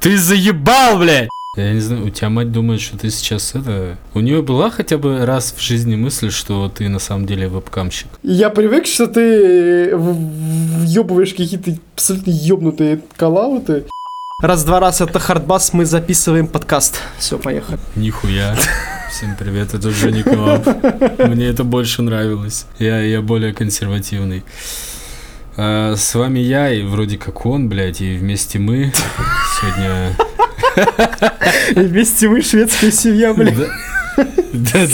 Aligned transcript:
Ты 0.00 0.18
заебал, 0.18 0.98
блядь! 0.98 1.28
Я 1.56 1.74
не 1.74 1.80
знаю, 1.80 2.06
у 2.06 2.10
тебя 2.10 2.30
мать 2.30 2.50
думает, 2.50 2.80
что 2.80 2.96
ты 2.96 3.10
сейчас 3.10 3.54
это... 3.54 3.98
У 4.14 4.20
нее 4.20 4.40
была 4.40 4.70
хотя 4.70 4.96
бы 4.96 5.26
раз 5.26 5.54
в 5.56 5.60
жизни 5.60 5.96
мысль, 5.96 6.30
что 6.30 6.68
ты 6.70 6.88
на 6.88 6.98
самом 6.98 7.26
деле 7.26 7.46
вебкамщик? 7.46 8.08
Я 8.22 8.48
привык, 8.48 8.86
что 8.86 9.06
ты 9.06 9.94
въебываешь 9.94 11.34
какие-то 11.34 11.76
абсолютно 11.94 12.30
ёбнутые 12.30 13.02
коллауты. 13.16 13.84
Раз-два 14.40 14.80
раз 14.80 15.02
это 15.02 15.18
хардбас, 15.18 15.72
мы 15.74 15.84
записываем 15.84 16.46
подкаст. 16.46 17.00
Все, 17.18 17.38
поехали. 17.38 17.78
Нихуя. 17.94 18.56
Всем 19.10 19.36
привет, 19.38 19.74
это 19.74 19.90
Женя 19.90 20.24
Клаб. 20.24 20.66
Мне 21.28 21.46
это 21.46 21.64
больше 21.64 22.00
нравилось. 22.00 22.64
Я, 22.78 22.98
я 23.02 23.20
более 23.20 23.52
консервативный. 23.52 24.42
А, 25.56 25.94
с 25.96 26.14
вами 26.14 26.38
я, 26.38 26.72
и 26.72 26.82
вроде 26.82 27.18
как 27.18 27.44
он, 27.44 27.68
блядь, 27.68 28.00
и 28.00 28.16
вместе 28.16 28.58
мы. 28.58 28.92
Сегодня 29.60 30.16
вместе 31.76 32.28
мы 32.28 32.40
шведская 32.40 32.90
семья, 32.90 33.34
блядь. 33.34 33.54
Да, 33.56 34.86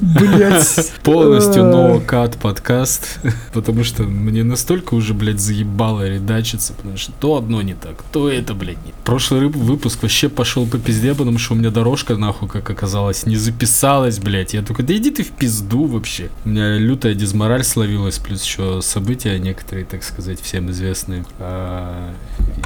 Блять. 0.00 0.92
Полностью 1.02 1.64
ноу-кат 1.64 2.36
подкаст, 2.36 3.18
потому 3.52 3.84
что 3.84 4.04
мне 4.04 4.44
настолько 4.44 4.94
уже, 4.94 5.14
блядь, 5.14 5.40
заебало 5.40 6.08
редачиться, 6.08 6.72
потому 6.72 6.96
что 6.96 7.12
то 7.12 7.36
одно 7.36 7.62
не 7.62 7.74
так, 7.74 8.02
то 8.12 8.28
это, 8.28 8.54
блядь, 8.54 8.84
не. 8.84 8.92
Прошлый 9.04 9.48
выпуск 9.48 10.02
вообще 10.02 10.28
пошел 10.28 10.66
по 10.66 10.78
пизде, 10.78 11.14
потому 11.14 11.38
что 11.38 11.54
у 11.54 11.56
меня 11.56 11.70
дорожка, 11.70 12.16
нахуй, 12.16 12.48
как 12.48 12.68
оказалось, 12.70 13.26
не 13.26 13.36
записалась, 13.36 14.18
блядь. 14.18 14.54
Я 14.54 14.62
только, 14.62 14.82
да 14.82 14.96
иди 14.96 15.10
ты 15.10 15.22
в 15.22 15.30
пизду 15.30 15.84
вообще. 15.84 16.30
У 16.44 16.48
меня 16.48 16.76
лютая 16.76 17.14
дизмораль 17.14 17.64
словилась, 17.64 18.18
плюс 18.18 18.44
еще 18.44 18.80
события 18.82 19.38
некоторые, 19.38 19.84
так 19.84 20.02
сказать, 20.02 20.40
всем 20.40 20.70
известные. 20.70 21.24
А, 21.38 22.12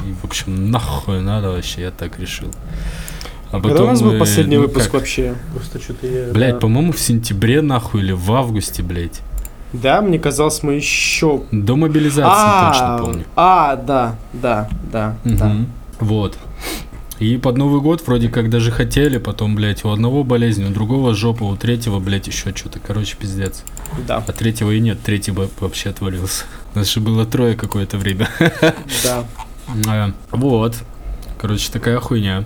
и, 0.05 0.13
в 0.21 0.25
общем, 0.25 0.71
нахуй 0.71 1.21
надо 1.21 1.49
вообще, 1.49 1.81
я 1.81 1.91
так 1.91 2.19
решил. 2.19 2.51
А 3.49 3.57
потом 3.57 3.69
Когда 3.69 3.83
у 3.83 3.87
нас 3.87 4.01
был 4.01 4.19
последний 4.19 4.57
ну, 4.57 4.63
выпуск 4.63 4.85
как? 4.85 4.95
вообще? 4.95 5.35
Просто 5.53 5.79
что-то 5.79 6.05
я... 6.07 6.33
Блять, 6.33 6.55
да. 6.55 6.59
по-моему, 6.59 6.91
в 6.91 6.99
сентябре, 6.99 7.61
нахуй, 7.61 8.01
или 8.01 8.11
в 8.11 8.31
августе, 8.33 8.83
блять. 8.83 9.21
Да, 9.73 10.01
мне 10.01 10.19
казалось, 10.19 10.63
мы 10.63 10.73
еще... 10.73 11.43
До 11.51 11.75
мобилизации, 11.75 12.23
а, 12.25 12.71
точно 12.71 13.05
помню. 13.05 13.25
А, 13.35 13.75
да, 13.75 14.15
да, 14.33 14.69
да, 14.91 15.15
угу. 15.23 15.35
да. 15.35 15.55
Вот. 15.99 16.37
И 17.19 17.37
под 17.37 17.57
Новый 17.57 17.81
год 17.81 18.05
вроде 18.05 18.29
как 18.29 18.49
даже 18.49 18.71
хотели, 18.71 19.17
потом, 19.17 19.55
блядь, 19.55 19.83
у 19.83 19.89
одного 19.89 20.23
болезнь, 20.23 20.63
у 20.65 20.69
другого 20.69 21.15
жопа, 21.15 21.43
у 21.43 21.55
третьего, 21.55 21.99
блядь, 21.99 22.27
еще 22.27 22.53
что-то. 22.55 22.79
Короче, 22.79 23.17
пиздец. 23.17 23.63
Да. 24.07 24.23
А 24.25 24.31
третьего 24.33 24.71
и 24.71 24.79
нет, 24.79 24.99
третий 25.03 25.31
бы 25.31 25.49
вообще 25.59 25.89
отвалился. 25.89 26.45
Нас 26.75 26.91
же 26.91 26.99
было 26.99 27.25
трое 27.25 27.55
какое-то 27.55 27.97
время. 27.97 28.29
Да. 29.03 29.25
А, 29.85 30.13
вот. 30.31 30.75
Короче, 31.37 31.71
такая 31.71 31.99
хуйня. 31.99 32.45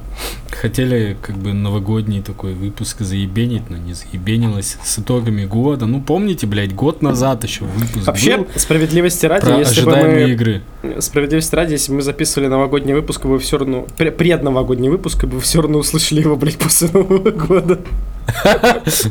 Хотели 0.51 1.15
как 1.21 1.37
бы 1.37 1.53
новогодний 1.53 2.21
такой 2.21 2.53
выпуск 2.53 2.99
заебенить, 3.01 3.69
но 3.69 3.77
не 3.77 3.93
заебенилось. 3.93 4.77
С 4.83 4.99
итогами 4.99 5.45
года. 5.45 5.85
Ну, 5.85 6.01
помните, 6.01 6.45
блядь, 6.45 6.75
год 6.75 7.01
назад 7.01 7.43
еще 7.45 7.63
выпуск 7.63 8.05
Вообще, 8.05 8.37
был 8.37 8.47
справедливости 8.55 9.25
ради, 9.25 9.45
про 9.45 9.59
если 9.59 9.85
бы 9.85 9.95
мы... 9.95 10.31
игры. 10.31 10.61
Справедливости 10.99 11.55
ради, 11.55 11.73
если 11.73 11.93
мы 11.93 12.01
записывали 12.01 12.47
новогодний 12.47 12.93
выпуск, 12.93 13.23
вы 13.23 13.39
все 13.39 13.57
равно... 13.59 13.85
Предновогодний 13.97 14.89
выпуск, 14.89 15.23
вы 15.23 15.39
все 15.39 15.61
равно 15.61 15.79
услышали 15.79 16.19
его, 16.19 16.35
блядь, 16.35 16.57
после 16.59 16.89
Нового 16.89 17.31
года. 17.31 17.79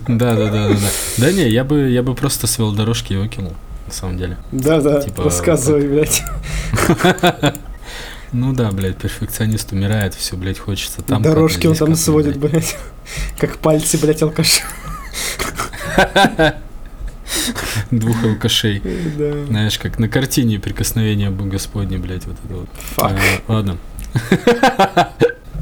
Да, 0.09 0.37
да, 0.37 0.51
да, 0.51 0.69
да, 0.69 0.77
да. 1.19 1.33
Не, 1.33 1.49
я 1.49 1.65
бы, 1.65 1.89
я 1.89 2.03
бы 2.03 2.15
просто 2.15 2.47
свел 2.47 2.73
дорожки 2.73 3.15
его 3.15 3.27
кинул, 3.27 3.55
на 3.87 3.93
самом 3.93 4.19
деле. 4.19 4.37
Да, 4.53 4.81
да, 4.81 5.01
типа, 5.01 5.25
рассказывай, 5.25 5.89
блядь. 5.89 6.23
Ну 8.33 8.53
да, 8.53 8.71
блядь, 8.71 8.97
перфекционист 8.97 9.73
умирает, 9.73 10.15
все, 10.15 10.37
блядь, 10.37 10.59
хочется 10.59 11.03
там. 11.03 11.23
Дорожки 11.23 11.67
он 11.67 11.75
там 11.75 11.95
сводит, 11.97 12.37
блядь. 12.37 12.77
Как 13.39 13.59
пальцы, 13.59 13.99
блядь, 13.99 14.23
алкаша. 14.23 14.63
Двух 17.91 18.23
алкашей. 18.25 18.81
Да. 19.17 19.47
Знаешь, 19.47 19.79
как 19.79 19.99
на 19.99 20.09
картине 20.09 20.59
прикосновения 20.59 21.31
Господне, 21.31 21.99
блядь, 21.99 22.25
вот 22.27 22.37
это 22.45 22.55
вот. 22.55 22.69
Фак. 22.95 23.19
А, 23.49 23.53
ладно. 23.53 23.79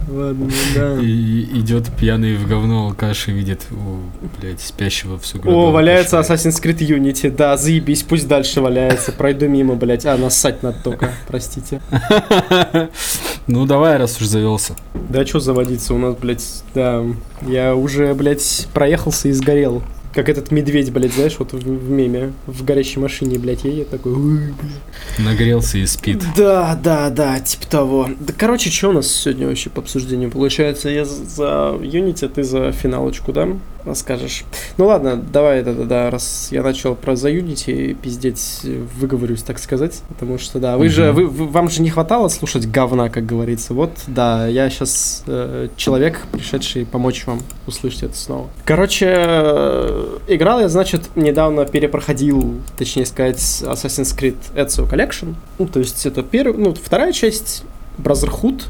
Ладно, 0.09 0.47
ну 0.47 0.51
да. 0.75 1.03
И 1.03 1.43
идет 1.61 1.91
пьяный 1.95 2.37
в 2.37 2.49
говно 2.49 2.87
алкаш 2.87 3.29
и 3.29 3.33
видит, 3.33 3.67
о, 3.71 4.01
блядь, 4.41 4.61
спящего 4.61 5.19
всю 5.19 5.39
гробу. 5.39 5.59
О, 5.59 5.71
валяется 5.71 6.19
Assassin's 6.19 6.63
Creed 6.63 6.79
Unity, 6.79 7.31
да, 7.31 7.57
заебись, 7.57 8.03
пусть 8.03 8.27
дальше 8.27 8.61
валяется, 8.63 9.13
пройду 9.13 9.49
мимо, 9.49 9.75
блядь, 9.75 10.07
а, 10.07 10.17
нассать 10.17 10.63
надо 10.63 10.79
только, 10.83 11.13
простите. 11.27 11.81
Ну, 13.47 13.65
давай, 13.65 13.97
раз 13.97 14.21
уж 14.21 14.27
завелся. 14.27 14.77
Да, 15.09 15.25
что 15.25 15.41
заводиться, 15.41 15.95
у 15.95 15.99
нас, 15.99 16.15
блядь, 16.17 16.45
да, 16.75 17.03
я 17.47 17.75
уже, 17.75 18.13
блядь, 18.15 18.69
проехался 18.75 19.29
и 19.29 19.33
сгорел. 19.33 19.83
Как 20.19 20.29
этот 20.29 20.51
медведь, 20.51 20.91
блядь, 20.91 21.13
знаешь, 21.13 21.37
вот 21.39 21.53
в, 21.53 21.59
в 21.59 21.91
меме, 21.91 22.33
в 22.49 22.65
горящей 22.65 23.01
машине, 23.01 23.39
блядь, 23.39 23.63
едет 23.63 23.91
такой... 23.91 24.53
Нагрелся 25.17 25.79
и 25.79 25.87
спит. 25.87 26.25
Да, 26.37 26.77
да, 26.83 27.09
да, 27.11 27.39
типа 27.39 27.69
того. 27.69 28.09
Да, 28.19 28.35
короче, 28.37 28.69
что 28.69 28.89
у 28.89 28.93
нас 28.95 29.07
сегодня 29.07 29.47
вообще 29.47 29.71
по 29.71 29.81
обсуждению? 29.81 30.33
Получается, 30.33 30.89
я 30.89 31.05
за 31.05 31.79
Unity, 31.81 32.27
а 32.27 32.29
ты 32.31 32.43
за 32.43 32.73
финалочку, 32.73 33.33
да? 33.33 33.47
Расскажешь. 33.89 34.45
Ну 34.77 34.85
ладно, 34.85 35.17
давай, 35.17 35.63
да, 35.63 35.73
да, 35.73 35.85
да, 35.85 36.11
раз 36.11 36.49
я 36.51 36.63
начал 36.63 36.95
про 36.95 37.17
за 37.17 37.31
Unity 37.31 37.95
пиздеть, 37.95 38.61
выговорюсь, 38.99 39.43
так 39.43 39.59
сказать, 39.59 40.03
потому 40.09 40.37
что, 40.37 40.59
да, 40.59 40.77
вы 40.77 40.87
угу. 40.87 40.93
же, 40.93 41.13
вы, 41.13 41.27
вы, 41.27 41.47
вам 41.47 41.71
же 41.71 41.81
не 41.81 41.89
хватало 41.89 42.29
слушать 42.29 42.71
говна, 42.71 43.09
как 43.09 43.25
говорится. 43.25 43.73
Вот, 43.73 43.93
да, 44.07 44.47
я 44.47 44.69
сейчас 44.69 45.25
э, 45.27 45.69
человек, 45.77 46.21
пришедший 46.31 46.85
помочь 46.85 47.27
вам 47.27 47.41
услышать 47.67 48.03
это 48.03 48.17
снова. 48.17 48.51
Короче, 48.67 49.07
э, 49.09 50.19
играл 50.29 50.61
я, 50.61 50.69
значит, 50.69 51.09
недавно 51.17 51.65
перепроходил, 51.65 52.57
точнее 52.77 53.07
сказать, 53.07 53.39
Assassin's 53.39 54.15
Creed 54.15 54.37
Ezio 54.55 54.87
Collection. 54.87 55.35
Ну, 55.59 55.67
то 55.67 55.79
есть 55.79 56.05
это 56.05 56.23
первая, 56.23 56.59
ну, 56.59 56.75
вторая 56.75 57.13
часть, 57.13 57.65
Brotherhood, 57.97 58.65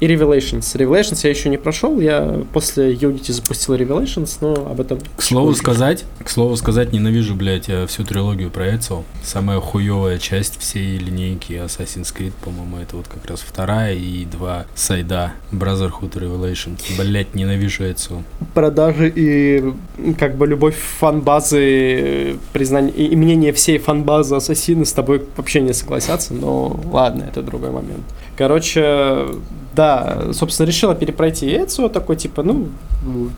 и 0.00 0.06
Revelations. 0.06 0.60
Revelations 0.76 1.20
я 1.22 1.30
еще 1.30 1.48
не 1.48 1.58
прошел, 1.58 2.00
я 2.00 2.42
после 2.52 2.94
Unity 2.94 3.32
запустил 3.32 3.74
Revelations, 3.74 4.38
но 4.40 4.54
об 4.54 4.80
этом... 4.80 4.98
К 5.16 5.22
слову 5.22 5.54
сказать, 5.54 6.04
к 6.24 6.30
слову 6.30 6.56
сказать, 6.56 6.92
ненавижу, 6.92 7.34
блядь, 7.34 7.68
я 7.68 7.86
всю 7.86 8.04
трилогию 8.04 8.50
про 8.50 8.68
Ezio. 8.68 9.04
Самая 9.22 9.60
хуевая 9.60 10.18
часть 10.18 10.58
всей 10.58 10.98
линейки 10.98 11.52
Assassin's 11.52 12.14
Creed, 12.16 12.32
по-моему, 12.42 12.78
это 12.78 12.96
вот 12.96 13.08
как 13.08 13.26
раз 13.26 13.40
вторая 13.40 13.94
и 13.94 14.24
два 14.24 14.66
сайда 14.74 15.32
Brotherhood 15.52 16.12
Revelations. 16.12 16.80
Блять, 16.96 17.34
ненавижу 17.34 17.84
Ezio. 17.84 18.22
Продажи 18.54 19.12
и 19.14 19.72
как 20.18 20.36
бы 20.36 20.46
любовь 20.46 20.76
фан-базы, 20.76 22.36
признание 22.52 22.94
и 22.94 23.14
мнение 23.16 23.52
всей 23.52 23.78
фан-базы 23.78 24.34
Ассасины 24.34 24.86
с 24.86 24.92
тобой 24.92 25.22
вообще 25.36 25.60
не 25.60 25.74
согласятся, 25.74 26.32
но 26.32 26.80
ладно, 26.90 27.24
это 27.24 27.42
другой 27.42 27.70
момент. 27.70 28.04
Короче, 28.36 29.26
да, 29.74 30.32
собственно, 30.32 30.66
решила 30.66 30.94
перепройти 30.94 31.46
Эцио, 31.46 31.88
такой, 31.88 32.16
типа, 32.16 32.42
ну, 32.42 32.68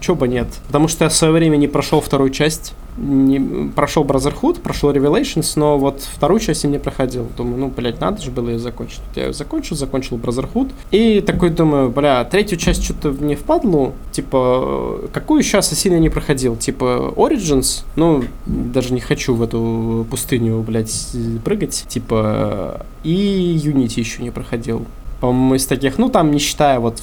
чё 0.01 0.15
бы 0.15 0.29
нет. 0.29 0.49
Потому 0.67 0.89
что 0.89 1.05
я 1.05 1.11
в 1.11 1.15
свое 1.15 1.33
время 1.33 1.57
не 1.57 1.69
прошел 1.69 2.01
вторую 2.01 2.31
часть, 2.31 2.75
не, 2.97 3.71
прошел 3.71 4.05
Brotherhood, 4.05 4.61
прошел 4.61 4.93
Revelations, 4.93 5.53
но 5.57 5.79
вот 5.79 6.01
вторую 6.01 6.41
часть 6.41 6.65
я 6.65 6.71
не 6.71 6.79
проходил. 6.79 7.29
Думаю, 7.37 7.59
ну, 7.59 7.69
блядь, 7.69 8.01
надо 8.01 8.23
же 8.23 8.31
было 8.31 8.51
ее 8.51 8.59
закончить. 8.59 9.01
Я 9.15 9.27
ее 9.27 9.33
закончил, 9.33 9.77
закончил 9.77 10.17
Brotherhood. 10.17 10.71
И 10.91 11.21
такой 11.21 11.51
думаю, 11.51 11.91
бля, 11.91 12.25
третью 12.25 12.59
часть 12.59 12.85
что-то 12.85 13.11
не 13.11 13.35
впадлу. 13.35 13.95
Типа, 14.11 15.01
какую 15.13 15.43
сейчас 15.43 15.71
сильно 15.71 15.99
не 15.99 16.11
проходил? 16.11 16.57
Типа, 16.57 17.13
Origins, 17.17 17.85
ну, 17.97 18.25
даже 18.47 18.93
не 18.93 19.01
хочу 19.01 19.35
в 19.35 19.43
эту 19.43 20.07
пустыню, 20.11 20.61
блядь, 20.61 21.15
прыгать. 21.45 21.85
Типа, 21.89 22.85
и 23.05 23.61
Unity 23.63 24.01
еще 24.01 24.23
не 24.23 24.31
проходил 24.31 24.87
по-моему, 25.23 25.55
из 25.55 25.67
таких, 25.67 25.99
ну, 25.99 26.09
там, 26.09 26.33
не 26.33 26.41
считая 26.41 26.81
вот 26.81 27.01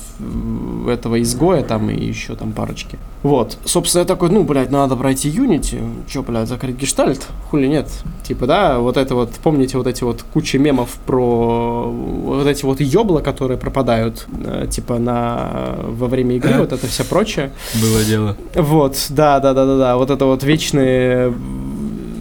этого 0.90 1.22
изгоя, 1.22 1.64
там, 1.64 1.90
и 1.90 2.04
еще 2.04 2.36
там 2.36 2.52
парочки. 2.52 3.00
Вот. 3.24 3.58
Собственно, 3.64 4.02
я 4.02 4.06
такой, 4.06 4.30
ну, 4.30 4.44
блядь, 4.44 4.72
надо 4.72 4.98
пройти 4.98 5.30
Unity. 5.30 5.82
Че, 6.06 6.22
блядь, 6.24 6.50
закрыть 6.50 6.76
гештальт? 6.76 7.26
Хули 7.50 7.68
нет. 7.68 7.88
Типа, 8.28 8.46
да, 8.46 8.80
вот 8.80 8.98
это 8.98 9.16
вот, 9.16 9.30
помните 9.42 9.78
вот 9.78 9.88
эти 9.88 10.04
вот 10.04 10.26
куча 10.34 10.60
мемов 10.60 10.98
про 11.06 11.90
вот 11.90 12.46
эти 12.46 12.66
вот 12.66 12.82
ёбла, 12.82 13.22
которые 13.22 13.58
пропадают, 13.58 14.28
э, 14.44 14.68
типа, 14.70 15.00
на 15.00 15.78
во 15.88 16.08
время 16.08 16.36
игры, 16.36 16.56
вот 16.60 16.74
это 16.74 16.88
все 16.88 17.06
прочее. 17.06 17.54
Было 17.82 18.04
дело. 18.04 18.36
Вот, 18.54 18.98
да, 19.12 19.40
да, 19.40 19.54
да, 19.54 19.66
да, 19.66 19.78
да. 19.78 19.96
Вот 19.96 20.10
это 20.10 20.26
вот 20.26 20.44
вечные 20.44 21.34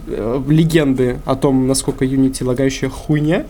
э, 0.07 0.43
легенды 0.47 1.19
о 1.25 1.35
том, 1.35 1.67
насколько 1.67 2.05
Unity 2.05 2.45
лагающая 2.45 2.89
хуйня. 2.89 3.47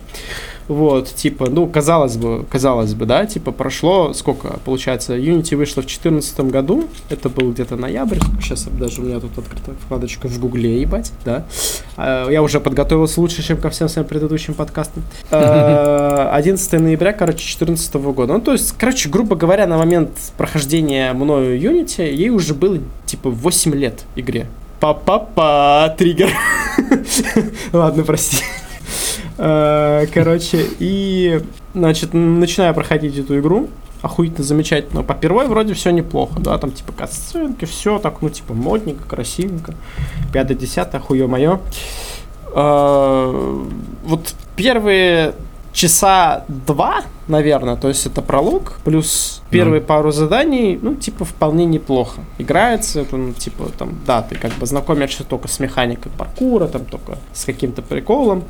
Вот, 0.69 1.07
типа, 1.07 1.49
ну, 1.49 1.65
казалось 1.65 2.15
бы, 2.15 2.45
казалось 2.47 2.93
бы, 2.93 3.07
да, 3.07 3.25
типа, 3.25 3.51
прошло, 3.51 4.13
сколько, 4.13 4.59
получается, 4.63 5.17
Unity 5.17 5.55
вышло 5.55 5.81
в 5.81 5.87
2014 5.87 6.39
году, 6.41 6.87
это 7.09 7.27
был 7.27 7.51
где-то 7.51 7.75
ноябрь, 7.75 8.19
сейчас 8.39 8.65
даже 8.65 9.01
у 9.01 9.05
меня 9.05 9.19
тут 9.19 9.35
открыта 9.35 9.71
вкладочка 9.83 10.27
в 10.27 10.39
Гугле, 10.39 10.79
ебать, 10.81 11.11
да. 11.25 11.47
А, 11.97 12.29
я 12.29 12.43
уже 12.43 12.59
подготовился 12.59 13.19
лучше, 13.19 13.41
чем 13.41 13.57
ко 13.57 13.71
всем 13.71 13.89
своим 13.89 14.07
предыдущим 14.07 14.53
подкастам. 14.53 15.01
11 15.31 16.73
а, 16.73 16.79
ноября, 16.79 17.13
короче, 17.13 17.39
2014 17.39 17.95
года. 17.95 18.33
Ну, 18.33 18.41
то 18.41 18.51
есть, 18.51 18.75
короче, 18.77 19.09
грубо 19.09 19.35
говоря, 19.35 19.65
на 19.65 19.79
момент 19.79 20.11
прохождения 20.37 21.13
мною 21.13 21.59
Unity, 21.59 22.13
ей 22.13 22.29
уже 22.29 22.53
было, 22.53 22.77
типа, 23.07 23.31
8 23.31 23.73
лет 23.73 24.03
игре. 24.15 24.45
Па-па-па, 24.79 25.95
триггер. 25.97 26.29
Ладно, 27.73 28.03
прости. 28.03 28.37
Э, 29.41 30.05
короче, 30.13 30.65
и, 30.79 31.41
значит, 31.73 32.13
начинаю 32.13 32.73
проходить 32.73 33.17
эту 33.17 33.39
игру, 33.39 33.69
охуительно 34.01 34.43
замечательно. 34.43 35.01
По 35.01 35.13
первой 35.13 35.47
вроде 35.47 35.73
все 35.73 35.91
неплохо, 35.91 36.41
да, 36.41 36.57
там 36.57 36.71
типа 36.71 36.91
касценки, 36.91 37.63
все 37.63 37.99
так, 37.99 38.21
ну, 38.21 38.29
типа 38.29 38.53
модненько, 38.53 39.07
красивенько. 39.07 39.75
Пятое, 40.33 40.57
десятое, 40.57 40.99
хуе 40.99 41.25
мое. 41.25 41.61
Э, 42.53 43.63
вот 44.03 44.35
первые 44.57 45.35
часа 45.71 46.43
два, 46.49 47.03
наверное, 47.29 47.77
то 47.77 47.87
есть 47.87 48.05
это 48.05 48.21
пролог, 48.21 48.79
плюс 48.83 49.41
первые 49.49 49.81
mm. 49.81 49.85
пару 49.85 50.11
заданий, 50.11 50.77
ну, 50.81 50.95
типа, 50.95 51.23
вполне 51.23 51.63
неплохо. 51.63 52.19
Играется, 52.39 53.01
это, 53.01 53.15
ну, 53.15 53.31
типа, 53.31 53.69
там, 53.77 53.97
да, 54.05 54.21
ты 54.21 54.35
как 54.35 54.51
бы 54.55 54.65
знакомишься 54.65 55.23
только 55.23 55.47
с 55.47 55.59
механикой 55.61 56.11
паркура, 56.17 56.67
там, 56.67 56.83
только 56.83 57.17
с 57.33 57.45
каким-то 57.45 57.81
приколом. 57.81 58.43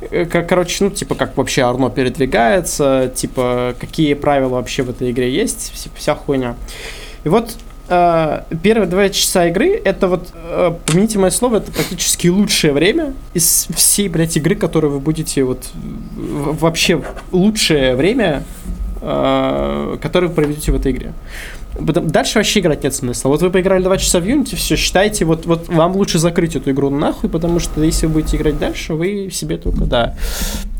Э, 0.00 0.24
короче, 0.24 0.84
ну, 0.84 0.90
типа, 0.90 1.14
как 1.14 1.36
вообще 1.36 1.62
Арно 1.62 1.90
передвигается, 1.90 3.10
типа, 3.14 3.74
какие 3.78 4.14
правила 4.14 4.54
вообще 4.54 4.82
в 4.82 4.90
этой 4.90 5.10
игре 5.10 5.32
есть, 5.32 5.72
вся, 5.74 5.90
вся 5.94 6.14
хуйня. 6.14 6.56
И 7.24 7.28
вот 7.28 7.56
э, 7.88 8.42
первые 8.62 8.88
два 8.88 9.08
часа 9.08 9.46
игры, 9.46 9.70
это 9.84 10.08
вот, 10.08 10.28
э, 10.34 10.72
помяните 10.86 11.18
мое 11.18 11.30
слово, 11.30 11.56
это 11.56 11.72
практически 11.72 12.28
лучшее 12.28 12.72
время 12.72 13.14
из 13.34 13.66
всей, 13.74 14.08
блядь, 14.08 14.36
игры, 14.36 14.54
которую 14.54 14.92
вы 14.92 15.00
будете 15.00 15.42
вот 15.42 15.64
вообще 16.14 17.02
лучшее 17.32 17.96
время, 17.96 18.44
э, 19.02 19.96
которое 20.00 20.28
вы 20.28 20.34
проведете 20.34 20.70
в 20.72 20.76
этой 20.76 20.92
игре. 20.92 21.12
Дальше 21.78 22.38
вообще 22.38 22.60
играть 22.60 22.82
нет 22.82 22.94
смысла. 22.94 23.28
Вот 23.28 23.42
вы 23.42 23.50
поиграли 23.50 23.82
2 23.82 23.98
часа 23.98 24.20
в 24.20 24.24
Unity, 24.24 24.56
все, 24.56 24.76
считайте, 24.76 25.24
вот, 25.24 25.46
вот 25.46 25.68
вам 25.68 25.96
лучше 25.96 26.18
закрыть 26.18 26.56
эту 26.56 26.70
игру 26.70 26.90
нахуй, 26.90 27.30
потому 27.30 27.60
что 27.60 27.82
если 27.82 28.06
вы 28.06 28.14
будете 28.14 28.36
играть 28.36 28.58
дальше, 28.58 28.94
вы 28.94 29.30
себе 29.30 29.58
только, 29.58 29.84
да, 29.84 30.16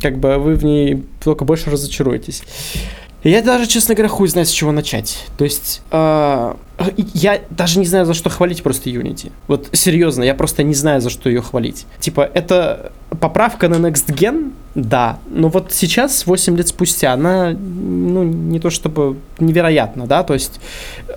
как 0.03 0.19
бы 0.19 0.39
вы 0.39 0.55
в 0.55 0.65
ней 0.65 1.05
только 1.23 1.45
больше 1.45 1.71
разочаруетесь. 1.71 2.43
Я 3.25 3.43
даже, 3.43 3.67
честно 3.67 3.95
говоря, 3.95 4.09
хуй 4.09 4.29
знает, 4.29 4.49
с 4.49 4.53
чего 4.53 4.71
начать. 4.71 5.25
То 5.37 5.45
есть, 5.45 5.83
э, 5.91 6.55
я 7.15 7.41
даже 7.51 7.81
не 7.81 7.87
знаю, 7.87 8.07
за 8.07 8.15
что 8.15 8.31
хвалить 8.31 8.63
просто 8.63 8.91
Unity. 8.91 9.33
Вот 9.49 9.69
серьезно, 9.73 10.23
я 10.23 10.35
просто 10.35 10.63
не 10.63 10.75
знаю, 10.75 11.01
за 11.01 11.11
что 11.11 11.29
ее 11.29 11.43
хвалить. 11.43 11.87
Типа, 11.99 12.31
это 12.33 12.93
поправка 13.21 13.69
на 13.69 13.75
Next 13.89 14.07
Gen, 14.15 14.53
да, 14.75 15.19
но 15.31 15.49
вот 15.49 15.73
сейчас, 15.73 16.27
8 16.27 16.57
лет 16.57 16.69
спустя, 16.69 17.13
она, 17.13 17.51
ну, 17.51 18.23
не 18.23 18.61
то 18.61 18.71
чтобы 18.71 19.17
невероятно, 19.41 20.07
да, 20.07 20.23
то 20.23 20.35
есть 20.35 20.61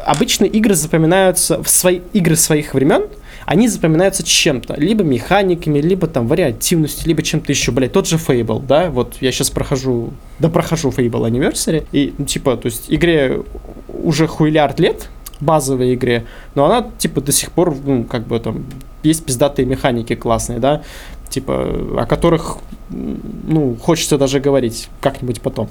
обычно 0.03 0.45
игры 0.45 0.73
запоминаются, 0.73 1.61
в 1.61 1.69
свои 1.69 2.01
игры 2.13 2.35
своих 2.35 2.73
времен, 2.73 3.03
они 3.45 3.67
запоминаются 3.67 4.23
чем-то, 4.23 4.75
либо 4.77 5.03
механиками, 5.03 5.79
либо 5.79 6.07
там 6.07 6.27
вариативностью, 6.27 7.07
либо 7.07 7.23
чем-то 7.23 7.51
еще, 7.51 7.71
блядь, 7.71 7.93
тот 7.93 8.07
же 8.07 8.17
Fable, 8.17 8.65
да, 8.65 8.89
вот 8.89 9.17
я 9.21 9.31
сейчас 9.31 9.49
прохожу, 9.49 10.11
да 10.39 10.49
прохожу 10.49 10.89
Fable 10.89 11.29
Anniversary, 11.29 11.85
и, 11.91 12.13
ну, 12.17 12.25
типа, 12.25 12.57
то 12.57 12.67
есть 12.67 12.85
игре 12.89 13.41
уже 13.87 14.27
хуйлярд 14.27 14.79
лет, 14.79 15.09
базовой 15.39 15.95
игре, 15.95 16.25
но 16.55 16.65
она, 16.65 16.87
типа, 16.97 17.21
до 17.21 17.31
сих 17.31 17.51
пор, 17.51 17.75
ну, 17.83 18.03
как 18.03 18.27
бы 18.27 18.39
там, 18.39 18.65
есть 19.03 19.25
пиздатые 19.25 19.65
механики 19.65 20.15
классные, 20.15 20.59
да, 20.59 20.83
типа, 21.29 21.97
о 21.97 22.05
которых, 22.05 22.57
ну, 22.89 23.75
хочется 23.81 24.17
даже 24.17 24.39
говорить 24.39 24.89
как-нибудь 24.99 25.41
потом. 25.41 25.69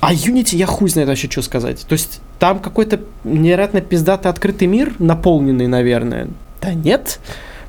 А 0.00 0.12
Unity 0.12 0.56
я 0.56 0.66
хуй 0.66 0.90
знает 0.90 1.08
вообще, 1.08 1.28
что 1.30 1.42
сказать. 1.42 1.86
То 1.88 1.94
есть 1.94 2.20
там 2.38 2.58
какой-то 2.58 3.00
невероятно 3.24 3.80
пиздатый 3.80 4.30
открытый 4.30 4.68
мир, 4.68 4.92
наполненный, 4.98 5.66
наверное. 5.66 6.28
Да 6.60 6.74
нет. 6.74 7.20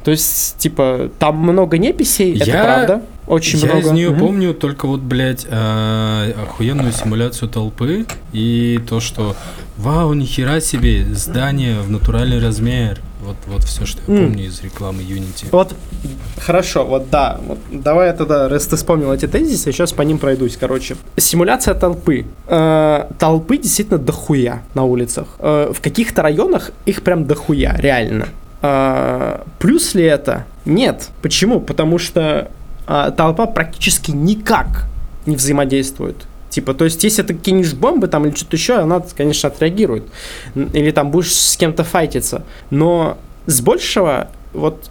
То 0.03 0.11
есть, 0.11 0.57
типа, 0.57 1.09
там 1.19 1.37
много 1.37 1.77
неписей, 1.77 2.33
я... 2.33 2.43
это 2.45 2.63
правда. 2.63 3.01
Очень 3.27 3.59
я 3.59 3.65
много. 3.65 3.87
из 3.87 3.91
нее 3.91 4.09
угу. 4.11 4.19
помню 4.19 4.53
только 4.53 4.87
вот, 4.87 5.01
блядь, 5.01 5.45
э, 5.49 6.33
охуенную 6.43 6.93
симуляцию 6.93 7.49
толпы 7.49 8.05
и 8.31 8.79
то, 8.87 9.01
что 9.01 9.35
вау, 9.77 10.13
нихера 10.13 10.61
себе, 10.61 11.05
здание 11.13 11.81
в 11.81 11.89
натуральный 11.89 12.39
размер. 12.39 13.01
Вот, 13.21 13.35
вот 13.47 13.63
все, 13.63 13.85
что 13.85 13.99
я 14.07 14.17
mm. 14.17 14.25
помню 14.27 14.45
из 14.45 14.61
рекламы 14.61 15.01
Unity. 15.01 15.47
Вот, 15.51 15.75
хорошо, 16.39 16.85
вот 16.85 17.09
да. 17.09 17.41
Вот, 17.45 17.57
давай 17.69 18.07
я 18.07 18.13
тогда, 18.13 18.47
раз 18.47 18.67
ты 18.67 18.77
вспомнил 18.77 19.11
эти 19.11 19.27
тезисы, 19.27 19.73
сейчас 19.73 19.91
по 19.91 20.03
ним 20.03 20.19
пройдусь. 20.19 20.55
Короче, 20.55 20.95
симуляция 21.17 21.73
толпы. 21.73 22.25
Э, 22.47 23.07
толпы 23.19 23.57
действительно 23.57 23.97
дохуя 23.97 24.63
на 24.75 24.83
улицах. 24.83 25.27
Э, 25.39 25.73
в 25.73 25.81
каких-то 25.81 26.21
районах 26.21 26.71
их 26.85 27.01
прям 27.01 27.25
дохуя, 27.25 27.75
реально. 27.77 28.29
Э, 28.61 29.43
плюс 29.59 29.95
ли 29.95 30.03
это? 30.03 30.45
Нет. 30.65 31.09
Почему? 31.21 31.59
Потому 31.59 31.97
что 31.99 32.49
э, 32.87 33.11
толпа 33.15 33.45
практически 33.45 34.11
никак 34.11 34.85
не 35.25 35.35
взаимодействует 35.35 36.25
Типа, 36.49 36.73
то 36.73 36.85
есть, 36.85 37.03
если 37.03 37.21
ты 37.23 37.33
кинешь 37.33 37.73
бомбы 37.73 38.07
там 38.07 38.25
или 38.25 38.33
что-то 38.33 38.55
еще, 38.55 38.79
она, 38.79 39.03
конечно, 39.15 39.49
отреагирует. 39.49 40.05
Или 40.55 40.91
там 40.91 41.11
будешь 41.11 41.33
с 41.33 41.57
кем-то 41.57 41.83
файтиться. 41.83 42.43
Но 42.69 43.17
с 43.45 43.61
большего, 43.61 44.29
вот, 44.53 44.89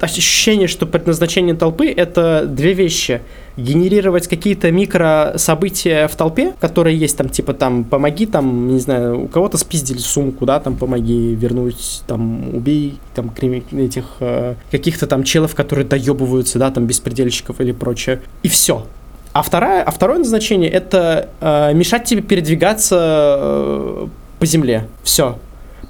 ощущение, 0.00 0.68
что 0.68 0.86
предназначение 0.86 1.54
толпы— 1.54 1.88
это 1.96 2.44
две 2.46 2.72
вещи. 2.72 3.22
Генерировать 3.56 4.28
какие-то 4.28 4.70
микро 4.70 5.34
события 5.36 6.08
в 6.08 6.16
толпе, 6.16 6.54
которые 6.60 6.96
есть 6.96 7.16
там, 7.16 7.28
типа 7.28 7.52
там, 7.52 7.84
помоги 7.84 8.26
там, 8.26 8.68
не 8.68 8.78
знаю, 8.78 9.24
у 9.24 9.28
кого-то 9.28 9.58
спиздили 9.58 9.98
сумку, 9.98 10.46
да, 10.46 10.60
там, 10.60 10.76
помоги 10.76 11.34
вернуть, 11.34 12.02
там, 12.06 12.54
убей, 12.54 12.98
там, 13.14 13.32
этих, 13.72 14.04
э, 14.20 14.54
каких-то 14.70 15.06
там 15.06 15.24
челов, 15.24 15.54
которые 15.54 15.86
доебываются, 15.86 16.58
да, 16.58 16.70
там, 16.70 16.86
беспредельщиков 16.86 17.60
или 17.60 17.72
прочее. 17.72 18.20
И 18.42 18.48
все. 18.48 18.86
А, 19.32 19.42
вторая, 19.42 19.82
а 19.82 19.90
второе 19.90 20.18
назначение 20.18 20.70
это 20.70 21.30
э, 21.40 21.72
мешать 21.74 22.04
тебе 22.04 22.20
передвигаться 22.22 23.36
э, 23.38 24.06
по 24.38 24.46
земле. 24.46 24.86
Все. 25.02 25.38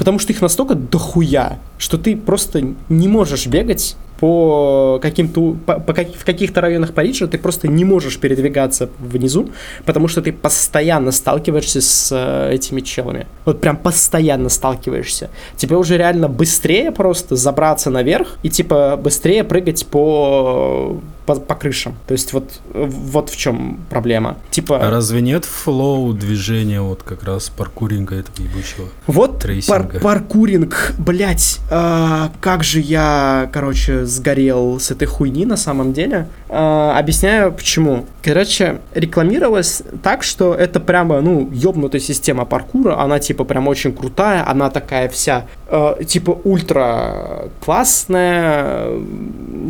Потому 0.03 0.19
что 0.19 0.33
их 0.33 0.43
настолько 0.43 0.75
дохуя, 0.75 1.61
что 1.79 1.97
ты 1.97 2.17
просто 2.17 2.75
не 2.89 3.07
можешь 3.07 3.47
бегать 3.47 3.95
по 4.19 4.99
каким-то 5.01 5.55
по, 5.65 5.79
по 5.79 5.93
как, 5.93 6.13
в 6.13 6.25
каких-то 6.25 6.61
районах 6.61 6.93
Парижа 6.93 7.29
ты 7.29 7.39
просто 7.39 7.69
не 7.69 7.85
можешь 7.85 8.19
передвигаться 8.19 8.89
внизу, 8.99 9.51
потому 9.85 10.09
что 10.09 10.21
ты 10.21 10.33
постоянно 10.33 11.13
сталкиваешься 11.13 11.81
с 11.81 12.11
э, 12.11 12.53
этими 12.53 12.81
челами. 12.81 13.29
Вот 13.45 13.61
прям 13.61 13.77
постоянно 13.77 14.49
сталкиваешься. 14.49 15.31
Тебе 15.57 15.77
уже 15.77 15.97
реально 15.97 16.27
быстрее 16.29 16.91
просто 16.91 17.37
забраться 17.37 17.89
наверх 17.89 18.39
и 18.43 18.51
типа 18.51 18.99
быстрее 19.01 19.45
прыгать 19.45 19.87
по 19.87 21.01
по, 21.27 21.37
по 21.37 21.55
крышам. 21.55 21.97
То 22.07 22.13
есть 22.13 22.33
вот, 22.33 22.61
вот 22.73 23.31
в 23.31 23.37
чем 23.37 23.81
проблема. 23.91 24.37
Типа... 24.51 24.79
А 24.79 24.91
разве 24.91 25.21
нет 25.21 25.45
флоу 25.45 26.13
движения 26.13 26.81
вот 26.81 27.03
как 27.03 27.25
раз 27.25 27.49
паркуринга 27.49 28.17
этого 28.17 28.45
ебучего? 28.45 28.89
Вот 29.07 29.45
пар 29.69 29.89
паркуринг, 30.01 30.95
блять, 30.99 31.61
э, 31.71 32.29
как 32.41 32.65
же 32.65 32.81
я, 32.81 33.49
короче, 33.53 34.05
сгорел 34.07 34.81
с 34.81 34.91
этой 34.91 35.07
хуйни 35.07 35.47
на 35.47 35.57
самом 35.57 35.93
деле. 35.93 36.29
Э, 36.49 36.93
объясняю 36.97 37.53
почему. 37.53 38.07
Короче, 38.23 38.81
рекламировалось 38.95 39.83
так, 40.03 40.23
что 40.23 40.55
это 40.55 40.81
прямо, 40.81 41.21
ну, 41.21 41.49
ёбнутая 41.53 42.01
система 42.01 42.45
паркура, 42.45 43.01
она 43.01 43.19
типа 43.19 43.45
прям 43.45 43.69
очень 43.69 43.93
крутая, 43.93 44.49
она 44.49 44.71
такая 44.71 45.09
вся, 45.09 45.47
э, 45.73 46.05
типа 46.05 46.39
ультра 46.45 47.49
классная, 47.65 48.91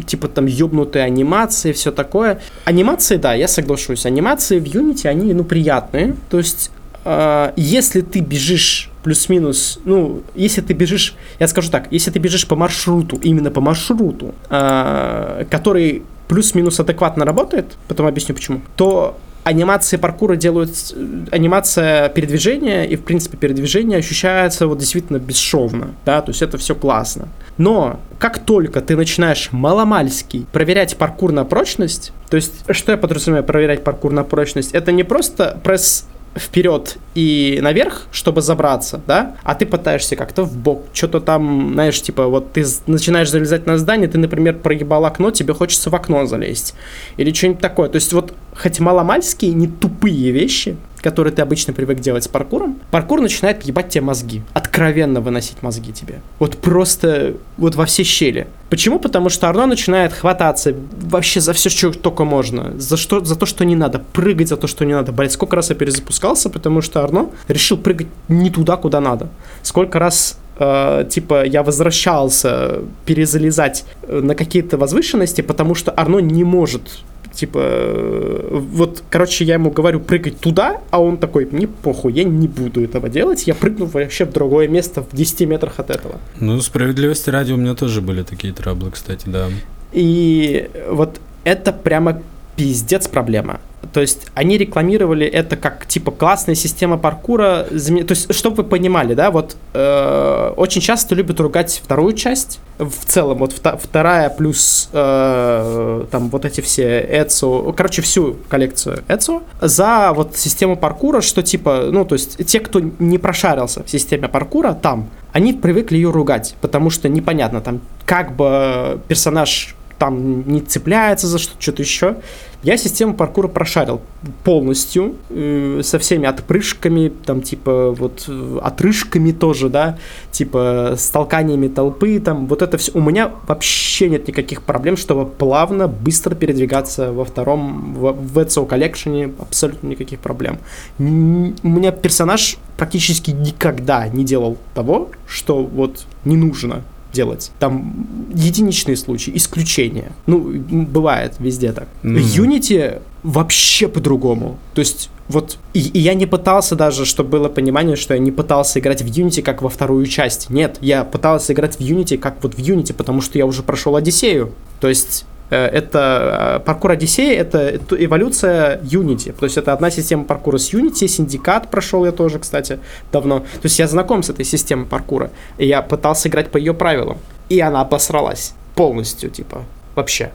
типа 0.06 0.28
там 0.28 0.46
ёбнутые 0.46 1.04
анимации, 1.04 1.72
все 1.72 1.92
такое. 1.92 2.40
Анимации, 2.64 3.16
да, 3.16 3.34
я 3.34 3.48
соглашусь, 3.48 4.04
анимации 4.04 4.58
в 4.58 4.64
Unity, 4.64 5.06
они, 5.06 5.32
ну, 5.32 5.44
приятные, 5.44 6.14
то 6.28 6.38
есть 6.38 6.70
э, 7.04 7.52
если 7.56 8.00
ты 8.00 8.20
бежишь 8.20 8.90
плюс-минус, 9.04 9.78
ну, 9.84 10.22
если 10.34 10.60
ты 10.60 10.74
бежишь, 10.74 11.14
я 11.40 11.48
скажу 11.48 11.70
так, 11.70 11.88
если 11.90 12.10
ты 12.10 12.18
бежишь 12.18 12.46
по 12.46 12.56
маршруту, 12.56 13.18
именно 13.22 13.50
по 13.50 13.60
маршруту, 13.60 14.34
э, 14.50 15.44
который 15.50 16.02
плюс-минус 16.28 16.80
адекватно 16.80 17.24
работает, 17.24 17.76
потом 17.88 18.06
объясню 18.06 18.34
почему, 18.34 18.60
то 18.76 19.16
анимации 19.44 19.96
паркура 19.96 20.36
делают... 20.36 20.94
Анимация 21.30 22.08
передвижения 22.08 22.84
и, 22.84 22.96
в 22.96 23.02
принципе, 23.02 23.36
передвижение 23.36 23.98
ощущается 23.98 24.66
вот 24.66 24.78
действительно 24.78 25.18
бесшовно, 25.18 25.94
да, 26.04 26.20
то 26.22 26.30
есть 26.30 26.42
это 26.42 26.58
все 26.58 26.74
классно. 26.74 27.28
Но 27.58 28.00
как 28.18 28.38
только 28.38 28.80
ты 28.80 28.96
начинаешь 28.96 29.48
маломальский 29.52 30.46
проверять 30.52 30.96
паркур 30.96 31.32
на 31.32 31.44
прочность, 31.44 32.12
то 32.30 32.36
есть 32.36 32.64
что 32.70 32.92
я 32.92 32.98
подразумеваю 32.98 33.44
проверять 33.44 33.84
паркур 33.84 34.12
на 34.12 34.24
прочность, 34.24 34.72
это 34.72 34.92
не 34.92 35.02
просто 35.02 35.60
пресс 35.62 36.06
вперед 36.34 36.96
и 37.14 37.58
наверх, 37.62 38.06
чтобы 38.10 38.40
забраться, 38.40 39.00
да, 39.06 39.36
а 39.42 39.54
ты 39.54 39.66
пытаешься 39.66 40.16
как-то 40.16 40.44
в 40.44 40.56
бок, 40.56 40.86
что-то 40.92 41.20
там, 41.20 41.72
знаешь, 41.74 42.00
типа, 42.00 42.26
вот 42.26 42.52
ты 42.52 42.64
начинаешь 42.86 43.30
залезать 43.30 43.66
на 43.66 43.76
здание, 43.76 44.08
ты, 44.08 44.18
например, 44.18 44.58
проебал 44.58 45.04
окно, 45.04 45.30
тебе 45.30 45.52
хочется 45.52 45.90
в 45.90 45.94
окно 45.94 46.24
залезть, 46.26 46.74
или 47.18 47.32
что-нибудь 47.32 47.60
такое. 47.60 47.88
То 47.90 47.96
есть 47.96 48.12
вот 48.12 48.32
хоть 48.54 48.80
маломальские, 48.80 49.52
не 49.52 49.66
тупые 49.66 50.30
вещи, 50.30 50.76
которые 51.02 51.34
ты 51.34 51.42
обычно 51.42 51.72
привык 51.72 52.00
делать 52.00 52.24
с 52.24 52.28
паркуром, 52.28 52.78
паркур 52.90 53.20
начинает 53.20 53.62
ебать 53.64 53.88
тебе 53.88 54.02
мозги. 54.02 54.42
Откровенно 54.54 55.20
выносить 55.20 55.62
мозги 55.62 55.92
тебе. 55.92 56.20
Вот 56.38 56.56
просто 56.58 57.34
вот 57.56 57.74
во 57.74 57.84
все 57.84 58.04
щели. 58.04 58.46
Почему? 58.70 58.98
Потому 58.98 59.28
что 59.28 59.48
Арно 59.48 59.66
начинает 59.66 60.12
хвататься 60.12 60.74
вообще 60.92 61.40
за 61.40 61.52
все, 61.52 61.68
что 61.68 61.92
только 61.92 62.24
можно. 62.24 62.72
За, 62.78 62.96
что, 62.96 63.22
за 63.24 63.36
то, 63.36 63.46
что 63.46 63.64
не 63.64 63.76
надо. 63.76 63.98
Прыгать 63.98 64.48
за 64.48 64.56
то, 64.56 64.66
что 64.66 64.84
не 64.84 64.94
надо. 64.94 65.12
Блять, 65.12 65.32
сколько 65.32 65.56
раз 65.56 65.70
я 65.70 65.76
перезапускался, 65.76 66.48
потому 66.48 66.80
что 66.80 67.02
Арно 67.02 67.30
решил 67.48 67.76
прыгать 67.76 68.08
не 68.28 68.50
туда, 68.50 68.76
куда 68.76 69.00
надо. 69.00 69.28
Сколько 69.62 69.98
раз 69.98 70.38
э, 70.58 71.04
типа 71.10 71.44
я 71.44 71.62
возвращался 71.62 72.80
перезалезать 73.04 73.84
э, 74.02 74.20
на 74.20 74.34
какие-то 74.34 74.78
возвышенности, 74.78 75.40
потому 75.40 75.74
что 75.74 75.90
Арно 75.90 76.18
не 76.18 76.44
может 76.44 77.02
типа, 77.32 77.58
э, 77.62 78.48
вот, 78.52 79.02
короче, 79.10 79.44
я 79.44 79.54
ему 79.54 79.70
говорю 79.70 80.00
прыгать 80.00 80.38
туда, 80.38 80.80
а 80.90 81.00
он 81.00 81.16
такой, 81.16 81.48
мне 81.50 81.66
похуй, 81.66 82.12
я 82.12 82.24
не 82.24 82.48
буду 82.48 82.82
этого 82.82 83.08
делать, 83.08 83.46
я 83.46 83.54
прыгну 83.54 83.86
вообще 83.86 84.24
в 84.24 84.32
другое 84.32 84.68
место 84.68 85.02
в 85.02 85.14
10 85.14 85.48
метрах 85.48 85.78
от 85.78 85.90
этого. 85.90 86.16
Ну, 86.40 86.60
справедливости 86.60 87.30
ради 87.30 87.52
у 87.52 87.56
меня 87.56 87.74
тоже 87.74 88.00
были 88.00 88.22
такие 88.22 88.52
траблы, 88.52 88.90
кстати, 88.90 89.24
да. 89.26 89.48
И 89.92 90.68
вот 90.88 91.20
это 91.44 91.72
прямо 91.72 92.22
пиздец 92.56 93.08
проблема. 93.08 93.60
То 93.92 94.00
есть 94.00 94.26
они 94.34 94.58
рекламировали 94.58 95.26
это 95.26 95.56
как 95.56 95.86
типа 95.86 96.10
классная 96.10 96.54
система 96.54 96.98
паркура. 96.98 97.66
То 97.68 98.10
есть, 98.10 98.34
чтобы 98.34 98.56
вы 98.56 98.64
понимали, 98.64 99.14
да, 99.14 99.30
вот 99.30 99.56
э, 99.74 100.52
очень 100.56 100.80
часто 100.80 101.14
любят 101.14 101.40
ругать 101.40 101.80
вторую 101.82 102.14
часть. 102.14 102.60
В 102.78 103.04
целом, 103.06 103.38
вот 103.38 103.52
вторая 103.52 104.30
плюс 104.30 104.88
э, 104.92 106.04
там 106.10 106.28
вот 106.30 106.44
эти 106.44 106.60
все 106.60 107.00
Эцо, 107.00 107.72
короче, 107.76 108.02
всю 108.02 108.36
коллекцию 108.48 109.04
Эцо 109.08 109.42
за 109.60 110.12
вот 110.14 110.36
систему 110.36 110.76
паркура, 110.76 111.20
что 111.20 111.42
типа, 111.42 111.88
ну, 111.90 112.04
то 112.04 112.14
есть 112.14 112.44
те, 112.46 112.60
кто 112.60 112.80
не 112.80 113.18
прошарился 113.18 113.82
в 113.84 113.90
системе 113.90 114.28
паркура 114.28 114.72
там, 114.72 115.10
они 115.32 115.52
привыкли 115.52 115.96
ее 115.96 116.10
ругать, 116.10 116.54
потому 116.60 116.90
что 116.90 117.08
непонятно 117.08 117.60
там, 117.60 117.80
как 118.04 118.36
бы 118.36 119.00
персонаж 119.08 119.74
там 120.02 120.42
не 120.48 120.60
цепляется 120.60 121.28
за 121.28 121.38
что-то, 121.38 121.62
что-то 121.62 121.82
еще. 121.82 122.16
Я 122.64 122.76
систему 122.76 123.14
паркура 123.14 123.46
прошарил 123.46 124.00
полностью, 124.42 125.14
э, 125.30 125.80
со 125.84 126.00
всеми 126.00 126.26
отпрыжками, 126.26 127.12
там, 127.24 127.40
типа, 127.40 127.92
вот, 127.92 128.28
отрыжками 128.60 129.30
тоже, 129.30 129.68
да, 129.68 129.98
типа, 130.32 130.94
с 130.98 131.08
толканиями 131.10 131.68
толпы, 131.68 132.18
там, 132.18 132.48
вот 132.48 132.62
это 132.62 132.78
все. 132.78 132.90
У 132.94 133.00
меня 133.00 133.30
вообще 133.46 134.08
нет 134.08 134.26
никаких 134.26 134.62
проблем, 134.62 134.96
чтобы 134.96 135.24
плавно, 135.24 135.86
быстро 135.86 136.34
передвигаться 136.34 137.12
во 137.12 137.24
втором, 137.24 137.94
в, 137.94 138.10
в 138.10 138.38
ECO 138.40 138.66
коллекшене, 138.66 139.30
абсолютно 139.38 139.86
никаких 139.86 140.18
проблем. 140.18 140.58
У 140.98 141.04
меня 141.04 141.92
персонаж 141.92 142.56
практически 142.76 143.30
никогда 143.30 144.08
не 144.08 144.24
делал 144.24 144.56
того, 144.74 145.12
что 145.28 145.62
вот 145.62 146.06
не 146.24 146.36
нужно 146.36 146.82
делать. 147.12 147.50
Там 147.58 148.06
единичные 148.34 148.96
случаи, 148.96 149.32
исключения. 149.34 150.12
Ну, 150.26 150.38
бывает 150.38 151.34
везде 151.38 151.72
так. 151.72 151.88
Mm. 152.02 152.16
Unity 152.16 153.02
вообще 153.22 153.88
по-другому. 153.88 154.58
То 154.74 154.80
есть 154.80 155.10
вот 155.28 155.58
и, 155.72 155.80
и 155.80 155.98
я 155.98 156.14
не 156.14 156.26
пытался 156.26 156.76
даже, 156.76 157.06
чтобы 157.06 157.30
было 157.30 157.48
понимание, 157.48 157.96
что 157.96 158.14
я 158.14 158.20
не 158.20 158.30
пытался 158.30 158.80
играть 158.80 159.02
в 159.02 159.06
Unity 159.06 159.42
как 159.42 159.62
во 159.62 159.68
вторую 159.68 160.06
часть. 160.06 160.50
Нет, 160.50 160.78
я 160.80 161.04
пытался 161.04 161.52
играть 161.52 161.76
в 161.76 161.80
Unity 161.80 162.18
как 162.18 162.42
вот 162.42 162.54
в 162.54 162.58
Unity, 162.58 162.92
потому 162.92 163.20
что 163.20 163.38
я 163.38 163.46
уже 163.46 163.62
прошел 163.62 163.96
Одиссею. 163.96 164.52
То 164.80 164.88
есть 164.88 165.24
это 165.56 166.58
э, 166.60 166.64
паркур 166.64 166.92
Одиссея, 166.92 167.40
это 167.40 167.78
эволюция 167.90 168.78
Unity. 168.82 169.32
То 169.32 169.44
есть 169.44 169.56
это 169.56 169.72
одна 169.72 169.90
система 169.90 170.24
паркура 170.24 170.58
с 170.58 170.72
Unity, 170.72 171.06
синдикат 171.06 171.70
прошел 171.70 172.04
я 172.04 172.12
тоже, 172.12 172.38
кстати, 172.38 172.78
давно. 173.12 173.40
То 173.40 173.64
есть 173.64 173.78
я 173.78 173.86
знаком 173.86 174.22
с 174.22 174.30
этой 174.30 174.44
системой 174.44 174.86
паркура. 174.86 175.30
И 175.58 175.66
я 175.66 175.82
пытался 175.82 176.28
играть 176.28 176.50
по 176.50 176.56
ее 176.56 176.74
правилам. 176.74 177.18
И 177.48 177.60
она 177.60 177.80
обосралась 177.80 178.54
полностью, 178.74 179.30
типа, 179.30 179.64
вообще. 179.94 180.32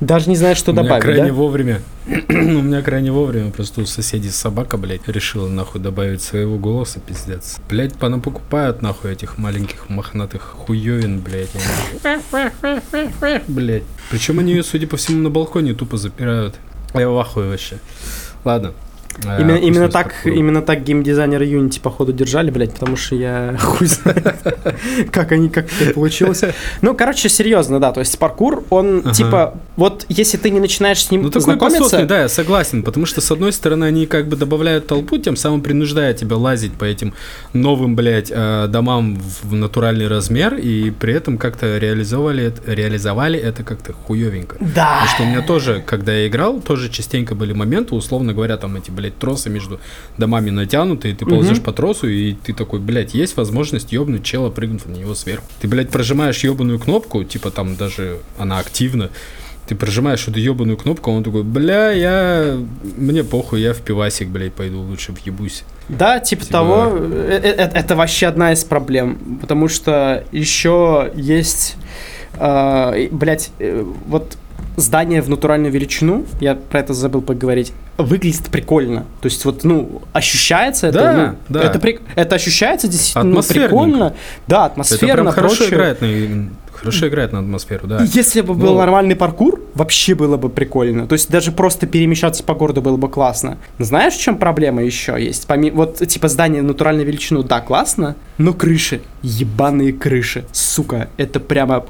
Даже 0.00 0.28
не 0.28 0.36
знаю, 0.36 0.56
что 0.56 0.72
у 0.72 0.74
добавить, 0.74 1.02
крайне 1.02 1.28
да? 1.28 1.32
вовремя. 1.32 1.82
у 2.06 2.32
меня 2.32 2.82
крайне 2.82 3.10
вовремя 3.10 3.50
просто 3.50 3.80
у 3.80 3.86
соседей 3.86 4.30
собака, 4.30 4.76
блядь, 4.76 5.08
решила 5.08 5.48
нахуй 5.48 5.80
добавить 5.80 6.22
своего 6.22 6.58
голоса, 6.58 7.00
пиздец. 7.00 7.58
Блядь, 7.68 7.94
пана 7.94 8.18
покупают 8.18 8.82
нахуй 8.82 9.12
этих 9.12 9.38
маленьких 9.38 9.88
мохнатых 9.88 10.42
хуёвин, 10.42 11.20
блядь. 11.20 11.50
блядь. 13.48 13.84
Причем 14.10 14.38
они 14.38 14.52
ее, 14.52 14.62
судя 14.62 14.86
по 14.86 14.96
всему, 14.96 15.22
на 15.22 15.30
балконе 15.30 15.74
тупо 15.74 15.96
запирают. 15.96 16.54
Я 16.94 17.08
в 17.08 17.18
ахуе 17.18 17.48
вообще. 17.48 17.78
Ладно, 18.44 18.72
а, 19.24 19.40
именно, 19.40 19.56
именно 19.56 19.88
так, 19.88 20.14
именно 20.24 20.62
так 20.62 20.84
геймдизайнеры 20.84 21.46
Unity, 21.46 21.80
походу, 21.80 22.12
держали, 22.12 22.50
блядь, 22.50 22.72
потому 22.74 22.96
что 22.96 23.14
я 23.14 23.56
хуй 23.60 23.86
знает, 23.86 24.36
как 25.10 25.32
они, 25.32 25.48
как 25.48 25.66
это 25.80 25.92
получилось. 25.92 26.42
Ну, 26.82 26.94
короче, 26.94 27.28
серьезно, 27.28 27.80
да, 27.80 27.92
то 27.92 28.00
есть 28.00 28.18
паркур, 28.18 28.64
он, 28.70 28.98
ага. 28.98 29.12
типа, 29.12 29.54
вот 29.76 30.04
если 30.08 30.36
ты 30.36 30.50
не 30.50 30.60
начинаешь 30.60 31.04
с 31.04 31.10
ним 31.10 31.22
ну, 31.22 31.40
знакомиться... 31.40 31.82
Посотный, 31.82 32.06
да, 32.06 32.22
я 32.22 32.28
согласен, 32.28 32.82
потому 32.82 33.06
что, 33.06 33.20
с 33.20 33.30
одной 33.30 33.52
стороны, 33.52 33.84
они 33.84 34.06
как 34.06 34.28
бы 34.28 34.36
добавляют 34.36 34.86
толпу, 34.86 35.18
тем 35.18 35.36
самым 35.36 35.62
принуждая 35.62 36.12
тебя 36.14 36.36
лазить 36.36 36.72
по 36.72 36.84
этим 36.84 37.14
новым, 37.52 37.96
блядь, 37.96 38.30
э, 38.30 38.66
домам 38.68 39.18
в 39.42 39.54
натуральный 39.54 40.08
размер, 40.08 40.54
и 40.54 40.90
при 40.90 41.14
этом 41.14 41.38
как-то 41.38 41.78
реализовали, 41.78 42.52
реализовали 42.66 43.38
это 43.38 43.62
как-то 43.62 43.92
хуевенько. 43.92 44.56
Да. 44.60 45.00
Потому 45.00 45.08
что 45.08 45.22
у 45.22 45.26
меня 45.26 45.42
тоже, 45.42 45.82
когда 45.86 46.12
я 46.12 46.26
играл, 46.26 46.60
тоже 46.60 46.88
частенько 46.88 47.34
были 47.34 47.52
моменты, 47.52 47.94
условно 47.94 48.32
говоря, 48.32 48.56
там 48.56 48.76
эти, 48.76 48.90
блядь, 48.90 49.05
блядь, 49.06 49.18
тросы 49.18 49.50
между 49.50 49.80
домами 50.18 50.50
натянуты, 50.50 51.10
и 51.10 51.14
ты 51.14 51.24
ползешь 51.24 51.58
угу. 51.58 51.66
по 51.66 51.72
тросу, 51.72 52.08
и 52.08 52.32
ты 52.32 52.52
такой, 52.52 52.80
блядь, 52.80 53.14
есть 53.14 53.36
возможность 53.36 53.92
ёбнуть 53.92 54.24
чела, 54.24 54.50
прыгнув 54.50 54.86
на 54.86 54.94
него 54.94 55.14
сверху. 55.14 55.46
Ты, 55.60 55.68
блядь, 55.68 55.90
прожимаешь 55.90 56.42
ёбаную 56.44 56.78
кнопку, 56.78 57.24
типа 57.24 57.50
там 57.50 57.76
даже 57.76 58.18
она 58.38 58.58
активна, 58.58 59.10
ты 59.66 59.74
прожимаешь 59.74 60.28
эту 60.28 60.38
ебаную 60.38 60.76
кнопку, 60.76 61.10
он 61.10 61.24
такой, 61.24 61.42
бля, 61.42 61.90
я... 61.90 62.56
Мне 62.96 63.24
похуй, 63.24 63.60
я 63.60 63.72
в 63.72 63.78
пивасик, 63.78 64.28
блядь, 64.28 64.52
пойду 64.52 64.80
лучше 64.80 65.12
в 65.12 65.26
ебусь. 65.26 65.64
Да, 65.88 66.20
типа, 66.20 66.42
типа... 66.42 66.52
того, 66.52 66.96
это, 66.96 67.48
э, 67.48 67.70
это 67.74 67.96
вообще 67.96 68.26
одна 68.26 68.52
из 68.52 68.64
проблем, 68.64 69.38
потому 69.40 69.68
что 69.68 70.24
еще 70.30 71.10
есть, 71.16 71.76
э, 72.38 73.08
блядь, 73.10 73.50
э, 73.58 73.84
вот 74.06 74.36
здание 74.76 75.20
в 75.20 75.28
натуральную 75.28 75.72
величину, 75.72 76.26
я 76.40 76.54
про 76.54 76.80
это 76.80 76.94
забыл 76.94 77.22
поговорить, 77.22 77.72
выглядит 77.96 78.46
прикольно. 78.46 79.06
То 79.20 79.26
есть 79.26 79.44
вот, 79.44 79.64
ну, 79.64 80.02
ощущается 80.12 80.88
это, 80.88 80.98
да, 80.98 81.12
ну, 81.12 81.36
да. 81.48 81.62
Это, 81.62 81.80
это 82.14 82.34
ощущается 82.34 82.88
действительно 82.88 83.24
ну, 83.36 83.42
прикольно. 83.42 84.14
Да, 84.46 84.66
атмосферно, 84.66 85.06
это 85.06 85.22
прям 85.22 85.32
хорошо 85.34 85.56
прочее. 85.56 85.74
играет 85.74 86.00
на 86.00 86.50
Хорошо 86.76 87.08
играет 87.08 87.32
на 87.32 87.40
атмосферу, 87.40 87.86
да. 87.86 88.02
Если 88.02 88.40
бы 88.40 88.54
был 88.54 88.74
Но... 88.74 88.78
нормальный 88.78 89.16
паркур, 89.16 89.60
вообще 89.74 90.14
было 90.14 90.36
бы 90.36 90.48
прикольно. 90.48 91.06
То 91.06 91.14
есть 91.14 91.30
даже 91.30 91.52
просто 91.52 91.86
перемещаться 91.86 92.42
по 92.42 92.54
городу 92.54 92.82
было 92.82 92.96
бы 92.96 93.08
классно. 93.08 93.58
Знаешь, 93.78 94.14
в 94.14 94.20
чем 94.20 94.38
проблема 94.38 94.82
еще 94.82 95.16
есть? 95.18 95.46
Помимо, 95.46 95.76
вот, 95.76 95.96
типа, 95.96 96.28
здание 96.28 96.62
натуральной 96.62 97.04
величину, 97.04 97.42
да, 97.42 97.60
классно, 97.60 98.16
но 98.38 98.52
крыши, 98.52 99.00
ебаные 99.22 99.92
крыши, 99.92 100.44
сука, 100.52 101.08
это 101.16 101.40
прямо... 101.40 101.84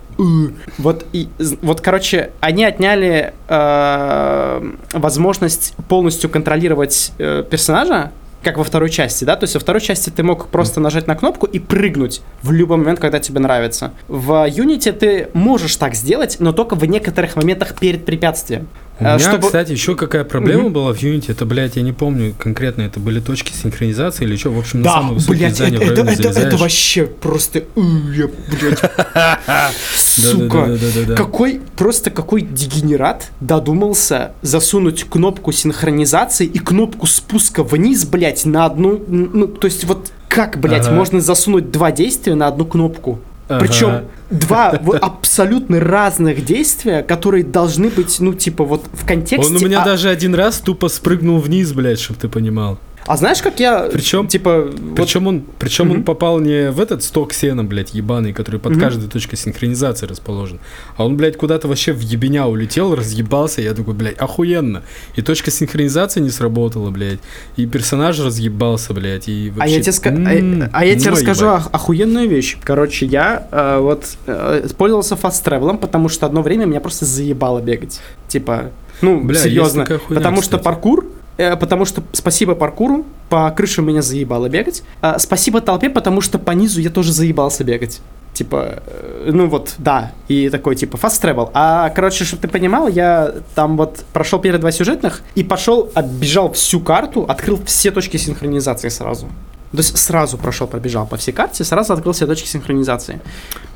Вот, 0.78 1.04
и, 1.12 1.28
вот, 1.62 1.80
короче, 1.80 2.30
они 2.40 2.64
отняли 2.64 3.34
э, 3.48 4.72
возможность 4.92 5.74
полностью 5.88 6.30
контролировать 6.30 7.12
э, 7.18 7.44
персонажа, 7.48 8.12
как 8.42 8.58
во 8.58 8.64
второй 8.64 8.90
части, 8.90 9.24
да, 9.24 9.36
то 9.36 9.44
есть 9.44 9.54
во 9.54 9.60
второй 9.60 9.80
части 9.80 10.10
ты 10.10 10.22
мог 10.22 10.48
просто 10.48 10.80
нажать 10.80 11.06
на 11.06 11.16
кнопку 11.16 11.46
и 11.46 11.58
прыгнуть 11.58 12.22
в 12.42 12.52
любой 12.52 12.76
момент, 12.76 13.00
когда 13.00 13.18
тебе 13.18 13.40
нравится. 13.40 13.92
В 14.08 14.48
Unity 14.48 14.92
ты 14.92 15.28
можешь 15.34 15.76
так 15.76 15.94
сделать, 15.94 16.36
но 16.38 16.52
только 16.52 16.74
в 16.74 16.84
некоторых 16.84 17.36
моментах 17.36 17.74
перед 17.78 18.04
препятствием. 18.04 18.68
У 18.98 19.04
меня, 19.04 19.18
чтобы... 19.18 19.46
кстати, 19.46 19.72
еще 19.72 19.94
какая 19.94 20.24
проблема 20.24 20.64
угу. 20.64 20.70
была 20.70 20.94
в 20.94 21.02
Unity, 21.02 21.30
это, 21.32 21.44
блядь, 21.44 21.76
я 21.76 21.82
не 21.82 21.92
помню 21.92 22.34
конкретно, 22.38 22.82
это 22.82 22.98
были 22.98 23.20
точки 23.20 23.52
синхронизации 23.52 24.24
или 24.24 24.36
что, 24.36 24.50
в 24.50 24.58
общем, 24.58 24.82
да, 24.82 24.90
на 24.90 24.96
самое 24.96 25.14
высокое 25.14 25.38
блядь, 25.38 25.60
это, 25.60 25.84
это, 25.84 26.02
это, 26.02 26.40
это 26.40 26.56
вообще 26.56 27.04
просто, 27.06 27.64
я, 27.76 28.28
блядь, 28.50 28.80
сука, 29.94 30.78
какой, 31.14 31.60
просто 31.76 32.10
какой 32.10 32.40
дегенерат 32.40 33.30
додумался 33.40 34.32
засунуть 34.40 35.04
кнопку 35.04 35.52
синхронизации 35.52 36.46
и 36.46 36.58
кнопку 36.58 37.06
спуска 37.06 37.62
вниз, 37.62 38.06
блядь, 38.06 38.46
на 38.46 38.64
одну, 38.64 39.02
ну, 39.06 39.46
то 39.46 39.66
есть 39.66 39.84
вот 39.84 40.10
как, 40.28 40.58
блядь, 40.58 40.86
ага. 40.86 40.96
можно 40.96 41.20
засунуть 41.20 41.70
два 41.70 41.92
действия 41.92 42.34
на 42.34 42.46
одну 42.46 42.64
кнопку? 42.64 43.20
Ага. 43.48 43.60
Причем 43.60 44.04
два 44.30 44.70
абсолютно 44.70 45.78
разных 45.80 46.44
действия, 46.44 47.02
которые 47.02 47.44
должны 47.44 47.90
быть, 47.90 48.18
ну, 48.18 48.34
типа, 48.34 48.64
вот 48.64 48.86
в 48.92 49.06
контексте... 49.06 49.54
Он 49.54 49.62
у 49.62 49.64
меня 49.64 49.82
а... 49.82 49.84
даже 49.84 50.08
один 50.08 50.34
раз 50.34 50.58
тупо 50.58 50.88
спрыгнул 50.88 51.38
вниз, 51.38 51.72
блядь, 51.72 52.00
чтобы 52.00 52.18
ты 52.20 52.28
понимал. 52.28 52.78
А 53.06 53.16
знаешь, 53.16 53.40
как 53.40 53.60
я, 53.60 53.88
причем, 53.92 54.26
типа... 54.26 54.70
Причем, 54.96 55.24
вот... 55.24 55.28
он, 55.30 55.44
причем 55.58 55.90
он 55.90 56.02
попал 56.02 56.40
не 56.40 56.70
в 56.70 56.80
этот 56.80 57.02
сток 57.02 57.32
сена, 57.32 57.64
блядь, 57.64 57.94
ебаный, 57.94 58.32
который 58.32 58.58
под 58.58 58.78
каждой 58.78 59.08
точкой 59.08 59.36
синхронизации 59.36 60.06
расположен, 60.06 60.58
а 60.96 61.04
он, 61.04 61.16
блядь, 61.16 61.36
куда-то 61.36 61.68
вообще 61.68 61.92
в 61.92 62.00
ебеня 62.00 62.46
улетел, 62.46 62.94
разъебался, 62.94 63.62
я 63.62 63.74
такой, 63.74 63.94
блядь, 63.94 64.18
охуенно. 64.18 64.82
И 65.14 65.22
точка 65.22 65.50
синхронизации 65.50 66.20
не 66.20 66.30
сработала, 66.30 66.90
блядь, 66.90 67.20
и 67.56 67.66
персонаж 67.66 68.18
разъебался, 68.18 68.92
блядь, 68.92 69.28
и 69.28 69.50
вообще... 69.50 69.74
А 69.74 69.76
я 69.76 69.82
тебе, 69.82 69.92
ска... 69.92 70.10
а, 70.10 70.70
а 70.72 70.84
я 70.84 70.96
тебе 70.96 71.10
расскажу 71.10 71.46
ебать. 71.46 71.66
охуенную 71.72 72.28
вещь. 72.28 72.56
Короче, 72.62 73.06
я 73.06 73.46
э, 73.50 73.78
вот 73.80 74.16
э, 74.26 74.66
пользовался 74.76 75.16
фаст 75.16 75.46
travel 75.46 75.76
потому 75.76 76.08
что 76.08 76.26
одно 76.26 76.42
время 76.42 76.64
меня 76.64 76.80
просто 76.80 77.04
заебало 77.04 77.60
бегать. 77.60 78.00
Типа, 78.28 78.70
ну, 79.00 79.20
Бля, 79.22 79.38
серьезно. 79.38 79.84
Хуйня, 79.86 80.00
потому 80.08 80.40
кстати. 80.40 80.56
что 80.56 80.64
паркур 80.64 81.06
потому 81.36 81.84
что 81.84 82.02
спасибо 82.12 82.54
паркуру, 82.54 83.04
по 83.28 83.50
крышам 83.50 83.86
меня 83.86 84.02
заебало 84.02 84.48
бегать. 84.48 84.82
А, 85.00 85.18
спасибо 85.18 85.60
толпе, 85.60 85.90
потому 85.90 86.20
что 86.20 86.38
по 86.38 86.52
низу 86.52 86.80
я 86.80 86.90
тоже 86.90 87.12
заебался 87.12 87.64
бегать. 87.64 88.00
Типа, 88.32 88.82
э, 88.86 89.30
ну 89.32 89.46
вот, 89.46 89.74
да, 89.78 90.12
и 90.28 90.50
такой, 90.50 90.76
типа, 90.76 90.96
fast 90.96 91.22
travel. 91.22 91.50
А, 91.54 91.88
короче, 91.88 92.24
чтобы 92.24 92.42
ты 92.42 92.48
понимал, 92.48 92.86
я 92.86 93.32
там 93.54 93.78
вот 93.78 94.04
прошел 94.12 94.38
первые 94.38 94.60
два 94.60 94.70
сюжетных 94.72 95.22
и 95.34 95.42
пошел, 95.42 95.90
оббежал 95.94 96.52
всю 96.52 96.80
карту, 96.80 97.24
открыл 97.26 97.58
все 97.64 97.90
точки 97.90 98.18
синхронизации 98.18 98.90
сразу. 98.90 99.26
То 99.72 99.78
есть 99.78 99.96
сразу 99.98 100.38
прошел, 100.38 100.66
пробежал 100.66 101.06
по 101.06 101.16
всей 101.16 101.32
карте, 101.32 101.64
сразу 101.64 101.92
открыл 101.92 102.12
все 102.12 102.26
точки 102.26 102.46
синхронизации. 102.46 103.20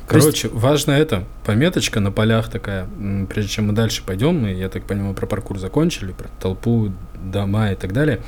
Короче, 0.07 0.47
есть... 0.47 0.59
важно 0.59 0.91
это, 0.91 1.25
пометочка 1.45 1.99
на 1.99 2.11
полях 2.11 2.49
такая, 2.49 2.87
прежде 3.29 3.51
чем 3.51 3.67
мы 3.67 3.73
дальше 3.73 4.03
пойдем, 4.05 4.41
мы, 4.41 4.51
я 4.53 4.69
так 4.69 4.83
понимаю, 4.83 5.13
про 5.13 5.25
паркур 5.25 5.57
закончили, 5.57 6.11
про 6.11 6.27
толпу, 6.39 6.91
дома 7.23 7.71
и 7.71 7.75
так 7.75 7.93
далее. 7.93 8.19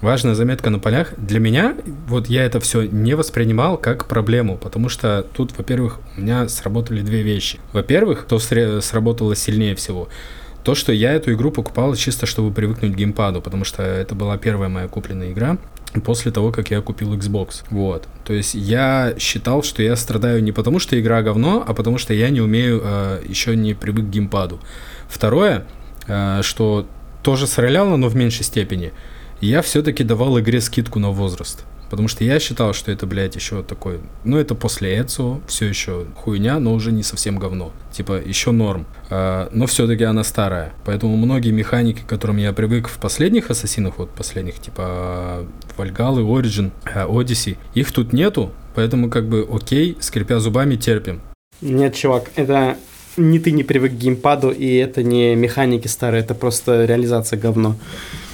Важная 0.00 0.34
заметка 0.34 0.70
на 0.70 0.80
полях. 0.80 1.14
Для 1.16 1.38
меня, 1.38 1.76
вот 2.08 2.26
я 2.26 2.44
это 2.44 2.58
все 2.58 2.82
не 2.82 3.14
воспринимал 3.14 3.78
как 3.78 4.06
проблему, 4.06 4.56
потому 4.56 4.88
что 4.88 5.24
тут, 5.34 5.56
во-первых, 5.56 6.00
у 6.16 6.20
меня 6.20 6.48
сработали 6.48 7.02
две 7.02 7.22
вещи. 7.22 7.60
Во-первых, 7.72 8.26
то 8.28 8.38
сработало 8.38 9.36
сильнее 9.36 9.74
всего– 9.76 10.08
то, 10.64 10.74
что 10.74 10.92
я 10.92 11.12
эту 11.12 11.32
игру 11.32 11.50
покупал 11.50 11.94
чисто, 11.96 12.26
чтобы 12.26 12.52
привыкнуть 12.52 12.92
к 12.92 12.96
геймпаду, 12.96 13.40
потому 13.40 13.64
что 13.64 13.82
это 13.82 14.14
была 14.14 14.38
первая 14.38 14.68
моя 14.68 14.88
купленная 14.88 15.32
игра 15.32 15.58
после 16.04 16.30
того, 16.30 16.52
как 16.52 16.70
я 16.70 16.80
купил 16.80 17.14
Xbox. 17.14 17.64
Вот. 17.70 18.06
То 18.24 18.32
есть 18.32 18.54
я 18.54 19.14
считал, 19.18 19.62
что 19.62 19.82
я 19.82 19.96
страдаю 19.96 20.42
не 20.42 20.52
потому, 20.52 20.78
что 20.78 20.98
игра 20.98 21.22
говно, 21.22 21.64
а 21.66 21.74
потому 21.74 21.98
что 21.98 22.14
я 22.14 22.30
не 22.30 22.40
умею, 22.40 22.80
э, 22.82 23.22
еще 23.26 23.56
не 23.56 23.74
привык 23.74 24.06
к 24.06 24.08
геймпаду. 24.08 24.60
Второе, 25.08 25.66
э, 26.06 26.40
что 26.42 26.86
тоже 27.22 27.46
сраляло, 27.46 27.96
но 27.96 28.08
в 28.08 28.16
меньшей 28.16 28.44
степени, 28.44 28.92
я 29.40 29.62
все-таки 29.62 30.04
давал 30.04 30.38
игре 30.38 30.60
скидку 30.60 30.98
на 30.98 31.10
возраст. 31.10 31.64
Потому 31.92 32.08
что 32.08 32.24
я 32.24 32.40
считал, 32.40 32.72
что 32.72 32.90
это, 32.90 33.06
блядь, 33.06 33.36
еще 33.36 33.62
такой... 33.62 34.00
Ну, 34.24 34.38
это 34.38 34.54
после 34.54 34.98
Эцу, 34.98 35.42
все 35.46 35.66
еще 35.66 36.06
хуйня, 36.16 36.58
но 36.58 36.72
уже 36.72 36.90
не 36.90 37.02
совсем 37.02 37.38
говно. 37.38 37.70
Типа, 37.92 38.18
еще 38.18 38.50
норм. 38.50 38.86
А, 39.10 39.50
но 39.52 39.66
все-таки 39.66 40.02
она 40.04 40.24
старая. 40.24 40.72
Поэтому 40.86 41.18
многие 41.18 41.50
механики, 41.50 42.00
к 42.00 42.06
которым 42.06 42.38
я 42.38 42.54
привык 42.54 42.88
в 42.88 42.98
последних 42.98 43.50
Ассасинах, 43.50 43.98
вот 43.98 44.08
последних, 44.08 44.58
типа 44.58 45.44
Вальгалы, 45.76 46.22
Origin, 46.22 46.70
Odyssey, 46.86 47.58
их 47.74 47.92
тут 47.92 48.14
нету, 48.14 48.52
поэтому 48.74 49.10
как 49.10 49.28
бы 49.28 49.46
окей, 49.52 49.98
скрипя 50.00 50.38
зубами, 50.40 50.76
терпим. 50.76 51.20
Нет, 51.60 51.94
чувак, 51.94 52.30
это 52.36 52.78
не 53.16 53.38
ты 53.38 53.52
не 53.52 53.64
привык 53.64 53.92
к 53.92 53.96
геймпаду, 53.96 54.50
и 54.50 54.74
это 54.76 55.02
не 55.02 55.34
механики 55.34 55.88
старые, 55.88 56.22
это 56.22 56.34
просто 56.34 56.84
реализация 56.84 57.38
говно. 57.38 57.76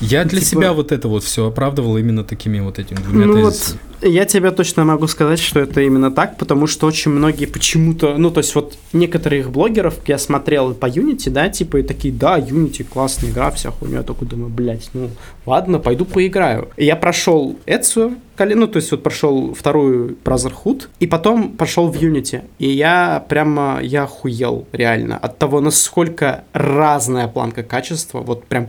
Я 0.00 0.24
для 0.24 0.40
типа... 0.40 0.50
себя 0.50 0.72
вот 0.72 0.92
это 0.92 1.08
вот 1.08 1.24
все 1.24 1.46
оправдывал 1.46 1.98
именно 1.98 2.24
такими 2.24 2.60
вот 2.60 2.78
этими 2.78 2.98
двумя 2.98 3.26
ну 3.26 3.34
тезисами. 3.34 3.78
Вот, 4.00 4.08
я 4.08 4.24
тебе 4.26 4.50
точно 4.52 4.84
могу 4.84 5.08
сказать, 5.08 5.40
что 5.40 5.60
это 5.60 5.80
именно 5.80 6.10
так, 6.10 6.36
потому 6.36 6.66
что 6.66 6.86
очень 6.86 7.10
многие 7.10 7.46
почему-то, 7.46 8.16
ну, 8.16 8.30
то 8.30 8.38
есть 8.38 8.54
вот 8.54 8.78
некоторых 8.92 9.50
блогеров 9.50 9.96
я 10.06 10.18
смотрел 10.18 10.74
по 10.74 10.86
Unity, 10.86 11.30
да, 11.30 11.48
типа 11.48 11.78
и 11.78 11.82
такие, 11.82 12.14
да, 12.14 12.38
Unity 12.38 12.84
классная 12.84 13.30
игра, 13.30 13.50
вся 13.50 13.70
хуйня, 13.70 13.98
я 13.98 14.02
такой 14.04 14.28
думаю, 14.28 14.50
блядь, 14.50 14.88
ну, 14.94 15.10
ладно, 15.46 15.78
пойду 15.80 16.04
поиграю. 16.04 16.68
И 16.76 16.84
я 16.84 16.94
прошел 16.94 17.58
Эцию, 17.66 18.18
ну, 18.38 18.68
то 18.68 18.76
есть 18.76 18.92
вот 18.92 19.02
прошел 19.02 19.52
вторую 19.52 20.16
Brotherhood, 20.24 20.86
и 21.00 21.08
потом 21.08 21.56
пошел 21.56 21.90
в 21.90 21.96
Unity. 21.96 22.42
И 22.60 22.70
я 22.70 23.24
прямо, 23.28 23.80
я 23.82 24.04
охуел 24.04 24.66
реально 24.70 25.16
от 25.16 25.38
того, 25.38 25.60
насколько 25.60 26.44
разная 26.52 27.26
планка 27.26 27.64
качества, 27.64 28.20
вот 28.20 28.44
прям 28.44 28.68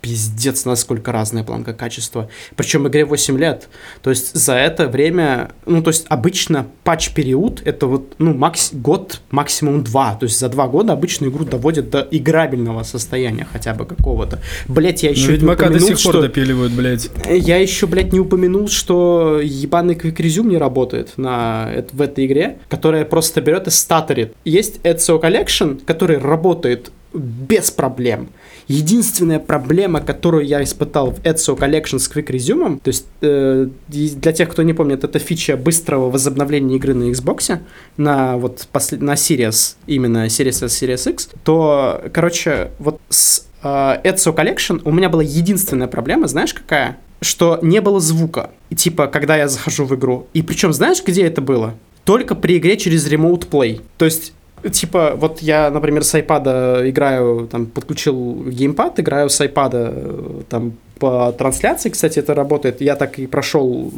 пиздец, 0.00 0.64
насколько 0.64 1.12
разная 1.12 1.44
планка 1.44 1.72
качества. 1.72 2.28
Причем 2.56 2.86
игре 2.88 3.04
8 3.04 3.38
лет. 3.38 3.68
То 4.02 4.10
есть 4.10 4.34
за 4.34 4.54
это 4.54 4.88
время, 4.88 5.50
ну, 5.66 5.82
то 5.82 5.88
есть 5.90 6.06
обычно 6.08 6.66
патч-период 6.84 7.62
это 7.64 7.86
вот, 7.86 8.14
ну, 8.18 8.34
макс, 8.34 8.72
год, 8.72 9.20
максимум 9.30 9.82
два. 9.84 10.14
То 10.14 10.24
есть 10.24 10.38
за 10.38 10.48
два 10.48 10.68
года 10.68 10.92
обычно 10.92 11.26
игру 11.26 11.44
доводят 11.44 11.90
до 11.90 12.06
играбельного 12.10 12.82
состояния 12.82 13.46
хотя 13.50 13.74
бы 13.74 13.84
какого-то. 13.84 14.40
Блять, 14.66 15.02
я 15.02 15.10
еще 15.10 15.32
ну, 15.32 15.36
не 15.36 15.52
упомянул, 15.52 15.78
до 15.78 15.96
сих 15.96 16.02
пор 16.02 16.14
что... 16.14 16.22
допиливают, 16.22 16.72
блядь. 16.72 17.10
Я 17.28 17.58
еще, 17.58 17.86
блядь, 17.86 18.12
не 18.12 18.20
упомянул, 18.20 18.68
что 18.68 19.40
ебаный 19.42 19.94
Quick 19.94 20.16
Resume 20.16 20.48
не 20.48 20.58
работает 20.58 21.16
на, 21.16 21.70
в 21.92 22.00
этой 22.00 22.26
игре, 22.26 22.58
которая 22.68 23.04
просто 23.04 23.40
берет 23.40 23.66
и 23.66 23.70
статорит. 23.70 24.34
Есть 24.44 24.80
Ezio 24.82 25.20
Collection, 25.20 25.80
который 25.84 26.18
работает 26.18 26.90
без 27.12 27.70
проблем. 27.70 28.28
Единственная 28.66 29.38
проблема, 29.38 30.00
которую 30.00 30.44
я 30.44 30.62
испытал 30.62 31.10
в 31.12 31.20
Ezio 31.22 31.58
Collection 31.58 31.98
с 31.98 32.10
Quick 32.10 32.26
Resume, 32.26 32.80
то 32.80 32.88
есть 32.88 33.06
э, 33.22 33.68
для 33.88 34.32
тех, 34.32 34.50
кто 34.50 34.62
не 34.62 34.74
помнит, 34.74 35.04
это 35.04 35.18
фича 35.18 35.56
быстрого 35.56 36.10
возобновления 36.10 36.76
игры 36.76 36.94
на 36.94 37.04
Xbox, 37.10 37.60
на 37.96 38.36
вот 38.36 38.68
после, 38.70 38.98
на 38.98 39.14
Series, 39.14 39.76
именно 39.86 40.26
Series 40.26 40.64
S, 40.64 40.82
Series 40.82 41.10
X, 41.10 41.30
то, 41.44 42.02
короче, 42.12 42.70
вот 42.78 43.00
с 43.08 43.46
э, 43.62 43.66
Ezio 44.04 44.34
Collection 44.34 44.82
у 44.84 44.92
меня 44.92 45.08
была 45.08 45.22
единственная 45.22 45.88
проблема, 45.88 46.28
знаешь 46.28 46.52
какая? 46.52 46.98
Что 47.20 47.58
не 47.62 47.80
было 47.80 48.00
звука, 48.00 48.50
типа, 48.74 49.06
когда 49.06 49.36
я 49.36 49.48
захожу 49.48 49.86
в 49.86 49.94
игру. 49.96 50.28
И 50.34 50.42
причем, 50.42 50.72
знаешь, 50.72 51.02
где 51.04 51.24
это 51.24 51.40
было? 51.40 51.74
Только 52.04 52.34
при 52.34 52.58
игре 52.58 52.76
через 52.76 53.10
Remote 53.10 53.48
Play. 53.48 53.80
То 53.96 54.04
есть 54.04 54.32
Типа, 54.72 55.14
вот 55.16 55.42
я, 55.42 55.70
например, 55.70 56.04
с 56.04 56.14
iPad 56.14 56.88
играю, 56.88 57.48
там, 57.50 57.66
подключил 57.66 58.44
геймпад, 58.44 59.00
играю 59.00 59.28
с 59.28 59.40
iPad, 59.40 60.44
там, 60.48 60.72
по 60.98 61.32
трансляции, 61.32 61.90
кстати, 61.90 62.18
это 62.18 62.34
работает. 62.34 62.80
Я 62.80 62.96
так 62.96 63.18
и 63.18 63.26
прошел 63.26 63.92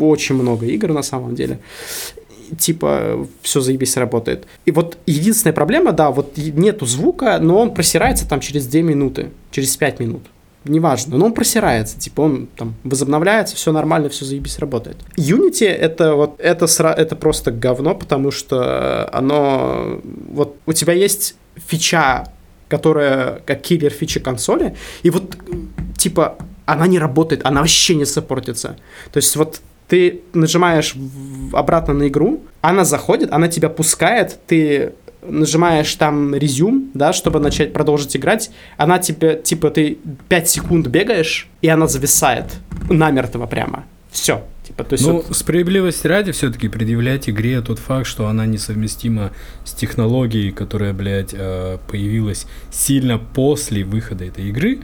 очень 0.00 0.34
много 0.34 0.66
игр 0.66 0.92
на 0.92 1.02
самом 1.02 1.34
деле. 1.34 1.58
Типа, 2.58 3.26
все 3.42 3.60
заебись 3.60 3.96
работает. 3.96 4.46
И 4.66 4.70
вот 4.72 4.98
единственная 5.06 5.54
проблема, 5.54 5.92
да, 5.92 6.10
вот 6.10 6.36
нету 6.36 6.86
звука, 6.86 7.38
но 7.40 7.58
он 7.60 7.74
просирается 7.74 8.28
там 8.28 8.40
через 8.40 8.66
2 8.66 8.80
минуты, 8.80 9.28
через 9.50 9.76
5 9.76 10.00
минут 10.00 10.22
неважно, 10.64 11.16
но 11.16 11.26
он 11.26 11.32
просирается, 11.32 11.98
типа 11.98 12.22
он 12.22 12.48
там 12.56 12.74
возобновляется, 12.84 13.56
все 13.56 13.72
нормально, 13.72 14.08
все 14.08 14.24
заебись 14.24 14.58
работает. 14.58 14.96
Unity 15.16 15.66
это 15.66 16.14
вот 16.14 16.38
это 16.38 16.66
это 16.66 17.16
просто 17.16 17.50
говно, 17.50 17.94
потому 17.94 18.30
что 18.30 19.08
оно 19.12 20.00
вот 20.30 20.56
у 20.66 20.72
тебя 20.72 20.92
есть 20.92 21.36
фича, 21.56 22.28
которая 22.68 23.40
как 23.46 23.62
киллер 23.62 23.90
фичи 23.90 24.20
консоли, 24.20 24.76
и 25.02 25.10
вот 25.10 25.36
типа 25.96 26.36
она 26.66 26.86
не 26.86 26.98
работает, 26.98 27.44
она 27.44 27.60
вообще 27.60 27.94
не 27.94 28.04
саппортится. 28.04 28.76
То 29.12 29.16
есть 29.16 29.34
вот 29.36 29.60
ты 29.88 30.20
нажимаешь 30.34 30.94
обратно 31.52 31.94
на 31.94 32.06
игру, 32.06 32.44
она 32.60 32.84
заходит, 32.84 33.32
она 33.32 33.48
тебя 33.48 33.68
пускает, 33.68 34.38
ты 34.46 34.92
нажимаешь 35.22 35.94
там 35.94 36.34
резюм, 36.34 36.90
да, 36.94 37.12
чтобы 37.12 37.40
начать 37.40 37.72
продолжить 37.72 38.16
играть, 38.16 38.50
она 38.76 38.98
тебе, 38.98 39.40
типа, 39.42 39.70
ты 39.70 39.98
5 40.28 40.48
секунд 40.48 40.86
бегаешь, 40.86 41.48
и 41.62 41.68
она 41.68 41.86
зависает 41.86 42.46
намертво 42.88 43.46
прямо. 43.46 43.84
Все. 44.10 44.44
Типа, 44.66 44.84
то 44.84 44.92
есть 44.92 45.04
ну, 45.04 45.22
вот... 45.26 45.36
справедливости 45.36 46.06
ради 46.06 46.30
все-таки 46.32 46.68
предъявлять 46.68 47.28
игре 47.28 47.60
тот 47.60 47.78
факт, 47.80 48.06
что 48.06 48.28
она 48.28 48.46
несовместима 48.46 49.32
с 49.64 49.72
технологией, 49.72 50.52
которая, 50.52 50.92
блядь, 50.92 51.34
э, 51.34 51.78
появилась 51.88 52.46
сильно 52.70 53.18
после 53.18 53.82
выхода 53.82 54.24
этой 54.24 54.48
игры, 54.48 54.80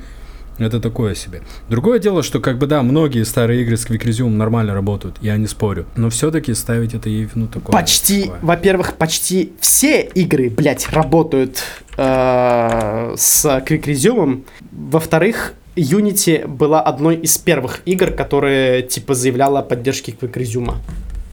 это 0.59 0.81
такое 0.81 1.15
себе. 1.15 1.43
Другое 1.69 1.99
дело, 1.99 2.23
что 2.23 2.41
как 2.41 2.59
бы 2.59 2.67
да, 2.67 2.83
многие 2.83 3.25
старые 3.25 3.63
игры 3.63 3.77
с 3.77 3.87
Quick 3.87 4.05
Resume 4.05 4.31
нормально 4.31 4.75
работают, 4.75 5.17
я 5.21 5.37
не 5.37 5.47
спорю. 5.47 5.87
Но 5.97 6.11
все-таки 6.11 6.55
ставить 6.55 6.95
это 6.95 7.09
ей, 7.09 7.29
ну, 7.35 7.47
такое. 7.47 7.73
Почти, 7.73 8.31
во-первых, 8.43 8.95
почти 8.95 9.53
все 9.61 10.03
игры, 10.03 10.51
блядь, 10.51 10.89
работают 10.91 11.63
э, 11.97 13.15
с 13.17 13.45
Quick 13.45 13.85
Resume. 13.85 14.45
Во-вторых, 14.73 15.55
Unity 15.77 16.47
была 16.47 16.81
одной 16.81 17.17
из 17.17 17.37
первых 17.37 17.83
игр, 17.85 18.11
которая, 18.11 18.83
типа, 18.83 19.15
заявляла 19.15 19.61
о 19.61 19.63
поддержке 19.63 20.13
Quick 20.13 20.33
Resume. 20.33 20.77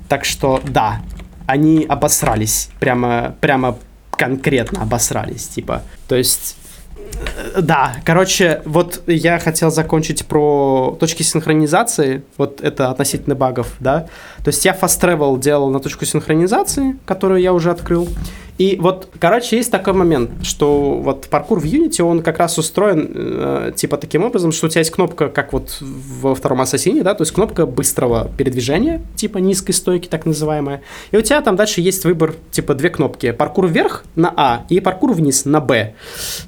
Так 0.10 0.26
что, 0.26 0.62
да, 0.68 1.02
они 1.48 1.86
обосрались. 1.88 2.70
Прямо, 2.80 3.36
прямо 3.40 3.78
конкретно 4.12 4.82
обосрались, 4.84 5.48
типа. 5.48 5.84
То 6.08 6.16
есть 6.16 6.58
да, 7.58 7.96
короче, 8.06 8.62
вот 8.66 9.02
я 9.08 9.40
хотел 9.40 9.72
закончить 9.72 10.26
про 10.26 10.98
точки 11.00 11.24
синхронизации, 11.24 12.24
вот 12.38 12.62
это 12.62 12.90
относительно 12.90 13.36
багов, 13.36 13.76
да. 13.80 14.08
То 14.44 14.50
есть 14.50 14.66
я 14.66 14.74
fast 14.74 15.02
travel 15.02 15.40
делал 15.40 15.70
на 15.70 15.80
точку 15.80 16.06
синхронизации, 16.06 16.98
которую 17.06 17.42
я 17.42 17.54
уже 17.54 17.72
открыл, 17.72 18.08
и 18.58 18.78
вот, 18.80 19.10
короче, 19.20 19.58
есть 19.58 19.72
такой 19.72 19.94
момент, 19.94 20.32
что 20.44 20.96
вот 20.98 21.28
паркур 21.28 21.60
в 21.60 21.66
Unity, 21.66 22.04
он 22.04 22.22
как 22.22 22.38
раз 22.38 22.58
устроен 22.58 23.12
э, 23.14 23.72
типа 23.76 23.98
таким 23.98 24.24
образом, 24.24 24.52
что 24.52 24.68
у 24.68 24.70
тебя 24.70 24.82
есть 24.82 24.92
кнопка, 24.92 25.30
как 25.30 25.54
вот 25.54 25.78
во 25.82 26.36
втором 26.36 26.62
Ассасине, 26.62 27.02
да, 27.02 27.16
то 27.16 27.24
есть 27.24 27.32
кнопка 27.32 27.66
быстрого 27.66 28.30
передвижения, 28.38 29.02
типа 29.16 29.40
низкой 29.40 29.72
стойки 29.72 30.08
так 30.08 30.26
называемая, 30.26 30.84
и 31.12 31.18
у 31.18 31.22
тебя 31.22 31.42
там 31.42 31.56
дальше 31.56 31.82
есть 31.82 32.06
выбор, 32.06 32.36
типа 32.52 32.76
две 32.76 32.90
кнопки, 32.90 33.32
паркур 33.32 33.68
вверх 33.68 34.04
на 34.16 34.32
А 34.36 34.66
и 34.70 34.80
паркур 34.80 35.14
вниз 35.14 35.46
на 35.46 35.60
Б, 35.60 35.96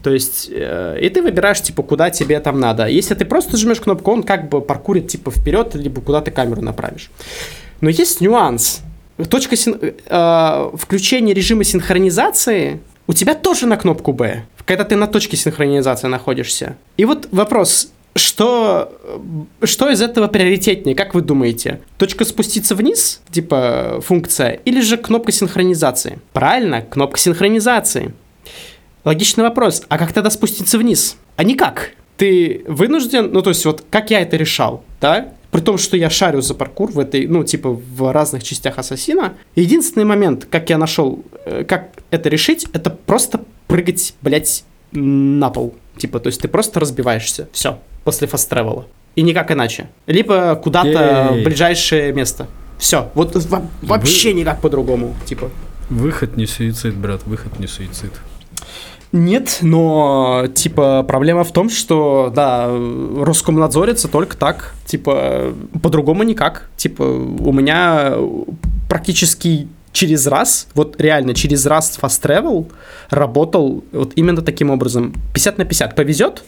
то 0.03 0.11
есть, 0.11 0.49
э, 0.51 0.99
и 1.01 1.09
ты 1.09 1.23
выбираешь, 1.23 1.61
типа, 1.61 1.81
куда 1.81 2.11
тебе 2.11 2.39
там 2.39 2.59
надо. 2.59 2.85
Если 2.87 3.15
ты 3.15 3.25
просто 3.25 3.57
жмешь 3.57 3.79
кнопку, 3.79 4.11
он 4.11 4.23
как 4.23 4.49
бы 4.49 4.61
паркурит, 4.61 5.07
типа, 5.07 5.31
вперед, 5.31 5.73
либо 5.73 6.01
куда 6.01 6.21
ты 6.21 6.29
камеру 6.29 6.61
направишь. 6.61 7.09
Но 7.81 7.89
есть 7.89 8.21
нюанс– 8.21 8.81
точка 9.23 9.56
син... 9.56 9.80
э, 9.82 10.71
включения 10.78 11.34
режима 11.34 11.63
синхронизации 11.63 12.80
у 13.08 13.13
тебя 13.13 13.36
тоже 13.36 13.67
на 13.67 13.78
кнопку 13.78 14.13
B, 14.13 14.43
когда 14.65 14.84
ты 14.84 14.95
на 14.95 15.08
точке 15.08 15.38
синхронизации 15.38 16.08
находишься. 16.08 16.75
И 16.97 17.06
вот 17.06 17.28
вопрос, 17.32 17.91
что, 18.15 18.91
что 19.63 19.89
из 19.89 20.01
этого 20.01 20.28
приоритетнее, 20.28 20.95
как 20.95 21.13
вы 21.13 21.21
думаете? 21.21 21.82
Точка 21.97 22.25
спуститься 22.25 22.73
вниз, 22.73 23.21
типа 23.30 24.01
функция, 24.04 24.60
или 24.65 24.82
же 24.82 24.97
кнопка 24.97 25.32
синхронизации? 25.32 26.19
Правильно, 26.34 26.82
кнопка 26.82 27.19
синхронизации. 27.19 28.13
Логичный 29.04 29.43
вопрос, 29.43 29.84
а 29.88 29.97
как 29.97 30.13
тогда 30.13 30.30
спуститься 30.30 30.78
вниз? 30.78 31.17
А 31.36 31.43
никак. 31.43 31.91
Ты 32.17 32.63
вынужден, 32.67 33.32
ну 33.32 33.41
то 33.41 33.49
есть 33.49 33.65
вот 33.65 33.84
как 33.89 34.10
я 34.10 34.21
это 34.21 34.38
решал, 34.38 34.84
да? 35.01 35.34
При 35.55 35.61
том, 35.61 35.77
что 35.77 35.95
я 35.95 36.09
шарю 36.09 36.41
за 36.41 36.53
паркур 36.53 36.91
в 36.91 36.99
этой, 36.99 37.27
ну, 37.27 37.45
типа, 37.45 37.69
в 37.69 38.11
разных 38.11 38.43
частях 38.43 38.77
Ассасина. 38.77 39.35
Единственный 39.55 40.03
момент, 40.03 40.45
как 40.51 40.69
я 40.69 40.77
нашел, 40.77 41.23
э, 41.45 41.63
как 41.63 41.91
это 42.11 42.27
решить, 42.27 42.67
это 42.73 42.89
просто 42.89 43.39
прыгать, 43.67 44.15
блядь, 44.21 44.65
на 44.91 45.49
пол. 45.49 45.73
Типа, 45.95 46.19
то 46.19 46.27
есть 46.27 46.41
ты 46.41 46.49
просто 46.49 46.81
разбиваешься. 46.81 47.47
Все. 47.53 47.79
После 48.03 48.27
фаст 48.27 48.49
тревела. 48.49 48.85
И 49.15 49.21
никак 49.21 49.49
иначе. 49.49 49.87
Либо 50.07 50.57
куда-то 50.57 51.29
в 51.31 51.43
ближайшее 51.45 52.11
место. 52.11 52.47
Все. 52.77 53.09
Вот 53.13 53.33
вообще 53.81 54.33
Вы... 54.33 54.39
никак 54.41 54.59
по-другому. 54.59 55.15
Типа. 55.23 55.49
Выход 55.89 56.35
не 56.35 56.47
суицид, 56.47 56.95
брат, 56.97 57.21
выход 57.25 57.59
не 57.59 57.67
суицид. 57.67 58.11
Нет, 59.15 59.60
но, 59.62 60.47
типа, 60.54 61.04
проблема 61.04 61.45
в 61.45 61.54
том, 61.54 61.69
что, 61.69 62.34
да, 62.36 62.67
Роскомнадзорится 62.67 64.10
только 64.10 64.36
так, 64.36 64.75
типа, 64.86 65.54
по-другому 65.82 66.23
никак. 66.23 66.69
Типа, 66.75 67.04
у 67.04 67.54
меня 67.54 68.15
практически 68.89 69.69
через 69.93 70.28
раз, 70.28 70.67
вот 70.75 70.99
реально 70.99 71.34
через 71.34 71.65
раз 71.65 71.97
Fast 72.01 72.21
Travel 72.21 72.69
работал 73.10 73.86
вот 73.93 74.12
именно 74.17 74.41
таким 74.41 74.69
образом. 74.69 75.13
50 75.34 75.60
на 75.60 75.63
50. 75.63 75.95
Повезет, 75.95 76.43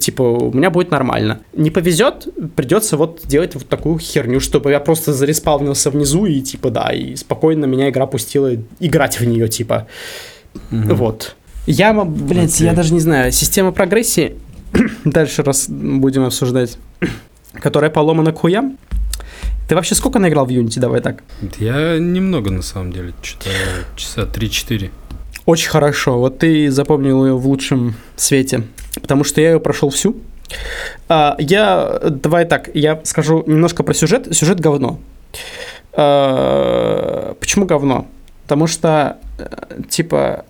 типа, 0.00 0.22
у 0.22 0.52
меня 0.54 0.70
будет 0.70 0.90
нормально. 0.90 1.40
Не 1.52 1.70
повезет, 1.70 2.28
придется 2.56 2.96
вот 2.96 3.20
делать 3.26 3.54
вот 3.54 3.68
такую 3.68 3.98
херню, 3.98 4.40
чтобы 4.40 4.70
я 4.70 4.80
просто 4.80 5.12
зареспавнился 5.12 5.90
внизу 5.90 6.24
и, 6.24 6.40
типа, 6.40 6.70
да, 6.70 6.94
и 6.94 7.14
спокойно 7.16 7.66
меня 7.66 7.90
игра 7.90 8.06
пустила 8.06 8.52
играть 8.78 9.20
в 9.20 9.26
нее, 9.26 9.48
типа. 9.48 9.86
Mm-hmm. 10.70 10.94
Вот. 10.94 11.36
Я, 11.66 11.92
блядь, 11.92 12.60
okay. 12.60 12.64
я 12.64 12.72
даже 12.72 12.94
не 12.94 13.00
знаю, 13.00 13.32
система 13.32 13.72
прогрессии, 13.72 14.36
дальше 15.04 15.42
раз 15.42 15.68
будем 15.68 16.24
обсуждать, 16.24 16.78
которая 17.52 17.90
поломана 17.90 18.32
к 18.32 18.38
хуям. 18.38 18.78
Ты 19.68 19.76
вообще 19.76 19.94
сколько 19.94 20.18
наиграл 20.18 20.46
в 20.46 20.48
Unity, 20.48 20.80
давай 20.80 21.00
так? 21.00 21.22
Я 21.58 21.98
немного, 21.98 22.50
на 22.50 22.62
самом 22.62 22.92
деле, 22.92 23.12
что-то 23.22 23.50
часа 23.94 24.22
3-4. 24.22 24.90
Очень 25.46 25.70
хорошо, 25.70 26.18
вот 26.18 26.38
ты 26.38 26.70
запомнил 26.70 27.24
ее 27.24 27.36
в 27.36 27.46
лучшем 27.46 27.94
свете, 28.16 28.64
потому 29.00 29.22
что 29.22 29.40
я 29.40 29.52
ее 29.52 29.60
прошел 29.60 29.90
всю. 29.90 30.16
А, 31.08 31.36
я, 31.38 32.00
давай 32.02 32.44
так, 32.44 32.70
я 32.74 33.00
скажу 33.04 33.44
немножко 33.46 33.82
про 33.82 33.94
сюжет. 33.94 34.34
Сюжет 34.34 34.60
говно. 34.60 34.98
А, 35.92 37.34
почему 37.40 37.66
говно? 37.66 38.06
Потому 38.44 38.66
что, 38.66 39.18
э, 39.38 39.82
типа, 39.88 40.44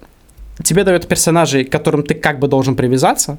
тебе 0.62 0.84
дают 0.84 1.06
персонажей, 1.06 1.64
к 1.64 1.72
которым 1.72 2.02
ты 2.02 2.14
как 2.14 2.38
бы 2.38 2.48
должен 2.48 2.76
привязаться, 2.76 3.38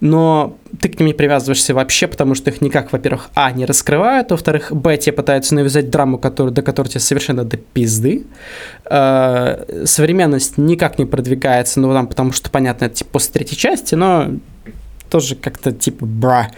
но 0.00 0.56
ты 0.80 0.88
к 0.88 0.98
ним 0.98 1.08
не 1.08 1.14
привязываешься 1.14 1.74
вообще, 1.74 2.06
потому 2.06 2.34
что 2.34 2.50
их 2.50 2.60
никак, 2.60 2.92
во-первых, 2.92 3.30
а, 3.34 3.50
не 3.52 3.64
раскрывают, 3.64 4.30
во-вторых, 4.30 4.72
б, 4.72 4.96
тебе 4.96 5.12
пытаются 5.12 5.54
навязать 5.54 5.90
драму, 5.90 6.18
которую, 6.18 6.52
до 6.52 6.62
которой 6.62 6.88
тебе 6.88 7.00
совершенно 7.00 7.44
до 7.44 7.56
пизды. 7.56 8.26
Э, 8.84 9.84
современность 9.84 10.58
никак 10.58 10.98
не 10.98 11.06
продвигается, 11.06 11.80
ну, 11.80 11.92
там, 11.92 12.06
потому 12.06 12.32
что, 12.32 12.50
понятно, 12.50 12.86
это 12.86 12.96
типа 12.96 13.10
после 13.12 13.32
третьей 13.32 13.58
части, 13.58 13.94
но 13.94 14.28
тоже 15.10 15.34
как-то 15.34 15.72
типа 15.72 16.06
бра. 16.06 16.50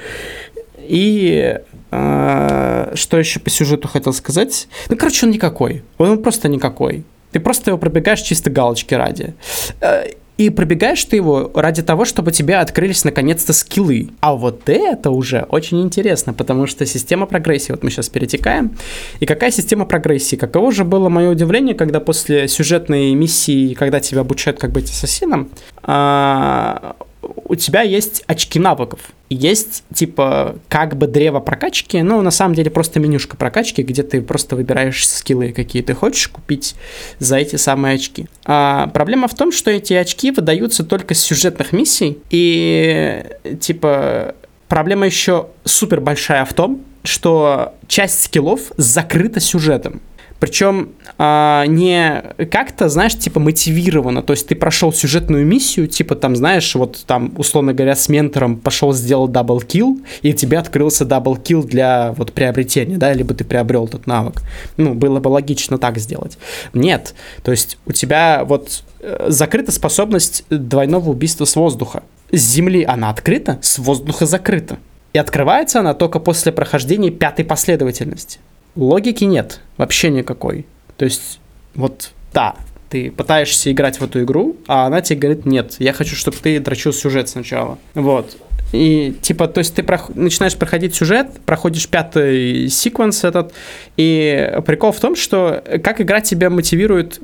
И 0.79 1.59
э, 1.91 2.93
что 2.95 3.19
еще 3.19 3.41
по 3.41 3.51
сюжету 3.51 3.89
хотел 3.89 4.13
сказать? 4.13 4.69
Ну, 4.89 4.97
короче, 4.97 5.27
он 5.27 5.33
никакой. 5.33 5.83
Он 5.99 6.23
просто 6.23 6.49
никакой. 6.49 7.05
Ты 7.33 7.41
просто 7.41 7.71
его 7.71 7.79
пробегаешь 7.79 8.21
чисто 8.21 8.51
галочки 8.51 8.95
ради. 8.95 9.35
Э, 9.81 10.05
и 10.39 10.51
пробегаешь 10.51 11.05
ты 11.05 11.17
его 11.17 11.51
ради 11.55 11.83
того, 11.83 12.05
чтобы 12.05 12.33
тебе 12.33 12.57
открылись 12.57 13.05
наконец-то 13.05 13.53
скиллы. 13.53 14.09
А 14.21 14.35
вот 14.35 14.69
это 14.69 15.11
уже 15.11 15.47
очень 15.49 15.83
интересно, 15.83 16.33
потому 16.33 16.67
что 16.67 16.87
система 16.87 17.27
прогрессии, 17.27 17.71
вот 17.73 17.85
мы 17.85 17.91
сейчас 17.91 18.09
перетекаем. 18.09 18.73
И 19.21 19.27
какая 19.27 19.51
система 19.51 19.85
прогрессии? 19.85 20.37
Каково 20.37 20.73
же 20.73 20.85
было 20.85 21.09
мое 21.09 21.31
удивление, 21.31 21.75
когда 21.75 22.01
после 22.01 22.49
сюжетной 22.49 23.15
миссии, 23.15 23.75
когда 23.75 24.01
тебя 24.01 24.23
обучают 24.23 24.59
как 24.59 24.73
быть 24.73 24.91
ассасином, 24.91 25.51
а, 25.83 26.97
у 27.37 27.55
тебя 27.55 27.83
есть 27.83 28.23
очки 28.27 28.59
навыков. 28.59 29.01
Есть, 29.29 29.85
типа, 29.95 30.57
как 30.69 30.97
бы 30.97 31.07
древо 31.07 31.41
прокачки, 31.41 32.03
но 32.03 32.21
на 32.21 32.31
самом 32.31 32.55
деле 32.55 32.71
просто 32.71 33.01
менюшка 33.01 33.37
прокачки, 33.37 33.83
где 33.83 34.03
ты 34.03 34.21
просто 34.21 34.57
выбираешь 34.57 35.09
скиллы, 35.09 35.53
какие 35.53 35.83
ты 35.83 35.95
хочешь 35.95 36.29
купить 36.29 36.75
за 37.19 37.37
эти 37.37 37.57
самые 37.57 37.95
очки. 37.95 38.27
А 38.45 38.89
проблема 38.89 39.29
в 39.29 39.35
том, 39.35 39.53
что 39.53 39.71
эти 39.71 39.95
очки 39.95 40.31
выдаются 40.31 40.85
только 40.85 41.15
с 41.15 41.21
сюжетных 41.21 41.73
миссий, 41.73 42.19
и, 42.31 43.25
типа, 43.61 44.35
проблема 44.69 45.07
еще 45.07 45.49
супер 45.65 46.01
большая 46.01 46.45
в 46.45 46.53
том, 46.53 46.83
что 47.05 47.75
часть 47.89 48.23
скиллов 48.23 48.73
закрыта 48.77 49.41
сюжетом. 49.41 50.01
Причем 50.43 50.89
а, 51.19 51.67
не 51.67 52.21
как-то, 52.51 52.89
знаешь, 52.89 53.17
типа 53.17 53.39
мотивировано. 53.39 54.25
То 54.25 54.33
есть 54.33 54.49
ты 54.49 54.57
прошел 54.57 54.93
сюжетную 54.93 55.47
миссию, 55.47 55.87
типа 55.87 56.17
там, 56.17 56.35
знаешь, 56.35 56.75
вот 56.75 57.05
там, 57.07 57.33
условно 57.37 57.73
говоря, 57.73 57.95
с 57.95 58.09
ментором 58.09 58.57
пошел 58.57 58.93
сделал 58.93 59.29
double 59.29 59.68
kill, 59.68 60.01
и 60.23 60.33
тебе 60.33 60.59
открылся 60.59 61.05
double 61.05 61.39
kill 61.39 61.63
для 61.63 62.13
вот 62.17 62.33
приобретения, 62.33 62.97
да, 62.97 63.13
либо 63.13 63.35
ты 63.35 63.45
приобрел 63.45 63.85
этот 63.85 64.09
навык. 64.09 64.43
Ну, 64.77 64.95
было 64.95 65.21
бы 65.21 65.29
логично 65.29 65.79
так 65.79 65.99
сделать. 65.99 66.37
Нет. 66.73 67.15
То 67.45 67.53
есть 67.53 67.79
у 67.87 67.93
тебя 67.93 68.43
вот 68.45 68.83
э, 68.99 69.27
закрыта 69.29 69.71
способность 69.71 70.45
двойного 70.51 71.11
убийства 71.11 71.45
с 71.45 71.55
воздуха. 71.55 72.03
С 72.33 72.41
земли 72.41 72.83
она 72.83 73.11
открыта, 73.11 73.61
с 73.63 73.79
воздуха 73.79 74.27
закрыта. 74.27 74.79
И 75.13 75.19
открывается 75.19 75.79
она 75.79 75.95
только 75.95 76.19
после 76.19 76.51
прохождения 76.51 77.13
пятой 77.13 77.45
последовательности. 77.45 78.41
Логики 78.77 79.25
нет, 79.25 79.61
вообще 79.77 80.11
никакой. 80.11 80.67
То 80.97 81.05
есть, 81.05 81.41
вот, 81.75 82.13
да, 82.33 82.57
ты 82.89 83.11
пытаешься 83.11 83.73
играть 83.73 84.01
в 84.01 84.05
эту 84.05 84.23
игру, 84.23 84.57
а 84.67 84.87
она 84.87 85.01
тебе 85.01 85.21
говорит, 85.21 85.47
нет, 85.47 85.77
я 85.79 85.93
хочу, 85.93 86.15
чтобы 86.15 86.37
ты 86.37 86.61
дрочил 86.61 86.93
сюжет 86.93 87.29
сначала. 87.29 87.79
Вот. 87.95 88.37
И 88.73 89.15
типа, 89.21 89.49
то 89.49 89.59
есть 89.59 89.75
ты 89.75 89.83
прох... 89.83 90.11
начинаешь 90.15 90.57
проходить 90.57 90.95
сюжет, 90.95 91.29
проходишь 91.45 91.89
пятый 91.89 92.69
секвенс 92.69 93.23
этот, 93.25 93.53
и 93.97 94.59
прикол 94.67 94.93
в 94.93 95.01
том, 95.01 95.15
что 95.15 95.63
как 95.85 96.01
игра 96.01 96.21
тебя 96.21 96.51
мотивирует 96.51 97.21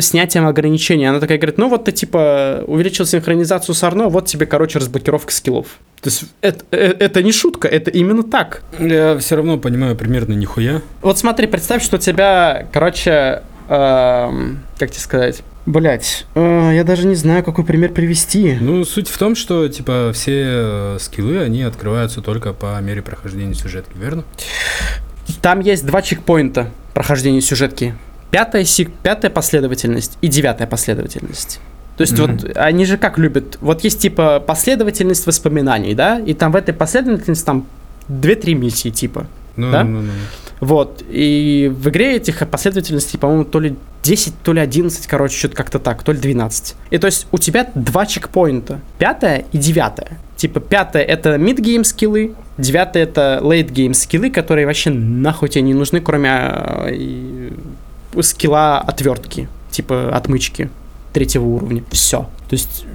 снятием 0.00 0.46
ограничений. 0.46 1.06
Она 1.06 1.20
такая 1.20 1.38
говорит, 1.38 1.58
ну 1.58 1.68
вот 1.68 1.84
ты 1.84 1.92
типа 1.92 2.64
увеличил 2.66 3.04
синхронизацию 3.04 3.74
с 3.74 3.82
Арно, 3.82 4.08
вот 4.08 4.26
тебе, 4.26 4.46
короче, 4.46 4.78
разблокировка 4.78 5.32
скиллов. 5.32 5.66
То 6.00 6.08
есть 6.08 6.24
это, 6.40 6.64
это, 6.70 7.04
это 7.04 7.22
не 7.22 7.32
шутка, 7.32 7.68
это 7.68 7.90
именно 7.90 8.22
так. 8.22 8.62
Я 8.78 9.18
все 9.18 9.36
равно 9.36 9.58
понимаю 9.58 9.96
примерно 9.96 10.34
нихуя. 10.34 10.82
Вот 11.00 11.18
смотри, 11.18 11.46
представь, 11.46 11.82
что 11.82 11.96
у 11.96 11.98
тебя, 12.00 12.66
короче, 12.72 13.42
эм, 13.68 14.60
как 14.78 14.90
тебе 14.90 15.00
сказать, 15.00 15.42
Блять, 15.64 16.26
э, 16.34 16.72
я 16.74 16.82
даже 16.82 17.06
не 17.06 17.14
знаю, 17.14 17.44
какой 17.44 17.64
пример 17.64 17.92
привести. 17.92 18.58
Ну, 18.60 18.84
суть 18.84 19.08
в 19.08 19.16
том, 19.16 19.36
что, 19.36 19.68
типа, 19.68 20.10
все 20.12 20.42
э, 20.44 20.96
скиллы, 20.98 21.38
они 21.38 21.62
открываются 21.62 22.20
только 22.20 22.52
по 22.52 22.80
мере 22.80 23.00
прохождения 23.00 23.54
сюжетки, 23.54 23.92
верно? 23.96 24.24
Там 25.40 25.60
есть 25.60 25.86
два 25.86 26.02
чекпоинта 26.02 26.70
прохождения 26.94 27.40
сюжетки. 27.40 27.94
Пятая, 28.32 28.64
сик, 28.64 28.90
пятая 29.02 29.30
последовательность 29.30 30.18
и 30.20 30.26
девятая 30.26 30.66
последовательность. 30.66 31.60
То 31.96 32.02
есть 32.02 32.14
mm-hmm. 32.14 32.46
вот 32.46 32.56
они 32.56 32.84
же 32.84 32.96
как 32.96 33.18
любят, 33.18 33.58
вот 33.60 33.84
есть 33.84 34.00
типа 34.00 34.40
последовательность 34.40 35.26
воспоминаний, 35.26 35.94
да, 35.94 36.18
и 36.18 36.34
там 36.34 36.50
в 36.50 36.56
этой 36.56 36.72
последовательности 36.74 37.44
там 37.44 37.66
2-3 38.08 38.54
миссии 38.54 38.88
типа, 38.88 39.26
ну, 39.56 39.70
да? 39.70 39.84
ну, 39.84 40.00
ну, 40.00 40.02
ну. 40.02 40.12
Вот, 40.60 41.02
и 41.08 41.72
в 41.74 41.88
игре 41.88 42.16
этих 42.16 42.48
последовательностей, 42.48 43.18
по-моему, 43.18 43.44
то 43.44 43.58
ли 43.58 43.76
10, 44.02 44.34
то 44.42 44.52
ли 44.52 44.60
11, 44.60 45.06
короче, 45.06 45.36
что-то 45.36 45.56
как-то 45.56 45.78
так, 45.78 46.02
то 46.02 46.12
ли 46.12 46.18
12. 46.18 46.74
И 46.90 46.98
то 46.98 47.06
есть 47.06 47.26
у 47.32 47.38
тебя 47.38 47.68
два 47.74 48.06
чекпоинта, 48.06 48.80
пятая 48.98 49.44
и 49.52 49.58
девятая. 49.58 50.18
Типа 50.36 50.60
пятая 50.60 51.02
это 51.02 51.34
mid-game 51.36 51.84
скиллы, 51.84 52.34
девятая 52.58 53.04
это 53.04 53.40
late-game 53.42 53.94
скиллы, 53.94 54.30
которые 54.30 54.66
вообще 54.66 54.90
нахуй 54.90 55.48
тебе 55.48 55.62
не 55.62 55.74
нужны, 55.74 56.00
кроме 56.00 56.30
э, 56.32 57.50
скилла 58.20 58.78
отвертки, 58.78 59.48
типа 59.70 60.14
отмычки 60.14 60.70
третьего 61.12 61.44
уровня. 61.44 61.82
Все. 61.90 62.28
То 62.48 62.54
есть 62.54 62.86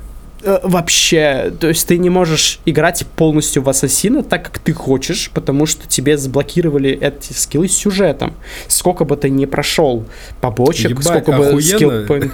вообще, 0.43 1.54
то 1.60 1.67
есть 1.67 1.88
ты 1.88 1.97
не 1.97 2.10
можешь 2.10 2.60
играть 2.65 3.06
полностью 3.15 3.63
в 3.63 3.69
Ассасина 3.69 4.23
так, 4.23 4.43
как 4.45 4.60
ты 4.60 4.73
хочешь, 4.73 5.32
потому 5.34 5.65
что 5.65 5.88
тебе 5.88 6.17
заблокировали 6.17 6.91
эти 6.91 7.34
скиллы 7.34 7.67
с 7.67 7.73
сюжетом. 7.73 8.34
Сколько 8.67 9.06
бы 9.06 9.17
ты 9.17 9.30
ни 9.30 9.45
прошел 9.45 10.06
побочек, 10.41 10.91
Ебать, 10.91 11.06
сколько 11.06 11.32
бы 11.32 11.62
скилл 11.62 11.91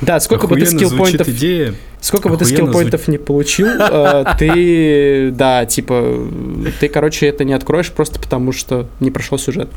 да, 0.00 0.20
сколько 0.20 0.46
бы 0.46 0.56
ты 0.56 0.66
скилл-поинтов... 0.66 1.28
идея. 1.28 1.74
Сколько 2.00 2.28
бы 2.28 2.36
ты 2.36 2.44
скилл-поинтов 2.44 3.08
не 3.08 3.18
получил, 3.18 3.68
э, 3.68 4.24
ты, 4.38 5.30
да, 5.32 5.66
типа, 5.66 6.28
ты, 6.80 6.88
короче, 6.88 7.26
это 7.26 7.44
не 7.44 7.52
откроешь 7.52 7.90
просто 7.90 8.20
потому, 8.20 8.52
что 8.52 8.88
не 9.00 9.10
прошел 9.10 9.38
сюжет. 9.38 9.68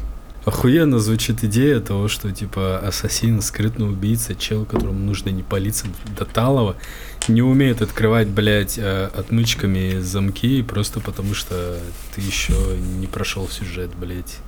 Охуенно 0.44 0.98
звучит 0.98 1.44
идея 1.44 1.80
того, 1.80 2.08
что, 2.08 2.32
типа, 2.32 2.80
ассасин, 2.80 3.42
скрытный 3.42 3.88
убийца, 3.88 4.34
чел, 4.34 4.66
которому 4.66 4.98
нужно 4.98 5.30
не 5.30 5.44
палиться 5.44 5.86
до 6.18 6.26
талого, 6.26 6.76
не 7.28 7.44
умеет 7.44 7.84
открывать, 7.84 8.28
блядь, 8.28 8.80
э, 8.80 9.10
отмычками 9.16 10.00
замки, 10.00 10.64
просто 10.64 11.00
потому 11.00 11.36
что 11.36 11.78
ты 12.16 12.22
еще 12.22 12.54
не 13.00 13.06
прошел 13.06 13.48
сюжет, 13.48 13.92
блядь. 13.96 14.40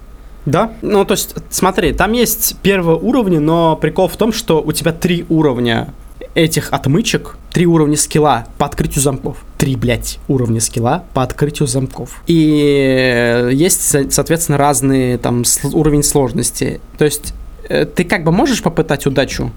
Да, 0.46 0.74
ну 0.82 1.06
то 1.06 1.14
есть, 1.14 1.36
смотри, 1.50 1.94
там 1.94 2.12
есть 2.14 2.58
первые 2.62 2.98
уровни, 2.98 3.38
но 3.38 3.76
прикол 3.76 4.08
в 4.08 4.18
том, 4.18 4.34
что 4.34 4.62
у 4.62 4.72
тебя 4.72 4.92
три 4.92 5.26
уровня 5.30 5.94
этих 6.36 6.72
отмычек, 6.72 7.36
три 7.52 7.66
уровня 7.66 7.98
скилла 7.98 8.48
по 8.58 8.66
открытию 8.66 9.02
замков. 9.02 9.38
Три, 9.58 9.76
блядь, 9.76 10.20
уровня 10.28 10.60
скилла 10.60 11.04
по 11.14 11.24
открытию 11.24 11.68
замков. 11.68 12.22
И 12.28 13.50
есть, 13.54 14.12
соответственно, 14.12 14.58
разные 14.58 15.18
там 15.18 15.44
уровень 15.74 16.04
сложности. 16.04 16.82
То 16.98 17.06
есть 17.06 17.34
э, 17.70 17.86
ты 17.86 18.04
как 18.04 18.24
бы 18.24 18.32
можешь 18.32 18.62
попытать 18.62 19.06
удачу 19.06 19.52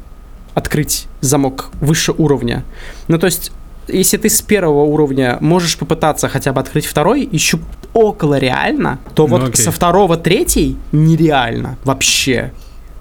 открыть 0.54 1.06
замок 1.20 1.70
выше 1.80 2.12
уровня. 2.12 2.64
Ну, 3.08 3.18
то 3.18 3.26
есть 3.26 3.52
если 3.88 4.16
ты 4.16 4.28
с 4.28 4.42
первого 4.42 4.82
уровня 4.84 5.38
можешь 5.40 5.78
попытаться 5.78 6.28
хотя 6.28 6.52
бы 6.52 6.60
открыть 6.60 6.86
второй, 6.86 7.28
еще 7.30 7.58
около 7.94 8.38
реально, 8.38 8.98
то 9.14 9.26
ну, 9.26 9.36
вот 9.36 9.48
окей. 9.48 9.64
со 9.64 9.70
второго 9.70 10.16
третий 10.16 10.76
нереально 10.92 11.78
вообще. 11.84 12.52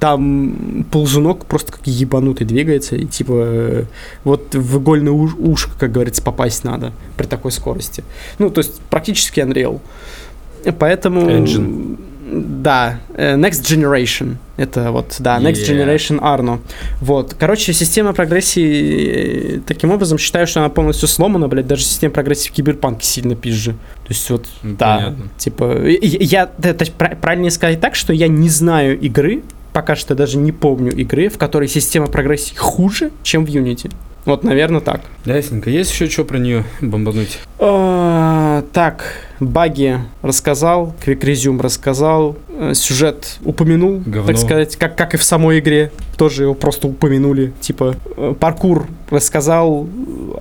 Там 0.05 0.85
ползунок 0.91 1.47
просто 1.47 1.71
как 1.71 1.87
ебанутый 1.87 2.45
двигается, 2.45 2.95
и 2.95 3.05
типа 3.05 3.87
вот 4.23 4.53
в 4.53 4.77
игольное 4.77 5.11
уш- 5.11 5.33
ушко, 5.35 5.71
как 5.79 5.91
говорится, 5.93 6.21
попасть 6.21 6.63
надо 6.63 6.93
при 7.17 7.25
такой 7.25 7.51
скорости. 7.51 8.03
Ну, 8.37 8.51
то 8.51 8.59
есть 8.59 8.79
практически 8.81 9.39
Unreal. 9.39 9.81
Поэтому... 10.77 11.21
Engine. 11.21 11.97
Да, 12.27 12.99
э, 13.15 13.35
Next 13.35 13.63
Generation. 13.63 14.35
Это 14.57 14.91
вот, 14.91 15.15
да, 15.17 15.39
Next 15.39 15.67
yeah. 15.67 15.71
Generation 15.71 16.19
Arno. 16.19 16.59
Вот. 17.01 17.33
Короче, 17.33 17.73
система 17.73 18.13
прогрессии, 18.13 19.55
э, 19.55 19.59
таким 19.65 19.89
образом, 19.89 20.19
считаю, 20.19 20.45
что 20.45 20.59
она 20.59 20.69
полностью 20.69 21.07
сломана, 21.07 21.47
блядь, 21.47 21.65
даже 21.65 21.81
система 21.81 22.13
прогрессии 22.13 22.49
в 22.49 22.51
Киберпанке 22.51 23.07
сильно 23.07 23.35
пизже. 23.35 23.71
То 23.71 24.09
есть 24.09 24.29
вот, 24.29 24.45
ну, 24.61 24.75
да, 24.77 24.97
понятно. 24.97 25.25
типа, 25.39 25.87
я, 25.87 26.51
это 26.61 26.85
правильнее 26.91 27.49
сказать 27.49 27.81
так, 27.81 27.95
что 27.95 28.13
я 28.13 28.27
не 28.27 28.49
знаю 28.49 28.99
игры, 28.99 29.41
пока 29.75 29.97
что 29.97 30.15
даже 30.15 30.37
не 30.37 30.53
помню 30.53 30.93
игры, 30.93 31.27
в 31.27 31.37
которой 31.37 31.67
система 31.67 32.07
прогрессии 32.07 32.55
хуже, 32.55 33.11
чем 33.23 33.45
в 33.45 33.49
Unity. 33.49 33.91
Вот, 34.23 34.45
наверное, 34.45 34.79
так. 34.79 35.01
Ясненько. 35.25 35.69
Есть 35.69 35.91
еще 35.91 36.09
что 36.09 36.23
про 36.23 36.37
нее 36.37 36.63
бомбануть? 36.79 37.39
А, 37.59 38.63
так, 38.71 39.03
баги 39.41 39.99
рассказал, 40.21 40.95
Quick 41.05 41.19
Resume 41.19 41.61
рассказал, 41.61 42.37
э, 42.57 42.73
сюжет 42.73 43.37
упомянул, 43.43 44.01
Говно. 44.05 44.27
так 44.27 44.37
сказать, 44.37 44.77
как, 44.77 44.95
как 44.95 45.13
и 45.13 45.17
в 45.17 45.23
самой 45.23 45.59
игре. 45.59 45.91
Тоже 46.17 46.43
его 46.43 46.53
просто 46.53 46.87
упомянули. 46.87 47.51
Типа, 47.59 47.97
э, 48.15 48.33
паркур 48.39 48.87
рассказал, 49.09 49.89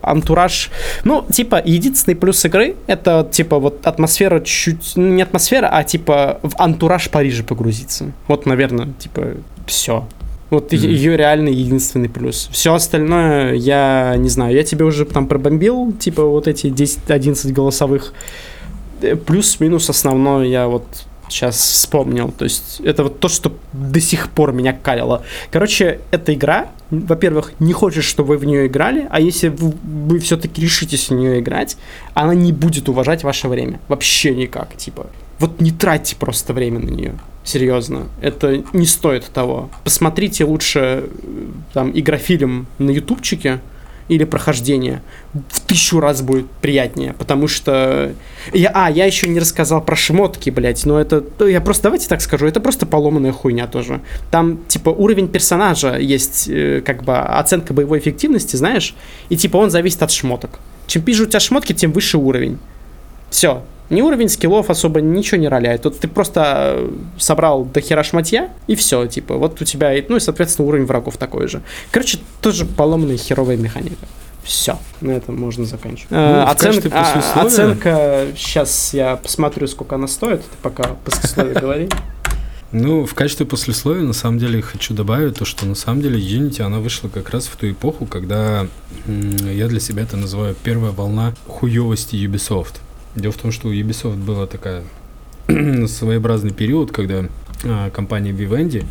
антураж. 0.03 0.71
Ну, 1.05 1.25
типа, 1.31 1.63
единственный 1.65 2.15
плюс 2.15 2.45
игры 2.45 2.77
это, 2.87 3.29
типа, 3.31 3.59
вот 3.59 3.87
атмосфера 3.87 4.41
чуть... 4.41 4.93
Ну, 4.97 5.09
не 5.09 5.23
атмосфера, 5.23 5.69
а, 5.73 5.85
типа, 5.85 6.41
в 6.43 6.55
антураж 6.59 7.11
Парижа 7.11 7.45
погрузиться. 7.45 8.13
Вот, 8.29 8.47
наверное, 8.47 8.93
типа, 8.99 9.35
все. 9.67 10.07
Вот 10.51 10.73
mm-hmm. 10.73 10.87
ее 10.87 11.17
реально 11.17 11.49
единственный 11.49 12.09
плюс. 12.09 12.49
Все 12.53 12.75
остальное, 12.75 13.55
я 13.55 14.15
не 14.17 14.29
знаю, 14.29 14.55
я 14.55 14.63
тебе 14.63 14.85
уже 14.85 15.05
там 15.05 15.27
пробомбил, 15.27 15.93
типа 15.93 16.25
вот 16.25 16.47
эти 16.47 16.67
10-11 16.67 17.53
голосовых. 17.53 18.13
Э, 19.01 19.17
плюс-минус 19.17 19.91
основное 19.91 20.47
я 20.47 20.69
вот 20.69 20.85
сейчас 21.29 21.57
вспомнил. 21.57 22.31
То 22.31 22.45
есть 22.45 22.81
это 22.81 23.05
вот 23.05 23.21
то, 23.21 23.29
что 23.29 23.53
до 23.73 24.01
сих 24.01 24.31
пор 24.31 24.53
меня 24.53 24.73
калило. 24.73 25.23
Короче, 25.51 26.01
эта 26.11 26.35
игра, 26.35 26.69
во-первых, 26.91 27.53
не 27.59 27.73
хочет, 27.73 28.05
чтобы 28.05 28.31
вы 28.31 28.39
в 28.39 28.45
нее 28.45 28.67
играли, 28.67 29.07
а 29.11 29.21
если 29.21 29.49
вы, 29.49 29.73
вы 29.83 30.19
все-таки 30.19 30.63
решитесь 30.63 31.09
в 31.09 31.15
нее 31.15 31.41
играть, 31.41 31.77
она 32.15 32.35
не 32.35 32.53
будет 32.53 32.89
уважать 32.89 33.25
ваше 33.25 33.49
время. 33.49 33.81
Вообще 33.89 34.35
никак, 34.35 34.77
типа. 34.77 35.07
Вот 35.39 35.61
не 35.61 35.73
тратьте 35.73 36.17
просто 36.17 36.53
время 36.53 36.79
на 36.79 36.91
нее. 36.91 37.19
Серьезно, 37.43 38.07
это 38.23 38.63
не 38.73 38.87
стоит 38.87 39.25
того. 39.25 39.69
Посмотрите 39.83 40.45
лучше 40.45 41.05
э, 41.05 41.49
там 41.75 41.91
игрофильм 41.95 42.67
на 42.79 42.91
ютубчике 42.91 43.61
или 44.09 44.25
прохождение. 44.25 45.03
В 45.33 45.61
тысячу 45.61 46.01
раз 46.01 46.23
будет 46.23 46.51
приятнее, 46.51 47.15
потому 47.15 47.49
что... 47.49 48.13
Я, 48.53 48.71
а, 48.75 48.91
я 48.91 49.07
еще 49.07 49.27
не 49.27 49.41
рассказал 49.41 49.81
про 49.83 49.97
шмотки, 49.97 50.51
блядь, 50.51 50.85
но 50.85 51.01
это... 51.01 51.25
Я 51.41 51.61
просто, 51.61 51.85
давайте 51.85 52.09
так 52.09 52.21
скажу, 52.21 52.47
это 52.47 52.61
просто 52.61 52.87
поломанная 52.87 53.33
хуйня 53.33 53.67
тоже. 53.67 54.03
Там, 54.31 54.59
типа, 54.69 54.91
уровень 54.91 55.29
персонажа 55.29 55.97
есть, 55.97 56.49
э, 56.49 56.83
как 56.85 57.05
бы, 57.05 57.17
оценка 57.17 57.73
боевой 57.73 57.99
эффективности, 57.99 58.57
знаешь, 58.57 58.95
и, 59.31 59.37
типа, 59.37 59.57
он 59.57 59.71
зависит 59.71 60.03
от 60.03 60.11
шмоток. 60.11 60.61
Чем 60.87 61.03
пиже 61.03 61.23
у 61.23 61.27
тебя 61.27 61.41
шмотки, 61.41 61.73
тем 61.73 61.93
выше 61.93 62.19
уровень. 62.19 62.59
Все, 63.31 63.63
ни 63.91 64.01
уровень 64.01 64.29
скиллов 64.29 64.71
особо 64.71 65.01
ничего 65.01 65.41
не 65.41 65.49
роляет. 65.49 65.83
Тут 65.83 65.99
ты 65.99 66.09
просто 66.09 66.75
э, 66.77 66.91
собрал 67.19 67.65
до 67.65 67.81
хера 67.81 68.03
шматья, 68.03 68.51
и 68.67 68.75
все, 68.75 69.07
типа, 69.07 69.37
вот 69.37 69.61
у 69.61 69.65
тебя, 69.65 69.93
ну 70.09 70.17
и, 70.17 70.21
соответственно, 70.21 70.69
уровень 70.69 70.87
врагов 70.87 71.17
такой 71.17 71.49
же. 71.49 71.63
Короче, 71.91 72.19
тоже 72.41 72.65
поломанная 72.65 73.17
херовая 73.17 73.57
механика. 73.57 74.07
Все, 74.43 74.79
на 75.01 75.13
этом 75.13 75.41
можно 75.41 75.65
заканчивать. 75.65 76.11
Ну, 76.11 76.19
а, 76.19 76.51
оценка, 76.51 76.91
а, 76.93 77.41
оценка, 77.43 78.27
сейчас 78.37 78.93
я 78.93 79.17
посмотрю, 79.17 79.67
сколько 79.67 79.95
она 79.95 80.07
стоит, 80.07 80.43
ты 80.43 80.57
пока 80.61 80.97
послесловие 81.05 81.55
говори. 81.55 81.89
Ну, 82.77 83.07
в 83.07 83.15
качестве 83.15 83.47
послесловия, 83.47 84.03
на 84.03 84.13
самом 84.13 84.39
деле, 84.39 84.61
хочу 84.61 84.95
добавить 84.95 85.39
то, 85.39 85.45
что 85.45 85.65
на 85.65 85.77
самом 85.77 86.03
деле 86.03 86.19
Unity, 86.19 86.61
она 86.61 86.81
вышла 86.81 87.09
как 87.09 87.31
раз 87.31 87.47
в 87.47 87.57
ту 87.57 87.71
эпоху, 87.71 88.05
когда 88.05 88.67
я 89.07 89.69
для 89.69 89.81
себя 89.81 90.03
это 90.03 90.17
называю 90.17 90.57
первая 90.63 90.91
волна 90.91 91.35
хуевости 91.47 92.17
Ubisoft. 92.17 92.75
Дело 93.17 93.33
в 93.33 93.37
том, 93.37 93.53
что 93.53 93.69
у 93.69 93.73
Ubisoft 93.73 94.17
была 94.17 94.47
такая 94.47 94.83
своеобразный 95.87 96.53
период, 96.53 96.91
когда 96.91 97.27
а, 97.65 97.91
компания 97.91 98.33
Vivendi 98.33 98.85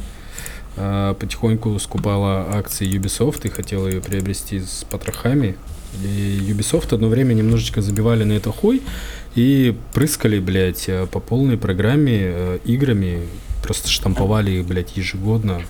а, 0.78 1.14
потихоньку 1.16 1.78
скупала 1.80 2.48
акции 2.54 2.90
Ubisoft 2.90 3.46
и 3.46 3.50
хотела 3.50 3.88
ее 3.88 4.02
приобрести 4.02 4.60
с 4.62 4.86
потрохами. 4.90 5.56
И 6.04 6.40
Ubisoft 6.50 6.94
одно 6.94 7.08
время 7.08 7.34
немножечко 7.34 7.82
забивали 7.82 8.24
на 8.24 8.34
это 8.34 8.52
хуй 8.52 8.82
и 9.36 9.76
прыскали, 9.94 10.40
блядь, 10.40 10.86
э, 10.88 11.06
по 11.06 11.20
полной 11.20 11.58
программе 11.58 12.20
э, 12.24 12.60
играми, 12.66 13.28
просто 13.62 13.90
штамповали 13.90 14.52
их, 14.52 14.66
блядь, 14.66 14.98
ежегодно. 14.98 15.62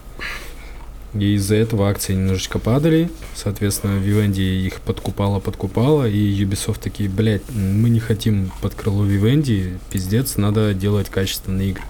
И 1.14 1.36
из-за 1.36 1.56
этого 1.56 1.90
акции 1.90 2.14
немножечко 2.14 2.58
падали. 2.60 3.10
Соответственно, 3.36 4.00
Vivendi 4.00 4.66
их 4.66 4.82
подкупала, 4.82 5.40
подкупала. 5.40 6.08
И 6.10 6.44
Ubisoft 6.44 6.80
такие, 6.82 7.10
блядь, 7.10 7.44
мы 7.52 7.90
не 7.90 8.00
хотим 8.00 8.52
под 8.62 8.74
крыло 8.74 9.06
Vivendi, 9.06 9.78
пиздец, 9.92 10.38
надо 10.38 10.74
делать 10.74 11.10
качественные 11.10 11.72
игры. 11.72 11.84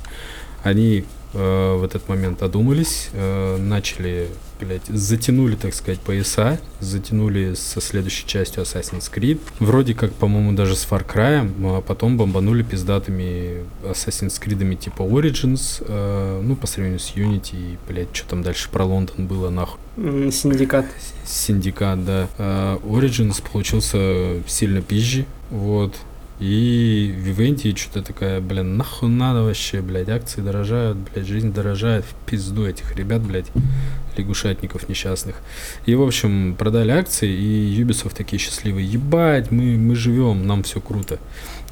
Они 0.63 1.05
э, 1.33 1.75
в 1.75 1.83
этот 1.83 2.09
момент 2.09 2.41
одумались, 2.41 3.09
э, 3.13 3.57
начали, 3.57 4.27
блядь, 4.63 4.85
затянули, 4.87 5.55
так 5.55 5.73
сказать, 5.73 5.99
пояса, 5.99 6.59
затянули 6.79 7.53
со 7.53 7.81
следующей 7.81 8.25
частью 8.27 8.63
Assassin's 8.63 9.11
Creed. 9.11 9.39
Вроде 9.59 9.93
как, 9.93 10.13
по-моему, 10.13 10.53
даже 10.53 10.75
с 10.75 10.87
Far 10.89 11.05
Cry, 11.05 11.49
а 11.77 11.81
потом 11.81 12.17
бомбанули 12.17 12.63
пиздатыми 12.63 13.65
Assassin's 13.83 14.41
Creed 14.41 14.75
типа 14.75 15.03
Origins, 15.03 15.83
э, 15.85 16.41
ну, 16.43 16.55
по 16.55 16.67
сравнению 16.67 16.99
с 16.99 17.13
Unity, 17.15 17.73
и, 17.73 17.77
блядь, 17.87 18.15
что 18.15 18.29
там 18.29 18.43
дальше 18.43 18.69
про 18.69 18.85
Лондон 18.85 19.27
было, 19.27 19.49
нахуй. 19.49 19.79
Синдикат. 20.31 20.85
Синдикат, 21.25 22.05
да. 22.05 22.27
Э, 22.37 22.77
Origins 22.83 23.43
получился 23.51 24.41
сильно 24.47 24.81
пизже, 24.81 25.25
вот. 25.49 25.95
И 26.43 27.15
Vivendi 27.17 27.73
что-то 27.73 28.01
такая, 28.01 28.41
блин, 28.41 28.75
нахуй 28.75 29.07
надо 29.07 29.43
вообще, 29.43 29.79
блядь, 29.79 30.09
акции 30.09 30.41
дорожают, 30.41 30.97
блядь, 30.97 31.25
жизнь 31.25 31.53
дорожает, 31.53 32.03
в 32.03 32.29
пизду 32.29 32.65
этих 32.65 32.93
ребят, 32.97 33.21
блядь, 33.21 33.45
лягушатников 34.17 34.89
несчастных. 34.89 35.37
И, 35.85 35.95
в 35.95 36.01
общем, 36.01 36.55
продали 36.59 36.91
акции, 36.91 37.31
и 37.31 37.81
Ubisoft 37.81 38.15
такие 38.17 38.41
счастливые, 38.41 38.85
ебать, 38.85 39.51
мы, 39.51 39.77
мы 39.77 39.95
живем, 39.95 40.45
нам 40.45 40.63
все 40.63 40.81
круто. 40.81 41.17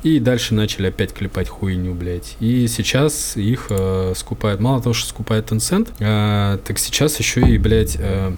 И 0.04 0.20
дальше 0.20 0.54
начали 0.54 0.88
опять 0.88 1.14
клепать 1.14 1.50
хуйню, 1.50 1.94
блядь. 1.94 2.38
И 2.40 2.66
сейчас 2.68 3.36
их 3.36 3.68
э, 3.72 4.14
скупает, 4.16 4.62
мало 4.62 4.82
того, 4.82 4.94
что 4.94 5.10
скупает 5.10 5.52
Tencent, 5.52 5.90
э, 6.00 6.60
так 6.60 6.80
сейчас 6.80 7.20
еще 7.20 7.42
и, 7.42 7.58
блядь, 7.58 7.98
э, 8.00 8.34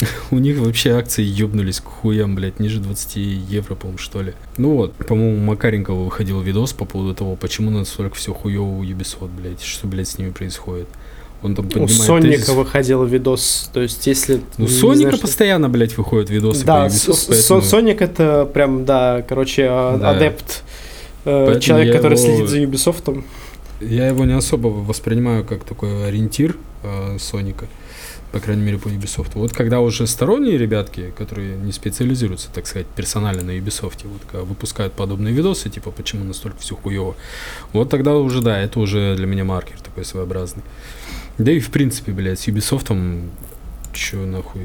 У 0.30 0.38
них 0.38 0.58
вообще 0.58 0.92
акции 0.92 1.22
ёбнулись 1.22 1.80
к 1.80 1.84
хуям, 1.84 2.34
блядь, 2.34 2.60
ниже 2.60 2.80
20 2.80 3.16
евро, 3.16 3.74
по-моему, 3.74 3.98
что 3.98 4.22
ли. 4.22 4.34
Ну 4.56 4.76
вот, 4.76 4.94
по-моему, 4.94 5.38
Макаренкова 5.44 6.04
выходил 6.04 6.40
видос 6.40 6.72
по 6.72 6.84
поводу 6.84 7.14
того, 7.14 7.36
почему 7.36 7.70
настолько 7.70 8.16
все 8.16 8.32
хуево 8.32 8.64
у 8.64 8.84
Ubisoft, 8.84 9.30
блядь, 9.36 9.62
что, 9.62 9.86
блядь, 9.86 10.08
с 10.08 10.18
ними 10.18 10.30
происходит. 10.30 10.88
Он 11.42 11.54
там 11.54 11.68
У 11.74 11.88
Соника 11.88 12.38
тезис... 12.38 12.48
выходил 12.48 13.04
видос, 13.04 13.68
то 13.72 13.82
есть 13.82 14.06
если... 14.06 14.40
Ну, 14.56 14.66
Соника 14.66 15.02
знаешь, 15.02 15.20
постоянно, 15.20 15.68
блядь, 15.68 15.96
выходит 15.98 16.30
видосы 16.30 16.64
да, 16.64 16.84
по 16.84 16.86
Ubisoft, 16.86 17.26
поэтому... 17.28 17.62
Соник 17.62 18.00
это 18.00 18.50
прям, 18.52 18.86
да, 18.86 19.22
короче, 19.28 19.66
а, 19.68 19.98
да. 19.98 20.10
адепт, 20.10 20.62
э, 21.26 21.60
человек, 21.60 21.94
который 21.94 22.18
его... 22.18 22.46
следит 22.46 22.48
за 22.48 22.62
Ubisoft. 22.62 23.24
Я 23.80 24.08
его 24.08 24.24
не 24.24 24.32
особо 24.32 24.68
воспринимаю 24.68 25.44
как 25.44 25.64
такой 25.64 26.08
ориентир 26.08 26.56
э, 26.82 27.18
Соника 27.18 27.66
по 28.34 28.40
крайней 28.40 28.62
мере, 28.62 28.78
по 28.78 28.88
Ubisoft. 28.88 29.30
Вот 29.34 29.52
когда 29.52 29.80
уже 29.80 30.08
сторонние 30.08 30.58
ребятки, 30.58 31.12
которые 31.16 31.56
не 31.56 31.70
специализируются, 31.70 32.48
так 32.52 32.66
сказать, 32.66 32.88
персонально 32.88 33.44
на 33.44 33.56
Ubisoft, 33.56 34.00
вот 34.02 34.22
когда 34.28 34.42
выпускают 34.42 34.92
подобные 34.94 35.32
видосы, 35.32 35.70
типа, 35.70 35.92
почему 35.92 36.24
настолько 36.24 36.58
все 36.58 36.74
хуево, 36.74 37.14
вот 37.72 37.90
тогда 37.90 38.16
уже, 38.16 38.42
да, 38.42 38.58
это 38.58 38.80
уже 38.80 39.14
для 39.14 39.26
меня 39.26 39.44
маркер 39.44 39.80
такой 39.80 40.04
своеобразный. 40.04 40.64
Да 41.38 41.52
и 41.52 41.60
в 41.60 41.70
принципе, 41.70 42.10
блядь, 42.10 42.40
с 42.40 42.48
Ubisoft, 42.48 42.92
чё 43.92 44.26
нахуй 44.26 44.62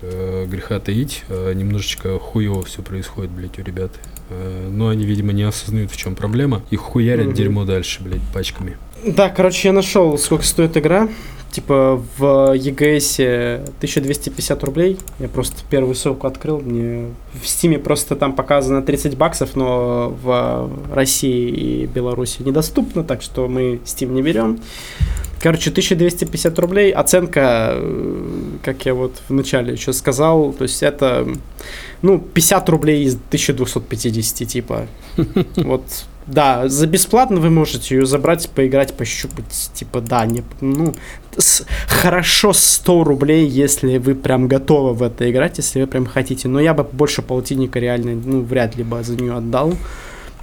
э, 0.00 0.46
греха 0.46 0.80
таить, 0.80 1.24
э, 1.28 1.52
немножечко 1.52 2.18
хуево 2.18 2.64
все 2.64 2.80
происходит, 2.80 3.30
блядь, 3.32 3.58
у 3.58 3.62
ребят. 3.62 3.90
Э, 4.30 4.70
но 4.72 4.88
они, 4.88 5.04
видимо, 5.04 5.34
не 5.34 5.42
осознают, 5.42 5.90
в 5.90 5.96
чем 5.98 6.14
проблема, 6.14 6.62
и 6.70 6.76
хуярят 6.76 7.26
mm-hmm. 7.26 7.34
дерьмо 7.34 7.64
дальше, 7.66 8.02
блядь, 8.02 8.22
пачками. 8.32 8.78
Да, 9.04 9.28
короче, 9.28 9.68
я 9.68 9.74
нашел, 9.74 10.16
сколько 10.16 10.44
стоит 10.44 10.74
игра 10.78 11.06
типа 11.50 12.02
в 12.16 12.54
EGS 12.54 13.62
1250 13.78 14.64
рублей. 14.64 14.98
Я 15.18 15.28
просто 15.28 15.56
первую 15.68 15.94
ссылку 15.94 16.26
открыл. 16.26 16.60
Мне 16.60 17.06
в 17.40 17.46
Стиме 17.46 17.78
просто 17.78 18.16
там 18.16 18.34
показано 18.34 18.82
30 18.82 19.16
баксов, 19.16 19.56
но 19.56 20.16
в 20.22 20.70
России 20.92 21.48
и 21.48 21.86
Беларуси 21.86 22.42
недоступно, 22.42 23.04
так 23.04 23.22
что 23.22 23.48
мы 23.48 23.80
Steam 23.84 24.12
не 24.12 24.22
берем. 24.22 24.60
Короче, 25.40 25.70
1250 25.70 26.58
рублей. 26.58 26.90
Оценка, 26.90 27.70
э, 27.74 28.58
как 28.62 28.84
я 28.86 28.94
вот 28.94 29.22
вначале 29.28 29.72
еще 29.72 29.92
сказал, 29.92 30.52
то 30.52 30.64
есть 30.64 30.82
это, 30.82 31.28
ну, 32.02 32.18
50 32.18 32.68
рублей 32.68 33.04
из 33.04 33.14
1250, 33.14 34.48
типа. 34.48 34.86
Вот 35.56 35.82
да, 36.28 36.68
за 36.68 36.86
бесплатно 36.86 37.40
вы 37.40 37.50
можете 37.50 37.96
ее 37.96 38.06
забрать, 38.06 38.48
поиграть, 38.50 38.94
пощупать. 38.94 39.70
Типа, 39.74 40.00
да, 40.00 40.26
не, 40.26 40.44
ну, 40.60 40.94
с, 41.36 41.64
хорошо 41.86 42.52
100 42.52 43.04
рублей, 43.04 43.46
если 43.46 43.98
вы 43.98 44.14
прям 44.14 44.46
готовы 44.46 44.92
в 44.92 45.02
это 45.02 45.30
играть, 45.30 45.56
если 45.58 45.80
вы 45.80 45.86
прям 45.86 46.06
хотите. 46.06 46.48
Но 46.48 46.60
я 46.60 46.74
бы 46.74 46.84
больше 46.84 47.22
полтинника 47.22 47.78
реально, 47.78 48.20
ну, 48.22 48.42
вряд 48.42 48.76
ли 48.76 48.84
бы 48.84 49.02
за 49.02 49.16
нее 49.16 49.34
отдал. 49.34 49.74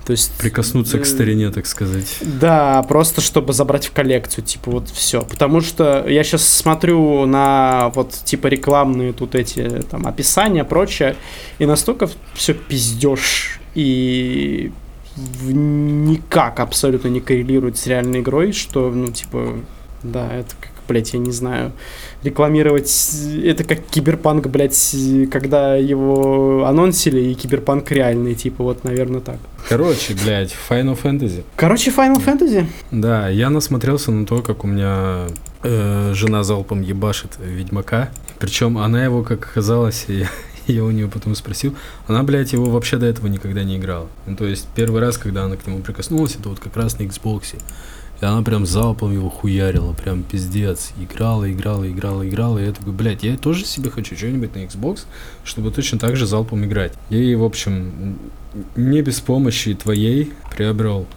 То 0.06 0.12
есть... 0.12 0.32
Прикоснуться 0.38 0.98
э, 0.98 1.02
к 1.02 1.06
старине, 1.06 1.52
так 1.52 1.66
сказать. 1.66 2.18
Да, 2.22 2.84
просто 2.84 3.22
чтобы 3.22 3.54
забрать 3.54 3.86
в 3.88 3.92
коллекцию, 3.92 4.44
типа, 4.44 4.72
вот 4.72 4.90
все. 4.90 5.22
Потому 5.22 5.62
что 5.62 6.06
я 6.08 6.24
сейчас 6.24 6.48
смотрю 6.48 7.26
на 7.26 7.92
вот, 7.96 8.12
типа, 8.12 8.48
рекламные 8.48 9.14
тут 9.14 9.36
эти, 9.36 9.84
там, 9.90 10.08
описания, 10.08 10.64
прочее, 10.64 11.16
и 11.58 11.66
настолько 11.66 12.10
все 12.34 12.54
пиздешь 12.54 13.60
и 13.74 14.72
в 15.16 15.52
никак 15.52 16.60
абсолютно 16.60 17.08
не 17.08 17.22
коррелирует 17.22 17.78
с 17.78 17.88
реальной 17.88 18.20
игрой, 18.20 18.52
что, 18.52 18.90
ну, 18.92 19.08
типа, 19.08 19.60
да, 20.04 20.34
это 20.34 20.56
как, 20.60 20.72
блядь, 20.88 21.14
я 21.14 21.20
не 21.20 21.32
знаю, 21.32 21.72
рекламировать, 22.24 22.92
это 23.44 23.64
как 23.64 23.86
киберпанк, 23.86 24.48
блядь, 24.48 24.96
когда 25.32 25.76
его 25.76 26.66
анонсили, 26.66 27.22
и 27.22 27.34
киберпанк 27.34 27.92
реальный, 27.92 28.36
типа, 28.36 28.64
вот, 28.64 28.84
наверное, 28.84 29.22
так. 29.22 29.38
Короче, 29.70 30.16
блядь, 30.24 30.56
Final 30.70 30.98
Fantasy. 31.02 31.44
Короче, 31.56 31.92
Final 31.92 32.24
Fantasy? 32.24 32.66
Да, 32.92 33.30
я 33.30 33.50
насмотрелся 33.50 34.12
на 34.12 34.26
то, 34.26 34.42
как 34.42 34.64
у 34.64 34.68
меня 34.68 35.28
э, 35.64 36.12
жена 36.14 36.44
залпом 36.44 36.82
ебашит 36.82 37.38
Ведьмака. 37.40 38.10
Причем 38.38 38.78
она 38.78 39.04
его, 39.04 39.24
как 39.24 39.46
оказалось, 39.46 40.06
я 40.74 40.84
у 40.84 40.92
нее 40.92 41.08
потом 41.08 41.36
спросил, 41.36 41.76
она, 42.08 42.24
блядь, 42.24 42.54
его 42.54 42.66
вообще 42.66 42.98
до 42.98 43.06
этого 43.06 43.28
никогда 43.28 43.64
не 43.64 43.78
играла. 43.78 44.08
Ну, 44.26 44.36
то 44.36 44.46
есть 44.46 44.68
первый 44.76 45.02
раз, 45.02 45.18
когда 45.18 45.46
она 45.46 45.56
к 45.56 45.66
нему 45.68 45.80
прикоснулась, 45.80 46.36
это 46.36 46.50
вот 46.50 46.60
как 46.60 46.76
раз 46.76 47.00
на 47.00 47.04
Xbox. 47.04 47.56
И 48.22 48.26
она 48.26 48.42
прям 48.44 48.66
залпом 48.66 49.14
его 49.14 49.30
хуярила, 49.30 49.94
прям 49.94 50.24
пиздец. 50.24 50.94
Играла, 50.98 51.52
играла, 51.52 51.90
играла, 51.90 52.28
играла. 52.28 52.60
И 52.60 52.66
я 52.66 52.72
такой, 52.72 52.94
блядь, 52.94 53.24
я 53.24 53.36
тоже 53.36 53.66
себе 53.66 53.90
хочу 53.90 54.16
что-нибудь 54.16 54.56
на 54.56 54.60
Xbox, 54.60 55.02
чтобы 55.44 55.72
точно 55.72 56.00
так 56.00 56.16
же 56.16 56.26
залпом 56.26 56.64
играть. 56.64 56.94
И, 57.10 57.36
в 57.36 57.44
общем, 57.44 58.18
не 58.76 59.02
без 59.02 59.20
помощи 59.20 59.74
твоей 59.74 60.32
приобрел 60.56 61.08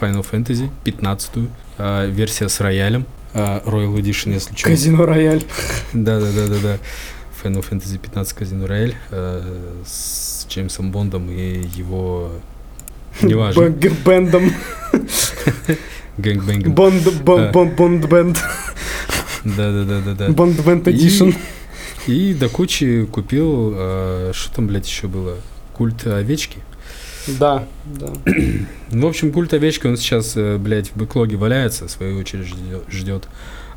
Final 0.00 0.26
Fantasy 0.28 0.70
15 0.84 1.30
э, 1.78 2.10
версия 2.10 2.48
с 2.48 2.60
роялем. 2.60 3.04
Э, 3.34 3.60
Royal 3.64 3.94
Edition, 3.96 4.32
если 4.32 4.54
что. 4.54 4.68
Казино 4.68 5.04
Рояль. 5.04 5.44
Да-да-да-да-да. 5.92 6.78
Final 7.42 7.64
Fantasy 7.68 7.98
15 7.98 8.32
Казино 8.34 8.66
Рояль 8.66 8.94
э, 9.10 9.42
с 9.84 10.46
Джеймсом 10.48 10.90
Бондом 10.90 11.30
и 11.30 11.66
его... 11.74 12.32
Неважно. 13.22 13.70
Бэндом. 14.04 14.52
Гэнгбэнгом. 16.18 16.72
Бонд, 16.74 17.22
бонд, 17.22 17.52
бонд, 17.52 17.76
бонд, 17.76 18.08
band. 18.08 18.38
Да-да-да-да-да. 19.44 20.28
Бонд 20.30 20.60
band 20.60 20.88
Edition. 20.88 21.34
И 22.06 22.34
до 22.40 22.48
кучи 22.48 23.06
купил, 23.06 23.72
э, 23.76 24.32
что 24.34 24.54
там, 24.54 24.66
блядь, 24.66 24.86
еще 24.86 25.06
было? 25.06 25.36
Культ 25.74 26.06
овечки. 26.06 26.58
Да, 27.26 27.66
да. 27.84 28.12
Ну, 28.90 29.06
в 29.06 29.10
общем, 29.10 29.32
культ 29.32 29.52
овечки, 29.52 29.86
он 29.86 29.96
сейчас, 29.96 30.32
э, 30.36 30.56
блядь, 30.56 30.88
в 30.88 30.96
бэклоге 30.96 31.36
валяется, 31.36 31.86
свою 31.88 32.18
очередь 32.18 32.46
ждет. 32.90 33.28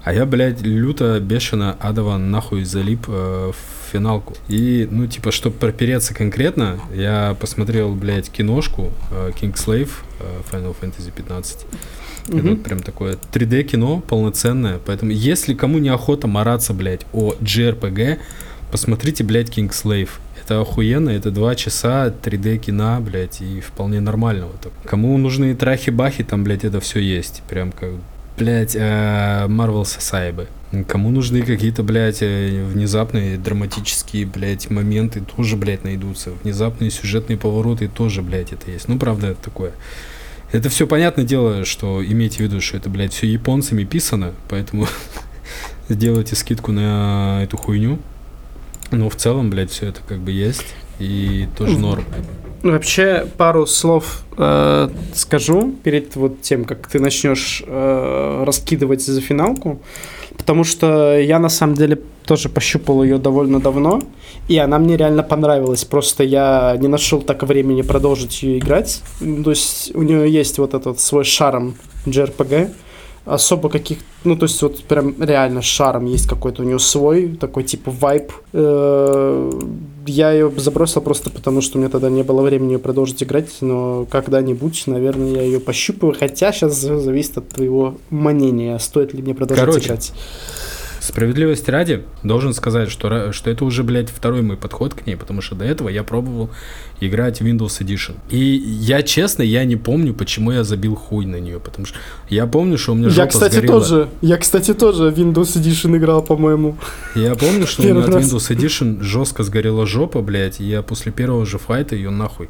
А 0.03 0.13
я, 0.13 0.25
блядь, 0.25 0.61
люто, 0.61 1.19
бешено, 1.19 1.77
адово 1.79 2.17
нахуй 2.17 2.63
залип 2.63 3.05
э, 3.07 3.51
в 3.51 3.91
финалку. 3.91 4.35
И, 4.47 4.87
ну, 4.89 5.05
типа, 5.05 5.31
чтобы 5.31 5.57
пропереться 5.57 6.13
конкретно, 6.13 6.79
я 6.93 7.35
посмотрел, 7.39 7.93
блядь, 7.93 8.29
киношку 8.29 8.91
э, 9.11 9.31
Kingslave 9.39 9.91
э, 10.19 10.41
Final 10.51 10.75
Fantasy 10.79 11.11
15. 11.15 11.65
Mm-hmm. 12.27 12.39
Это 12.39 12.49
вот 12.49 12.63
прям 12.63 12.79
такое 12.79 13.17
3D 13.31 13.63
кино 13.63 14.01
полноценное. 14.07 14.79
Поэтому, 14.83 15.11
если 15.11 15.53
кому 15.53 15.77
не 15.77 15.89
охота 15.89 16.27
мараться, 16.27 16.73
блядь, 16.73 17.05
о 17.13 17.33
JRPG, 17.33 18.19
посмотрите, 18.71 19.23
блядь, 19.23 19.55
Kingslave. 19.55 20.09
Это 20.43 20.61
охуенно, 20.61 21.11
это 21.11 21.29
два 21.29 21.53
часа 21.53 22.07
3D 22.07 22.57
кино, 22.57 22.99
блядь, 22.99 23.41
и 23.41 23.59
вполне 23.59 23.99
нормального. 23.99 24.51
Так. 24.63 24.73
Кому 24.83 25.15
нужны 25.19 25.55
трахи-бахи, 25.55 26.23
там, 26.23 26.43
блядь, 26.43 26.63
это 26.63 26.79
все 26.79 26.99
есть. 26.99 27.43
Прям 27.47 27.71
как 27.71 27.91
блядь, 28.37 28.75
Марвел 28.75 29.85
Сосайбы. 29.85 30.47
Кому 30.87 31.09
нужны 31.09 31.41
какие-то, 31.41 31.83
блядь, 31.83 32.21
э, 32.21 32.63
внезапные 32.63 33.37
драматические, 33.37 34.25
блядь, 34.25 34.69
моменты, 34.69 35.21
тоже, 35.21 35.57
блядь, 35.57 35.83
найдутся. 35.83 36.31
Внезапные 36.43 36.91
сюжетные 36.91 37.37
повороты 37.37 37.89
тоже, 37.89 38.21
блядь, 38.21 38.53
это 38.53 38.71
есть. 38.71 38.87
Ну, 38.87 38.97
правда, 38.97 39.27
это 39.27 39.41
такое. 39.41 39.73
Это 40.53 40.69
все 40.69 40.87
понятное 40.87 41.25
дело, 41.25 41.65
что 41.65 42.01
имейте 42.03 42.37
в 42.37 42.39
виду, 42.39 42.61
что 42.61 42.77
это, 42.77 42.89
блядь, 42.89 43.11
все 43.11 43.27
японцами 43.27 43.83
писано, 43.83 44.31
поэтому 44.47 44.87
сделайте 45.89 46.37
скидку 46.37 46.71
на 46.71 47.41
эту 47.43 47.57
хуйню. 47.57 47.99
Но 48.91 49.09
в 49.09 49.17
целом, 49.17 49.49
блядь, 49.49 49.71
все 49.71 49.87
это 49.87 49.99
как 50.07 50.19
бы 50.19 50.31
есть. 50.31 50.73
И 50.99 51.49
тоже 51.57 51.77
норм. 51.77 52.05
Вообще, 52.63 53.27
пару 53.37 53.65
слов 53.65 54.23
э, 54.37 54.89
скажу 55.13 55.73
перед 55.83 56.15
вот 56.15 56.41
тем, 56.41 56.65
как 56.65 56.87
ты 56.87 56.99
начнешь 56.99 57.63
э, 57.65 58.43
раскидывать 58.45 59.01
за 59.01 59.19
финалку. 59.19 59.79
Потому 60.37 60.63
что 60.63 61.17
я 61.17 61.39
на 61.39 61.49
самом 61.49 61.75
деле 61.75 61.99
тоже 62.25 62.49
пощупал 62.49 63.03
ее 63.03 63.17
довольно 63.17 63.59
давно, 63.59 64.01
и 64.47 64.57
она 64.57 64.79
мне 64.79 64.95
реально 64.95 65.23
понравилась. 65.23 65.85
Просто 65.85 66.23
я 66.23 66.77
не 66.79 66.87
нашел 66.87 67.21
так 67.21 67.43
времени 67.43 67.81
продолжить 67.81 68.43
ее 68.43 68.59
играть. 68.59 69.01
То 69.19 69.49
есть 69.49 69.91
у 69.95 70.03
нее 70.03 70.31
есть 70.31 70.59
вот 70.59 70.73
этот 70.73 70.99
свой 70.99 71.23
шарм 71.23 71.75
JRPG 72.05 72.71
особо 73.25 73.69
каких 73.69 73.99
ну 74.23 74.35
то 74.35 74.45
есть 74.45 74.61
вот 74.63 74.83
прям 74.83 75.15
реально 75.21 75.61
шаром 75.61 76.05
есть 76.05 76.27
какой-то 76.27 76.63
у 76.63 76.65
него 76.65 76.79
свой 76.79 77.35
такой 77.35 77.63
типа 77.63 77.91
вайп 77.91 78.31
э, 78.53 79.51
я 80.05 80.31
ее 80.31 80.51
забросил 80.57 81.01
просто 81.01 81.29
потому 81.29 81.61
что 81.61 81.77
у 81.77 81.81
меня 81.81 81.89
тогда 81.89 82.09
не 82.09 82.23
было 82.23 82.41
времени 82.41 82.77
продолжить 82.77 83.23
играть 83.23 83.49
но 83.61 84.05
когда-нибудь 84.09 84.83
наверное 84.87 85.31
я 85.33 85.41
ее 85.41 85.59
пощупаю 85.59 86.15
хотя 86.17 86.51
сейчас 86.51 86.75
зависит 86.75 87.37
от 87.37 87.49
твоего 87.49 87.97
мнения 88.09 88.77
стоит 88.79 89.13
ли 89.13 89.21
мне 89.21 89.33
продолжать 89.33 89.65
Короче, 89.65 89.85
играть 89.87 90.13
Справедливости 91.01 91.71
ради, 91.71 92.03
должен 92.21 92.53
сказать, 92.53 92.91
что, 92.91 93.31
что 93.31 93.49
это 93.49 93.65
уже, 93.65 93.83
блядь, 93.83 94.11
второй 94.11 94.43
мой 94.43 94.55
подход 94.55 94.93
к 94.93 95.07
ней, 95.07 95.15
потому 95.15 95.41
что 95.41 95.55
до 95.55 95.65
этого 95.65 95.89
я 95.89 96.03
пробовал 96.03 96.51
играть 96.99 97.41
в 97.41 97.43
Windows 97.43 97.81
Edition. 97.81 98.17
И 98.29 98.37
я, 98.37 99.01
честно, 99.01 99.41
я 99.41 99.65
не 99.65 99.77
помню, 99.77 100.13
почему 100.13 100.51
я 100.51 100.63
забил 100.63 100.93
хуй 100.93 101.25
на 101.25 101.37
нее, 101.39 101.59
потому 101.59 101.87
что 101.87 101.97
я 102.29 102.45
помню, 102.45 102.77
что 102.77 102.91
у 102.91 102.95
меня 102.95 103.09
жопа 103.09 103.21
Я, 103.21 103.27
кстати, 103.27 103.53
сгорела. 103.55 103.79
тоже, 103.79 104.09
я, 104.21 104.37
кстати, 104.37 104.73
тоже 104.75 105.09
Windows 105.09 105.59
Edition 105.59 105.97
играл, 105.97 106.21
по-моему. 106.21 106.77
Я 107.15 107.33
помню, 107.33 107.65
что 107.65 107.81
у 107.81 107.85
меня 107.85 108.03
от 108.03 108.09
Windows 108.09 108.55
Edition 108.55 109.01
жестко 109.01 109.41
сгорела 109.41 109.87
жопа, 109.87 110.21
блядь, 110.21 110.61
и 110.61 110.65
я 110.65 110.83
после 110.83 111.11
первого 111.11 111.47
же 111.47 111.57
файта 111.57 111.95
ее 111.95 112.11
нахуй 112.11 112.47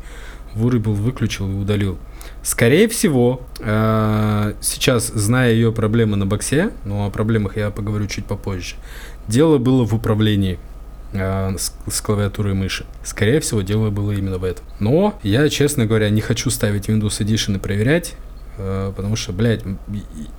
вырубил, 0.55 0.91
выключил 0.91 1.49
и 1.49 1.53
удалил. 1.53 1.97
Скорее 2.43 2.87
всего, 2.87 3.41
э, 3.59 4.53
сейчас, 4.61 5.07
зная 5.07 5.51
ее 5.53 5.71
проблемы 5.71 6.17
на 6.17 6.25
боксе, 6.25 6.71
ну 6.85 7.05
о 7.05 7.11
проблемах 7.11 7.55
я 7.55 7.69
поговорю 7.69 8.07
чуть 8.07 8.25
попозже, 8.25 8.75
дело 9.27 9.59
было 9.59 9.85
в 9.85 9.93
управлении 9.93 10.57
э, 11.13 11.55
с, 11.57 12.01
клавиатурой 12.01 12.55
мыши. 12.55 12.85
Скорее 13.03 13.39
всего, 13.41 13.61
дело 13.61 13.91
было 13.91 14.11
именно 14.11 14.39
в 14.39 14.43
этом. 14.43 14.65
Но 14.79 15.19
я, 15.21 15.47
честно 15.49 15.85
говоря, 15.85 16.09
не 16.09 16.21
хочу 16.21 16.49
ставить 16.49 16.89
Windows 16.89 17.19
Edition 17.19 17.57
и 17.57 17.59
проверять, 17.59 18.15
э, 18.57 18.91
потому 18.95 19.15
что, 19.15 19.33
блядь, 19.33 19.61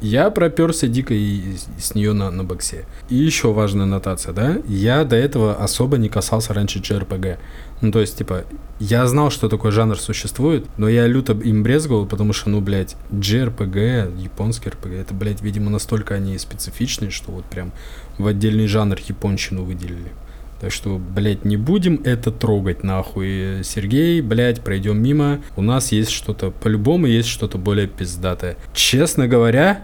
я 0.00 0.30
проперся 0.30 0.88
дико 0.88 1.14
и 1.14 1.54
с 1.78 1.94
нее 1.94 2.14
на, 2.14 2.32
на 2.32 2.42
боксе. 2.42 2.84
И 3.10 3.14
еще 3.14 3.52
важная 3.52 3.86
нотация, 3.86 4.32
да, 4.32 4.58
я 4.66 5.04
до 5.04 5.14
этого 5.14 5.54
особо 5.54 5.98
не 5.98 6.08
касался 6.08 6.52
раньше 6.52 6.80
JRPG. 6.80 7.38
Ну, 7.82 7.90
то 7.90 8.00
есть, 8.00 8.16
типа, 8.16 8.44
я 8.78 9.06
знал, 9.08 9.30
что 9.30 9.48
такой 9.48 9.72
жанр 9.72 9.98
существует, 9.98 10.66
но 10.78 10.88
я 10.88 11.08
люто 11.08 11.32
им 11.32 11.64
брезговал, 11.64 12.06
потому 12.06 12.32
что, 12.32 12.48
ну, 12.48 12.60
блядь, 12.60 12.96
JRPG, 13.10 14.22
японский 14.22 14.70
RPG, 14.70 15.00
это, 15.00 15.14
блядь, 15.14 15.42
видимо, 15.42 15.68
настолько 15.68 16.14
они 16.14 16.38
специфичные, 16.38 17.10
что 17.10 17.32
вот 17.32 17.44
прям 17.44 17.72
в 18.18 18.26
отдельный 18.28 18.68
жанр 18.68 18.98
японщину 19.08 19.64
выделили. 19.64 20.12
Так 20.60 20.70
что, 20.70 20.96
блядь, 20.96 21.44
не 21.44 21.56
будем 21.56 22.00
это 22.04 22.30
трогать 22.30 22.84
нахуй. 22.84 23.64
Сергей, 23.64 24.20
блядь, 24.20 24.60
пройдем 24.60 25.02
мимо. 25.02 25.40
У 25.56 25.62
нас 25.62 25.90
есть 25.90 26.12
что-то, 26.12 26.52
по-любому 26.52 27.08
есть 27.08 27.28
что-то 27.28 27.58
более 27.58 27.88
пиздатое. 27.88 28.56
Честно 28.72 29.26
говоря, 29.26 29.82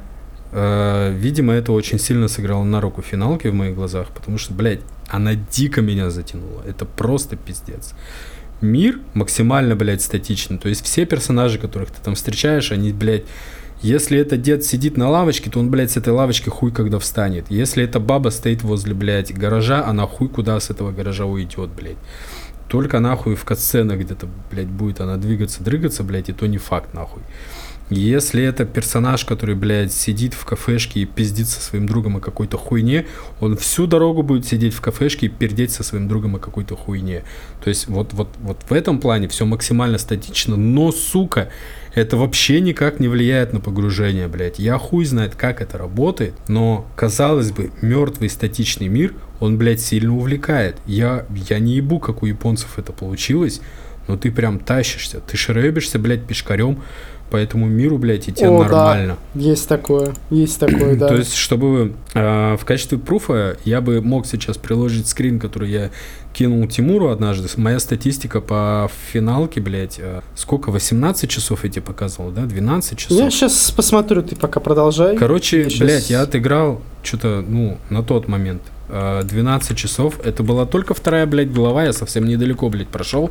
э, 0.53 1.13
видимо, 1.19 1.53
это 1.53 1.73
очень 1.73 1.99
сильно 1.99 2.29
сыграло 2.29 2.63
на 2.63 2.81
руку 2.81 3.03
финалки 3.03 3.49
в 3.49 3.55
моих 3.55 3.75
глазах, 3.75 4.07
потому 4.15 4.39
что, 4.39 4.55
блядь, 4.55 4.83
она 5.09 5.35
дико 5.35 5.81
меня 5.81 6.11
затянула. 6.11 6.63
Это 6.67 6.85
просто 6.85 7.37
пиздец. 7.37 7.95
Мир 8.61 9.01
максимально, 9.15 9.77
блядь, 9.77 10.03
статичный. 10.03 10.59
То 10.59 10.69
есть 10.69 10.85
все 10.85 11.07
персонажи, 11.07 11.59
которых 11.59 11.91
ты 11.91 12.01
там 12.03 12.15
встречаешь, 12.15 12.73
они, 12.73 12.93
блядь, 12.93 13.25
если 13.81 14.19
этот 14.19 14.43
дед 14.43 14.65
сидит 14.65 14.97
на 14.97 15.09
лавочке, 15.09 15.51
то 15.51 15.61
он, 15.61 15.71
блядь, 15.71 15.93
с 15.93 15.97
этой 15.97 16.13
лавочки 16.13 16.49
хуй 16.49 16.73
когда 16.73 16.99
встанет. 16.99 17.47
Если 17.49 17.85
эта 17.85 18.01
баба 18.01 18.31
стоит 18.31 18.63
возле, 18.63 18.95
блядь, 18.95 19.33
гаража, 19.33 19.85
она 19.87 20.07
хуй 20.07 20.29
куда 20.29 20.59
с 20.59 20.71
этого 20.71 20.91
гаража 20.91 21.27
уйдет, 21.27 21.71
блядь. 21.71 21.97
Только 22.69 22.99
нахуй 22.99 23.37
в 23.37 23.45
катсценах 23.45 24.01
где-то, 24.01 24.29
блядь, 24.51 24.67
будет 24.67 25.01
она 25.01 25.17
двигаться, 25.17 25.63
дрыгаться, 25.63 26.03
блядь, 26.03 26.29
и 26.29 26.33
то 26.33 26.47
не 26.47 26.59
факт, 26.59 26.93
нахуй. 26.93 27.23
Если 27.91 28.43
это 28.45 28.67
персонаж, 28.67 29.25
который, 29.25 29.55
блядь, 29.55 29.93
сидит 29.93 30.35
в 30.35 30.45
кафешке 30.45 31.01
и 31.01 31.05
пиздит 31.07 31.49
со 31.49 31.61
своим 31.61 31.87
другом 31.87 32.19
о 32.19 32.21
какой-то 32.21 32.59
хуйне, 32.59 33.07
он 33.41 33.57
всю 33.57 33.87
дорогу 33.87 34.23
будет 34.23 34.47
сидеть 34.47 34.75
в 34.75 34.81
кафешке 34.81 35.27
и 35.27 35.29
пердеть 35.31 35.73
со 35.73 35.83
своим 35.83 36.07
другом 36.07 36.37
о 36.37 36.39
какой-то 36.39 36.77
хуйне. 36.77 37.25
То 37.65 37.69
есть 37.69 37.89
вот, 37.89 38.13
вот, 38.13 38.29
вот 38.41 38.59
в 38.69 38.73
этом 38.73 39.01
плане 39.01 39.29
все 39.29 39.47
максимально 39.47 39.97
статично, 39.97 40.57
но, 40.57 40.93
сука, 40.93 41.51
это 41.95 42.19
вообще 42.19 42.61
никак 42.61 43.01
не 43.01 43.09
влияет 43.09 43.55
на 43.55 43.61
погружение, 43.61 44.29
блядь. 44.29 44.59
Я 44.59 44.77
хуй 44.77 45.07
знает, 45.07 45.35
как 45.35 45.63
это 45.63 45.79
работает, 45.79 46.35
но, 46.47 46.87
казалось 46.95 47.53
бы, 47.53 47.71
мертвый 47.81 48.29
статичный 48.29 48.89
мир, 48.89 49.15
он, 49.41 49.57
блядь, 49.57 49.81
сильно 49.81 50.15
увлекает. 50.15 50.77
Я, 50.87 51.25
я 51.49 51.59
не 51.59 51.77
ебу, 51.77 52.01
как 52.01 52.23
у 52.23 52.27
японцев 52.27 52.79
это 52.79 52.93
получилось, 52.93 53.63
но 54.09 54.17
ты 54.17 54.31
прям 54.31 54.59
тащишься, 54.59 55.21
ты 55.21 55.37
шребишься, 55.37 55.99
блядь, 55.99 56.27
пешкарем, 56.27 56.83
по 57.31 57.37
этому 57.37 57.67
миру, 57.67 57.99
блядь, 57.99 58.29
и 58.29 58.33
тебе 58.33 58.49
О, 58.49 58.63
нормально. 58.63 59.17
Да. 59.35 59.41
Есть 59.41 59.69
такое, 59.69 60.15
есть 60.31 60.59
такое, 60.59 60.97
да. 60.99 61.09
То 61.09 61.17
есть, 61.17 61.35
чтобы 61.35 61.93
э, 62.15 62.57
в 62.57 62.65
качестве 62.65 62.99
пруфа 62.99 63.57
я 63.65 63.81
бы 63.81 64.01
мог 64.01 64.27
сейчас 64.27 64.57
приложить 64.57 65.09
скрин, 65.09 65.39
который 65.39 65.71
я 65.71 65.91
кинул 66.33 66.67
Тимуру 66.69 67.09
однажды. 67.09 67.49
Моя 67.57 67.79
статистика 67.81 68.41
по 68.41 68.91
финалке, 69.13 69.61
блядь, 69.61 69.99
э, 69.99 70.21
сколько, 70.35 70.71
18 70.71 71.29
часов 71.29 71.65
я 71.65 71.71
тебе 71.71 71.83
показывал, 71.83 72.31
да? 72.31 72.47
12 72.47 72.99
часов? 72.99 73.19
Я 73.19 73.31
сейчас 73.31 73.71
посмотрю, 73.71 74.23
ты 74.23 74.37
пока 74.37 74.61
продолжай. 74.61 75.17
Короче, 75.17 75.63
я 75.63 75.65
блядь, 75.65 76.05
сейчас... 76.05 76.11
я 76.11 76.23
отыграл 76.23 76.81
что-то, 77.03 77.45
ну, 77.47 77.79
на 77.91 78.03
тот 78.03 78.29
момент 78.29 78.63
12 78.89 79.71
э, 79.71 79.75
часов. 79.75 80.21
Это 80.25 80.43
была 80.43 80.67
только 80.67 80.95
вторая, 80.95 81.27
блядь, 81.27 81.53
глава, 81.53 81.85
я 81.85 81.93
совсем 81.93 82.27
недалеко, 82.27 82.69
блядь, 82.69 82.89
прошел. 82.89 83.31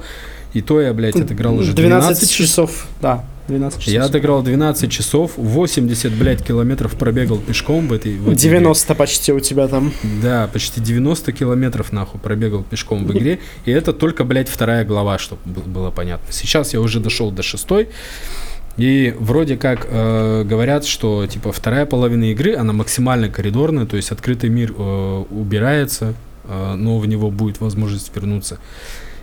И 0.53 0.61
то 0.61 0.81
я, 0.81 0.93
блядь, 0.93 1.15
отыграл 1.15 1.55
уже 1.55 1.73
12, 1.73 2.07
12 2.07 2.31
часов. 2.31 2.87
Да, 3.01 3.23
12 3.47 3.79
часов. 3.79 3.93
Я 3.93 4.03
отыграл 4.03 4.41
12 4.43 4.91
часов, 4.91 5.33
80, 5.37 6.11
блядь, 6.13 6.43
километров 6.43 6.95
пробегал 6.95 7.37
пешком 7.37 7.87
в 7.87 7.93
этой... 7.93 8.17
В 8.17 8.29
этой 8.29 8.35
90 8.35 8.85
игре. 8.85 8.95
почти 8.97 9.33
у 9.33 9.39
тебя 9.39 9.67
там. 9.67 9.93
Да, 10.21 10.49
почти 10.51 10.81
90 10.81 11.31
километров, 11.31 11.91
нахуй, 11.91 12.19
пробегал 12.19 12.63
пешком 12.63 13.05
в 13.05 13.11
игре. 13.17 13.39
И 13.65 13.71
это 13.71 13.93
только, 13.93 14.23
блядь, 14.23 14.49
вторая 14.49 14.85
глава, 14.85 15.17
чтобы 15.17 15.41
было 15.45 15.91
понятно. 15.91 16.31
Сейчас 16.31 16.73
я 16.73 16.81
уже 16.81 16.99
дошел 16.99 17.31
до 17.31 17.43
шестой. 17.43 17.89
И 18.77 19.15
вроде 19.17 19.57
как 19.57 19.87
э, 19.89 20.43
говорят, 20.43 20.85
что 20.85 21.25
типа 21.25 21.51
вторая 21.51 21.87
половина 21.87 22.25
игры, 22.25 22.55
она 22.55 22.73
максимально 22.73 23.27
коридорная, 23.27 23.87
то 23.87 23.97
есть 23.97 24.11
открытый 24.11 24.51
мир 24.51 24.71
э, 24.77 25.23
убирается, 25.31 26.13
э, 26.43 26.75
но 26.75 26.99
в 26.99 27.07
него 27.07 27.31
будет 27.31 27.59
возможность 27.59 28.15
вернуться. 28.15 28.59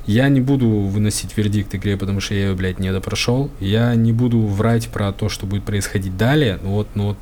Я 0.07 0.29
не 0.29 0.41
буду 0.41 0.69
выносить 0.69 1.37
вердикт 1.37 1.75
игре, 1.75 1.97
потому 1.97 2.21
что 2.21 2.35
я 2.35 2.49
ее, 2.49 2.55
блядь, 2.55 2.79
не 2.79 2.93
допрошел. 2.93 3.51
Я 3.61 3.95
не 3.95 4.13
буду 4.13 4.41
врать 4.41 4.89
про 4.89 5.13
то, 5.13 5.29
что 5.29 5.47
будет 5.47 5.65
происходить 5.65 6.17
далее. 6.17 6.59
Ну 6.63 6.71
вот, 6.71 6.89
ну 6.95 7.09
вот, 7.09 7.17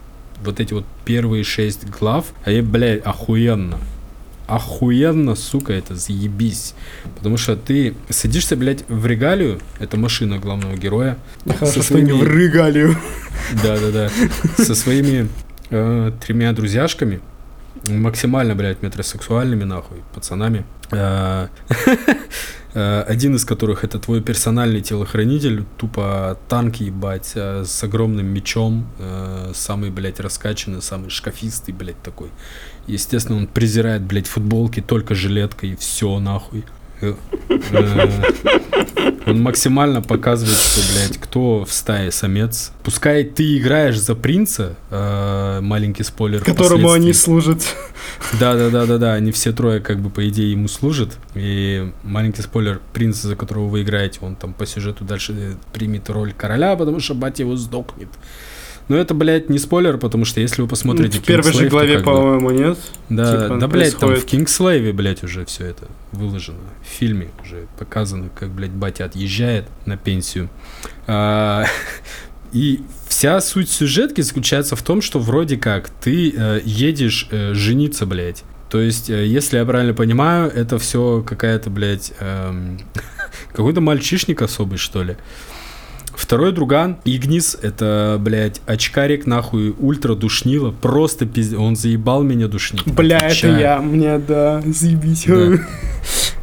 вот 0.44 0.60
эти 0.60 0.74
вот 0.74 0.84
первые 1.04 1.44
шесть 1.44 1.88
глав, 1.88 2.26
они, 2.44 2.60
блядь, 2.60 3.02
охуенно. 3.04 3.78
Охуенно, 4.48 5.36
сука, 5.36 5.72
это 5.72 5.94
заебись. 5.94 6.74
Потому 7.16 7.36
что 7.36 7.56
ты 7.56 7.94
садишься, 8.10 8.56
блядь, 8.56 8.84
в 8.88 9.06
регалию, 9.06 9.60
это 9.78 9.96
машина 9.96 10.38
главного 10.38 10.76
героя. 10.76 11.16
Хорошо, 11.46 11.66
со 11.66 11.82
своими... 11.82 12.08
что 12.08 12.16
не 12.16 12.22
в 12.22 12.28
регалию. 12.28 12.96
Да-да-да. 13.62 14.10
Со 14.62 14.74
своими 14.74 15.28
э, 15.70 16.12
тремя 16.26 16.52
друзьяшками 16.52 17.20
максимально, 17.88 18.54
блядь, 18.54 18.82
метросексуальными, 18.82 19.64
нахуй, 19.64 19.98
пацанами. 20.14 20.64
Э, 20.90 20.92
Э, 20.92 21.48
один 23.06 23.34
из 23.34 23.44
которых 23.44 23.84
это 23.84 23.98
твой 23.98 24.22
персональный 24.22 24.80
телохранитель, 24.80 25.64
тупо 25.76 26.38
танки 26.48 26.84
ебать, 26.84 27.32
э, 27.34 27.64
с 27.66 27.84
огромным 27.84 28.26
мечом, 28.26 28.86
э, 28.98 29.52
самый, 29.54 29.90
блядь, 29.90 30.20
раскачанный, 30.20 30.80
самый 30.80 31.10
шкафистый, 31.10 31.74
блядь, 31.74 32.00
такой. 32.02 32.30
Естественно, 32.86 33.38
он 33.38 33.46
презирает, 33.46 34.02
блядь, 34.02 34.26
футболки, 34.26 34.80
только 34.80 35.14
жилетка 35.14 35.66
и 35.66 35.76
все, 35.76 36.18
нахуй. 36.18 36.64
Э, 37.02 37.14
он 39.26 39.42
максимально 39.42 40.02
показывает, 40.02 40.56
что, 40.56 40.80
блядь, 40.92 41.18
кто 41.18 41.64
в 41.64 41.72
стае 41.72 42.10
самец. 42.10 42.72
Пускай 42.82 43.24
ты 43.24 43.58
играешь 43.58 43.98
за 43.98 44.14
принца, 44.14 44.76
э, 44.90 45.60
маленький 45.60 46.02
спойлер. 46.04 46.42
Которому 46.42 46.92
они 46.92 47.12
служат. 47.12 47.62
Да, 48.38 48.54
да, 48.54 48.70
да, 48.70 48.86
да, 48.86 48.98
да. 48.98 49.12
Они 49.14 49.32
все 49.32 49.52
трое, 49.52 49.80
как 49.80 50.00
бы, 50.00 50.10
по 50.10 50.28
идее, 50.28 50.52
ему 50.52 50.68
служат. 50.68 51.18
И 51.34 51.92
маленький 52.02 52.42
спойлер, 52.42 52.80
принц, 52.92 53.16
за 53.16 53.36
которого 53.36 53.66
вы 53.66 53.82
играете, 53.82 54.18
он 54.22 54.36
там 54.36 54.54
по 54.54 54.66
сюжету 54.66 55.04
дальше 55.04 55.56
примет 55.72 56.08
роль 56.10 56.32
короля, 56.32 56.76
потому 56.76 57.00
что 57.00 57.14
батя 57.14 57.42
его 57.42 57.56
сдохнет. 57.56 58.08
Но 58.88 58.96
это, 58.96 59.14
блядь, 59.14 59.48
не 59.48 59.58
спойлер, 59.58 59.98
потому 59.98 60.24
что 60.24 60.40
если 60.40 60.62
вы 60.62 60.68
посмотрите... 60.68 61.18
В 61.18 61.22
первой 61.22 61.52
же 61.52 61.68
главе, 61.68 62.00
по-моему, 62.00 62.50
нет? 62.50 62.78
Да, 63.08 63.42
типа, 63.42 63.56
да, 63.58 63.68
блядь, 63.68 63.96
там 63.96 64.14
в 64.14 64.24
Кингслейве, 64.24 64.92
блядь, 64.92 65.22
уже 65.22 65.44
все 65.44 65.66
это 65.66 65.88
выложено. 66.10 66.58
В 66.82 66.86
фильме 66.86 67.28
уже 67.42 67.66
показано, 67.78 68.28
как, 68.34 68.50
блядь, 68.50 68.72
батя 68.72 69.04
отъезжает 69.04 69.66
на 69.86 69.96
пенсию. 69.96 70.48
А, 71.06 71.64
и 72.52 72.82
вся 73.08 73.40
суть 73.40 73.70
сюжетки 73.70 74.20
заключается 74.20 74.76
в 74.76 74.82
том, 74.82 75.00
что 75.00 75.18
вроде 75.18 75.56
как 75.56 75.88
ты 75.88 76.34
э, 76.36 76.60
едешь 76.64 77.28
э, 77.30 77.54
жениться, 77.54 78.06
блядь. 78.06 78.44
То 78.68 78.80
есть, 78.80 79.10
э, 79.10 79.26
если 79.26 79.58
я 79.58 79.64
правильно 79.66 79.94
понимаю, 79.94 80.50
это 80.50 80.78
все 80.78 81.22
какая-то, 81.26 81.68
блядь, 81.68 82.12
эм, 82.20 82.80
какой-то 83.52 83.80
мальчишник 83.80 84.42
особый, 84.42 84.78
что 84.78 85.02
ли. 85.02 85.16
Второй 86.14 86.52
друган, 86.52 86.98
Игнис, 87.04 87.56
это, 87.60 88.16
блядь, 88.20 88.60
очкарик, 88.66 89.26
нахуй, 89.26 89.74
ультра 89.78 90.14
душнило, 90.14 90.70
просто 90.70 91.26
пиздец, 91.26 91.58
он 91.58 91.76
заебал 91.76 92.22
меня 92.22 92.48
душнить. 92.48 92.86
Бля, 92.86 93.18
это 93.18 93.48
я, 93.48 93.80
мне, 93.80 94.18
да, 94.18 94.62
заебись. 94.66 95.24
Да. 95.26 95.58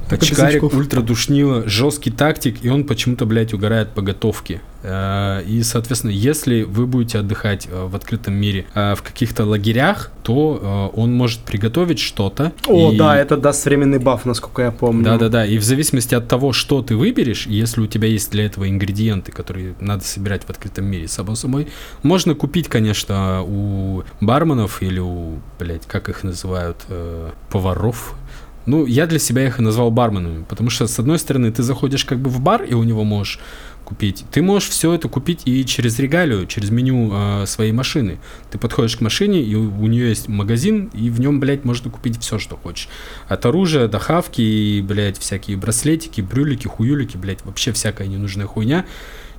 Очкарик, 0.09 0.63
ультра 0.63 1.01
душнило, 1.01 1.67
жесткий 1.67 2.11
тактик, 2.11 2.57
и 2.63 2.69
он 2.69 2.83
почему-то, 2.83 3.25
блядь, 3.25 3.53
угорает 3.53 3.89
по 3.89 4.01
готовке. 4.01 4.61
Э, 4.81 5.43
и, 5.45 5.61
соответственно, 5.63 6.11
если 6.11 6.63
вы 6.63 6.87
будете 6.87 7.19
отдыхать 7.19 7.67
э, 7.69 7.85
в 7.85 7.95
открытом 7.95 8.35
мире 8.35 8.65
э, 8.73 8.95
в 8.95 9.01
каких-то 9.01 9.45
лагерях, 9.45 10.11
то 10.23 10.91
он 10.95 11.13
может 11.13 11.39
приготовить 11.39 11.97
что-то. 11.97 12.53
О, 12.67 12.91
и... 12.91 12.97
да, 12.97 13.17
это 13.17 13.35
даст 13.35 13.65
временный 13.65 13.97
баф, 13.97 14.25
насколько 14.25 14.61
я 14.61 14.71
помню. 14.71 15.03
Да-да-да, 15.03 15.43
и 15.43 15.57
в 15.57 15.63
зависимости 15.63 16.13
от 16.13 16.27
того, 16.27 16.53
что 16.53 16.83
ты 16.83 16.95
выберешь, 16.95 17.47
если 17.47 17.81
у 17.81 17.87
тебя 17.87 18.07
есть 18.07 18.31
для 18.31 18.45
этого 18.45 18.69
ингредиенты, 18.69 19.31
которые 19.31 19.73
надо 19.79 20.03
собирать 20.03 20.43
в 20.43 20.49
открытом 20.51 20.85
мире, 20.85 21.07
собой 21.07 21.35
собой, 21.35 21.67
можно 22.03 22.35
купить, 22.35 22.67
конечно, 22.67 23.41
у 23.43 24.03
барменов 24.21 24.83
или 24.83 24.99
у, 24.99 25.39
блядь, 25.57 25.87
как 25.87 26.09
их 26.09 26.23
называют, 26.23 26.77
поваров, 27.49 28.13
ну, 28.65 28.85
я 28.85 29.07
для 29.07 29.19
себя 29.19 29.45
их 29.47 29.59
и 29.59 29.61
назвал 29.61 29.91
барменами, 29.91 30.43
потому 30.47 30.69
что, 30.69 30.87
с 30.87 30.99
одной 30.99 31.19
стороны, 31.19 31.51
ты 31.51 31.63
заходишь 31.63 32.05
как 32.05 32.19
бы 32.19 32.29
в 32.29 32.39
бар, 32.39 32.63
и 32.63 32.73
у 32.73 32.83
него 32.83 33.03
можешь 33.03 33.39
купить. 33.89 34.23
Ты 34.31 34.43
можешь 34.43 34.69
все 34.69 34.93
это 34.93 35.09
купить 35.09 35.41
и 35.45 35.65
через 35.65 35.97
регалию, 35.97 36.45
через 36.45 36.69
меню 36.69 37.09
э, 37.11 37.45
своей 37.47 37.71
машины. 37.71 38.19
Ты 38.51 38.59
подходишь 38.59 38.95
к 38.97 39.01
машине, 39.01 39.41
и 39.41 39.55
у, 39.55 39.87
нее 39.87 40.09
есть 40.09 40.27
магазин, 40.27 40.91
и 40.93 41.09
в 41.09 41.19
нем, 41.19 41.39
блядь, 41.39 41.65
можно 41.65 41.89
купить 41.89 42.19
все, 42.21 42.37
что 42.37 42.55
хочешь. 42.55 42.87
От 43.27 43.45
оружия 43.47 43.87
до 43.87 43.97
хавки, 43.97 44.41
и, 44.41 44.81
блядь, 44.81 45.17
всякие 45.17 45.57
браслетики, 45.57 46.21
брюлики, 46.21 46.67
хуюлики, 46.67 47.17
блядь, 47.17 47.43
вообще 47.43 47.71
всякая 47.71 48.07
ненужная 48.07 48.45
хуйня. 48.45 48.85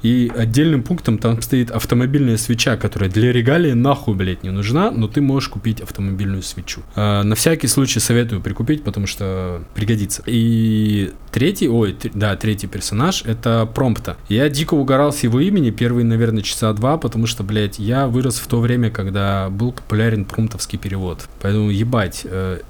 И 0.02 0.32
отдельным 0.34 0.82
пунктом 0.82 1.18
там 1.18 1.40
стоит 1.42 1.70
автомобильная 1.70 2.36
свеча, 2.36 2.76
которая 2.76 3.10
для 3.10 3.32
регалии 3.32 3.72
нахуй, 3.72 4.14
блядь, 4.14 4.42
не 4.42 4.50
нужна, 4.50 4.90
но 4.90 5.08
ты 5.08 5.20
можешь 5.20 5.48
купить 5.48 5.80
автомобильную 5.80 6.42
свечу. 6.42 6.80
А, 6.96 7.22
на 7.22 7.34
всякий 7.34 7.66
случай 7.66 8.00
советую 8.00 8.40
прикупить, 8.40 8.82
потому 8.82 9.06
что 9.06 9.62
пригодится. 9.74 10.22
И 10.26 11.12
третий, 11.30 11.68
ой, 11.68 11.92
тр, 11.92 12.10
да, 12.14 12.36
третий 12.36 12.66
персонаж 12.66 13.22
это 13.24 13.68
Промпта. 13.74 14.16
Я 14.28 14.48
дико 14.48 14.74
угорал 14.74 15.12
с 15.12 15.22
его 15.22 15.40
имени 15.40 15.70
первые, 15.70 16.04
наверное, 16.04 16.42
часа 16.42 16.72
два, 16.72 16.96
потому 16.96 17.26
что, 17.26 17.44
блядь, 17.44 17.78
я 17.78 18.06
вырос 18.06 18.38
в 18.38 18.46
то 18.46 18.60
время, 18.60 18.90
когда 18.90 19.50
был 19.50 19.72
популярен 19.72 20.24
промптовский 20.24 20.78
перевод. 20.78 21.28
Поэтому, 21.40 21.70
ебать, 21.70 22.26
Э, 22.30 22.60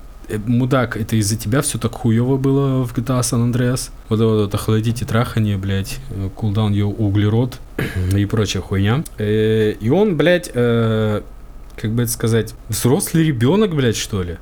мудак, 0.46 0.96
это 0.96 1.16
из-за 1.16 1.36
тебя 1.36 1.62
все 1.62 1.78
так 1.78 1.92
хуево 1.92 2.36
было 2.36 2.84
в 2.84 2.94
GTA 2.96 3.20
San 3.20 3.50
Andreas. 3.50 3.90
Вот 4.08 4.16
это 4.16 4.26
вот 4.26 4.54
охладить 4.54 5.02
и 5.02 5.04
трахание, 5.04 5.56
блядь, 5.56 5.98
кулдаун 6.34 6.72
ее 6.72 6.86
углерод 6.86 7.58
и 8.16 8.24
прочая 8.26 8.62
хуйня. 8.62 9.04
Э, 9.18 9.72
и 9.72 9.90
он, 9.90 10.16
блядь, 10.16 10.50
как 10.52 11.92
бы 11.92 12.02
это 12.02 12.12
сказать, 12.12 12.54
взрослый 12.68 13.24
ребенок, 13.24 13.74
блядь, 13.74 13.96
что 13.96 14.22
ли? 14.22 14.36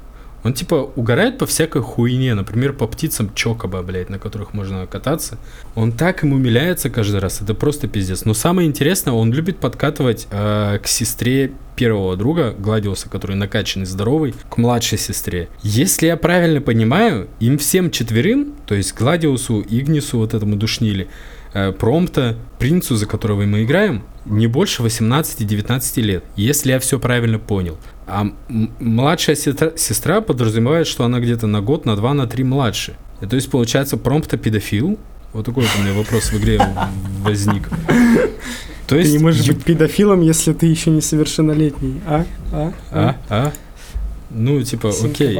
Он 0.48 0.54
типа 0.54 0.90
угорает 0.96 1.36
по 1.36 1.44
всякой 1.44 1.82
хуйне, 1.82 2.32
например, 2.32 2.72
по 2.72 2.86
птицам 2.86 3.34
чокоба, 3.34 3.82
блядь, 3.82 4.08
на 4.08 4.18
которых 4.18 4.54
можно 4.54 4.86
кататься. 4.86 5.36
Он 5.74 5.92
так 5.92 6.24
им 6.24 6.32
умиляется 6.32 6.88
каждый 6.88 7.20
раз, 7.20 7.42
это 7.42 7.52
просто 7.52 7.86
пиздец. 7.86 8.24
Но 8.24 8.32
самое 8.32 8.66
интересное, 8.66 9.12
он 9.12 9.30
любит 9.30 9.58
подкатывать 9.58 10.26
э, 10.30 10.78
к 10.82 10.86
сестре 10.86 11.52
первого 11.76 12.16
друга, 12.16 12.54
Гладиуса, 12.58 13.10
который 13.10 13.36
накачанный, 13.36 13.84
здоровый, 13.84 14.34
к 14.48 14.56
младшей 14.56 14.96
сестре. 14.96 15.50
Если 15.62 16.06
я 16.06 16.16
правильно 16.16 16.62
понимаю, 16.62 17.28
им 17.40 17.58
всем 17.58 17.90
четверым, 17.90 18.54
то 18.66 18.74
есть 18.74 18.94
Гладиусу, 18.94 19.60
Игнису, 19.68 20.16
вот 20.16 20.32
этому 20.32 20.56
душнили, 20.56 21.08
э, 21.54 21.72
Промпта, 21.72 22.36
принцу, 22.58 22.96
за 22.96 23.06
которого 23.06 23.42
мы 23.42 23.64
играем, 23.64 24.02
не 24.24 24.46
больше 24.46 24.82
18-19 24.82 26.00
лет, 26.02 26.24
если 26.36 26.72
я 26.72 26.78
все 26.78 26.98
правильно 26.98 27.38
понял. 27.38 27.78
А 28.06 28.26
младшая 28.48 29.36
сестра, 29.36 29.72
сестра 29.76 30.20
подразумевает, 30.20 30.86
что 30.86 31.04
она 31.04 31.20
где-то 31.20 31.46
на 31.46 31.60
год, 31.60 31.84
на 31.84 31.96
два, 31.96 32.14
на 32.14 32.26
три 32.26 32.44
младше. 32.44 32.96
И 33.20 33.26
то 33.26 33.36
есть, 33.36 33.50
получается, 33.50 33.96
промпта 33.96 34.36
педофил? 34.36 34.98
Вот 35.32 35.44
такой 35.44 35.64
вот 35.64 35.72
у 35.78 35.82
меня 35.82 35.92
вопрос 35.92 36.32
в 36.32 36.38
игре 36.38 36.60
возник. 37.20 37.68
То 38.86 38.96
есть, 38.96 39.12
ты 39.12 39.18
не 39.18 39.22
можешь 39.22 39.46
быть 39.46 39.62
педофилом, 39.64 40.22
если 40.22 40.54
ты 40.54 40.66
еще 40.66 40.90
несовершеннолетний, 40.90 42.00
а? 42.06 42.24
А? 42.52 42.72
А? 42.90 43.16
А? 43.28 43.52
Ну, 44.30 44.62
типа, 44.62 44.90
окей. 45.04 45.38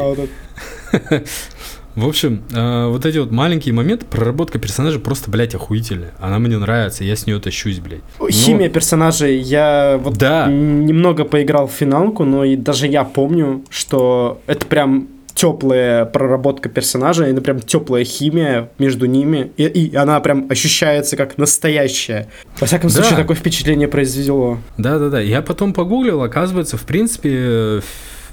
В 1.98 2.06
общем, 2.06 2.44
э, 2.54 2.86
вот 2.86 3.04
эти 3.04 3.18
вот 3.18 3.32
маленькие 3.32 3.74
моменты, 3.74 4.06
проработка 4.06 4.60
персонажа 4.60 5.00
просто, 5.00 5.32
блядь, 5.32 5.56
охуительная. 5.56 6.12
Она 6.20 6.38
мне 6.38 6.56
нравится, 6.56 7.02
я 7.02 7.16
с 7.16 7.26
нее 7.26 7.40
тащусь, 7.40 7.80
блядь. 7.80 8.02
Но... 8.20 8.30
Химия 8.30 8.68
персонажей, 8.68 9.38
я 9.38 9.98
вот 10.00 10.16
да. 10.16 10.46
немного 10.46 11.24
поиграл 11.24 11.66
в 11.66 11.72
финалку, 11.72 12.24
но 12.24 12.44
и 12.44 12.54
даже 12.54 12.86
я 12.86 13.02
помню, 13.02 13.64
что 13.68 14.40
это 14.46 14.64
прям 14.66 15.08
теплая 15.34 16.04
проработка 16.04 16.68
персонажа, 16.68 17.26
ну, 17.26 17.40
прям 17.40 17.58
теплая 17.58 18.04
химия 18.04 18.70
между 18.78 19.06
ними, 19.06 19.50
и, 19.56 19.64
и 19.64 19.96
она 19.96 20.20
прям 20.20 20.46
ощущается 20.48 21.16
как 21.16 21.36
настоящая. 21.36 22.28
Во 22.60 22.66
всяком 22.68 22.90
случае, 22.90 23.12
да. 23.12 23.22
такое 23.22 23.36
впечатление 23.36 23.88
произвело. 23.88 24.58
Да-да-да, 24.76 25.20
я 25.20 25.42
потом 25.42 25.72
погуглил, 25.72 26.22
оказывается, 26.22 26.76
в 26.76 26.82
принципе, 26.82 27.82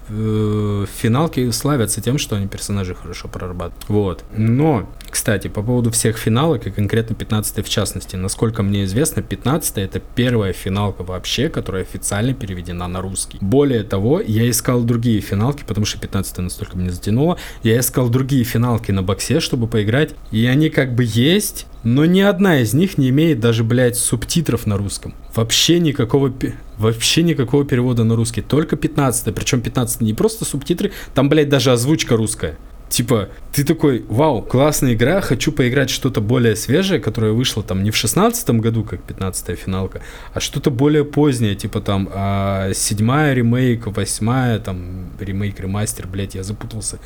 э, 0.10 0.86
финалки 0.97 1.49
славятся 1.51 2.01
тем, 2.01 2.18
что 2.18 2.36
они 2.36 2.47
персонажи 2.47 2.95
хорошо 2.95 3.28
прорабатывают. 3.28 3.86
Вот. 3.88 4.24
Но, 4.36 4.89
кстати, 5.10 5.47
по 5.47 5.62
поводу 5.62 5.91
всех 5.91 6.18
финалок, 6.18 6.68
и 6.68 6.72
конкретно 6.72 7.16
15 7.16 7.66
в 7.66 7.70
частности, 7.70 8.16
насколько 8.16 8.64
мне 8.64 8.84
известно, 8.86 9.22
15 9.22 9.78
это 9.78 9.99
первая 9.99 10.53
финалка 10.53 11.03
вообще, 11.03 11.49
которая 11.49 11.84
официально 11.84 12.34
переведена 12.34 12.88
на 12.88 13.01
русский. 13.01 13.38
Более 13.41 13.84
того, 13.84 14.22
я 14.22 14.49
искал 14.49 14.82
другие 14.84 15.22
финалки, 15.22 15.64
потому 15.66 15.86
что 15.86 15.99
15 15.99 16.38
настолько 16.39 16.78
мне 16.78 16.91
затянуло. 16.91 17.38
Я 17.64 17.80
искал 17.80 18.10
другие 18.10 18.43
финалки 18.43 18.91
на 18.91 19.03
боксе, 19.03 19.39
чтобы 19.39 19.68
поиграть, 19.68 20.16
и 20.32 20.45
они 20.45 20.70
как 20.70 20.95
бы 20.95 21.03
есть, 21.06 21.68
но 21.86 22.05
ни 22.05 22.19
одна 22.19 22.59
из 22.59 22.73
них 22.73 22.97
не 22.97 23.09
имеет 23.09 23.39
даже, 23.39 23.63
блядь, 23.63 23.95
субтитров 23.95 24.65
на 24.65 24.75
русском. 24.75 25.13
Вообще 25.36 25.79
никакого, 25.79 26.33
вообще 26.77 27.21
никакого 27.21 27.63
перевода 27.63 28.03
на 28.03 28.15
русский. 28.15 28.41
Только 28.41 28.75
15 28.75 29.33
Причем 29.36 29.61
15 29.61 30.01
не 30.01 30.15
просто 30.15 30.45
субтитры, 30.45 30.91
там, 31.13 31.29
блядь, 31.29 31.47
даже 31.47 31.71
озвучка 31.71 32.17
русская. 32.17 32.57
Типа, 32.89 33.29
ты 33.53 33.63
такой, 33.63 34.03
вау, 34.09 34.41
классная 34.41 34.93
игра, 34.93 35.21
хочу 35.21 35.51
поиграть 35.51 35.91
что-то 35.91 36.21
более 36.21 36.55
свежее, 36.55 36.99
которое 36.99 37.33
вышло 37.33 37.61
там 37.61 37.83
не 37.83 37.91
в 37.91 37.95
шестнадцатом 37.95 38.61
году, 38.61 38.83
как 38.83 39.03
15 39.03 39.59
финалка, 39.59 40.01
а 40.33 40.39
что-то 40.39 40.71
более 40.71 41.05
позднее, 41.05 41.55
типа 41.55 41.81
там 41.81 42.09
а, 42.11 42.73
седьмая 42.73 43.33
ремейк, 43.33 43.88
восьмая, 43.88 44.59
там 44.59 45.09
ремейк, 45.19 45.59
ремастер, 45.59 46.07
блядь, 46.07 46.36
я 46.36 46.43
запутался. 46.43 46.99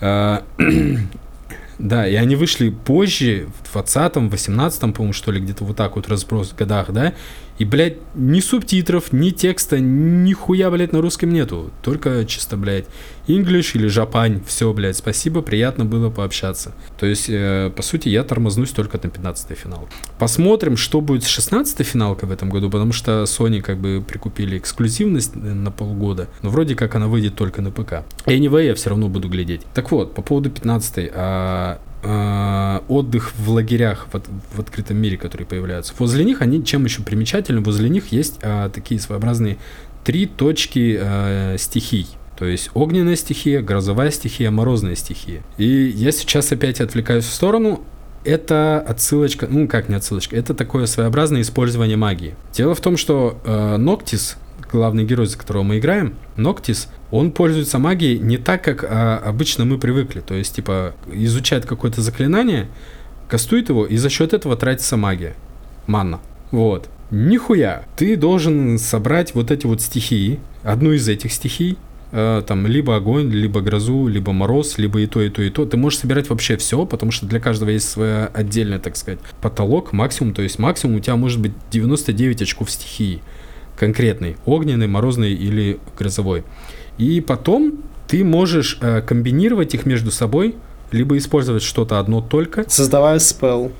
А, 0.00 0.44
Да, 1.78 2.08
и 2.08 2.14
они 2.16 2.34
вышли 2.34 2.70
позже, 2.70 3.48
в 3.62 3.76
20-м, 3.76 4.28
18-м, 4.28 4.92
по-моему, 4.92 5.12
что 5.12 5.30
ли, 5.30 5.40
где-то 5.40 5.64
вот 5.64 5.76
так 5.76 5.94
вот 5.94 6.08
разброс 6.08 6.50
в 6.50 6.56
годах, 6.56 6.90
да, 6.90 7.14
и, 7.58 7.64
блядь, 7.64 7.96
ни 8.14 8.40
субтитров, 8.40 9.12
ни 9.12 9.30
текста, 9.30 9.80
ни 9.80 10.32
хуя, 10.32 10.70
блядь, 10.70 10.92
на 10.92 11.00
русском 11.00 11.30
нету. 11.30 11.70
Только 11.82 12.24
чисто, 12.24 12.56
блядь, 12.56 12.86
English 13.26 13.72
или 13.74 13.88
Жапань. 13.88 14.42
Все, 14.46 14.72
блядь, 14.72 14.96
спасибо, 14.96 15.42
приятно 15.42 15.84
было 15.84 16.08
пообщаться. 16.08 16.72
То 16.98 17.06
есть, 17.06 17.26
э, 17.28 17.72
по 17.74 17.82
сути, 17.82 18.08
я 18.08 18.22
тормознусь 18.22 18.70
только 18.70 18.98
на 19.02 19.10
15 19.10 19.58
финал. 19.58 19.88
Посмотрим, 20.18 20.76
что 20.76 21.00
будет 21.00 21.24
с 21.24 21.28
16 21.28 21.84
финалкой 21.84 22.28
в 22.28 22.32
этом 22.32 22.48
году, 22.48 22.70
потому 22.70 22.92
что 22.92 23.24
Sony 23.24 23.60
как 23.60 23.78
бы 23.78 24.04
прикупили 24.06 24.56
эксклюзивность 24.58 25.34
на 25.34 25.70
полгода. 25.72 26.28
Но 26.42 26.50
вроде 26.50 26.76
как 26.76 26.94
она 26.94 27.08
выйдет 27.08 27.34
только 27.34 27.60
на 27.60 27.72
ПК. 27.72 28.04
Anyway, 28.26 28.66
я 28.66 28.74
все 28.76 28.90
равно 28.90 29.08
буду 29.08 29.28
глядеть. 29.28 29.62
Так 29.74 29.90
вот, 29.90 30.14
по 30.14 30.22
поводу 30.22 30.50
15 30.50 31.10
а, 31.12 31.80
отдых 32.02 33.32
в 33.36 33.50
лагерях 33.50 34.06
в, 34.12 34.20
в 34.56 34.60
открытом 34.60 34.98
мире, 34.98 35.16
которые 35.16 35.46
появляются. 35.46 35.92
Возле 35.98 36.24
них 36.24 36.42
они 36.42 36.64
чем 36.64 36.84
еще 36.84 37.02
примечательны? 37.02 37.60
Возле 37.60 37.88
них 37.88 38.12
есть 38.12 38.38
э, 38.40 38.70
такие 38.72 39.00
своеобразные 39.00 39.58
три 40.04 40.26
точки 40.26 40.98
э, 41.00 41.56
стихий. 41.58 42.06
То 42.38 42.46
есть 42.46 42.70
огненная 42.74 43.16
стихия, 43.16 43.60
грозовая 43.62 44.12
стихия, 44.12 44.50
морозная 44.50 44.94
стихия. 44.94 45.42
И 45.56 45.66
я 45.66 46.12
сейчас 46.12 46.52
опять 46.52 46.80
отвлекаюсь 46.80 47.24
в 47.24 47.32
сторону. 47.32 47.82
Это 48.24 48.80
отсылочка, 48.80 49.48
ну 49.48 49.66
как 49.66 49.88
не 49.88 49.94
отсылочка, 49.96 50.36
это 50.36 50.54
такое 50.54 50.86
своеобразное 50.86 51.40
использование 51.40 51.96
магии. 51.96 52.36
Дело 52.52 52.74
в 52.74 52.80
том, 52.80 52.96
что 52.96 53.40
э, 53.44 53.76
Ноктис, 53.76 54.36
главный 54.70 55.04
герой, 55.04 55.26
за 55.26 55.36
которого 55.36 55.62
мы 55.62 55.78
играем, 55.78 56.14
Ноктис, 56.36 56.88
он 57.10 57.32
пользуется 57.32 57.78
магией 57.78 58.18
не 58.18 58.36
так, 58.36 58.62
как 58.62 58.84
а, 58.84 59.18
обычно 59.24 59.64
мы 59.64 59.78
привыкли. 59.78 60.20
То 60.20 60.34
есть, 60.34 60.54
типа, 60.56 60.94
изучает 61.12 61.64
какое-то 61.64 62.02
заклинание, 62.02 62.68
кастует 63.28 63.68
его, 63.68 63.86
и 63.86 63.96
за 63.96 64.10
счет 64.10 64.34
этого 64.34 64.56
тратится 64.56 64.96
магия. 64.96 65.34
Манна. 65.86 66.20
Вот. 66.50 66.88
Нихуя. 67.10 67.84
Ты 67.96 68.16
должен 68.16 68.78
собрать 68.78 69.34
вот 69.34 69.50
эти 69.50 69.66
вот 69.66 69.80
стихии, 69.80 70.38
одну 70.62 70.92
из 70.92 71.08
этих 71.08 71.32
стихий, 71.32 71.78
э, 72.12 72.42
там, 72.46 72.66
либо 72.66 72.96
огонь, 72.96 73.30
либо 73.30 73.62
грозу, 73.62 74.06
либо 74.06 74.32
мороз, 74.32 74.76
либо 74.76 75.00
и 75.00 75.06
то, 75.06 75.22
и 75.22 75.30
то, 75.30 75.40
и 75.40 75.48
то. 75.48 75.64
Ты 75.64 75.78
можешь 75.78 76.00
собирать 76.00 76.28
вообще 76.28 76.58
все, 76.58 76.84
потому 76.84 77.10
что 77.10 77.24
для 77.24 77.40
каждого 77.40 77.70
есть 77.70 77.88
своя 77.88 78.30
отдельная, 78.34 78.78
так 78.78 78.96
сказать, 78.96 79.20
потолок, 79.40 79.94
максимум. 79.94 80.34
То 80.34 80.42
есть 80.42 80.58
максимум 80.58 80.96
у 80.96 81.00
тебя 81.00 81.16
может 81.16 81.40
быть 81.40 81.52
99 81.70 82.42
очков 82.42 82.70
стихии 82.70 83.22
конкретный, 83.78 84.36
огненный, 84.44 84.88
морозный 84.88 85.32
или 85.32 85.78
грозовой. 85.96 86.44
И 86.98 87.20
потом 87.20 87.78
ты 88.06 88.24
можешь 88.24 88.78
э, 88.80 89.00
комбинировать 89.02 89.74
их 89.74 89.86
между 89.86 90.10
собой, 90.10 90.56
либо 90.90 91.16
использовать 91.16 91.62
что-то 91.62 91.98
одно 91.98 92.20
только. 92.20 92.64
Создавая 92.68 93.18
спел. 93.18 93.72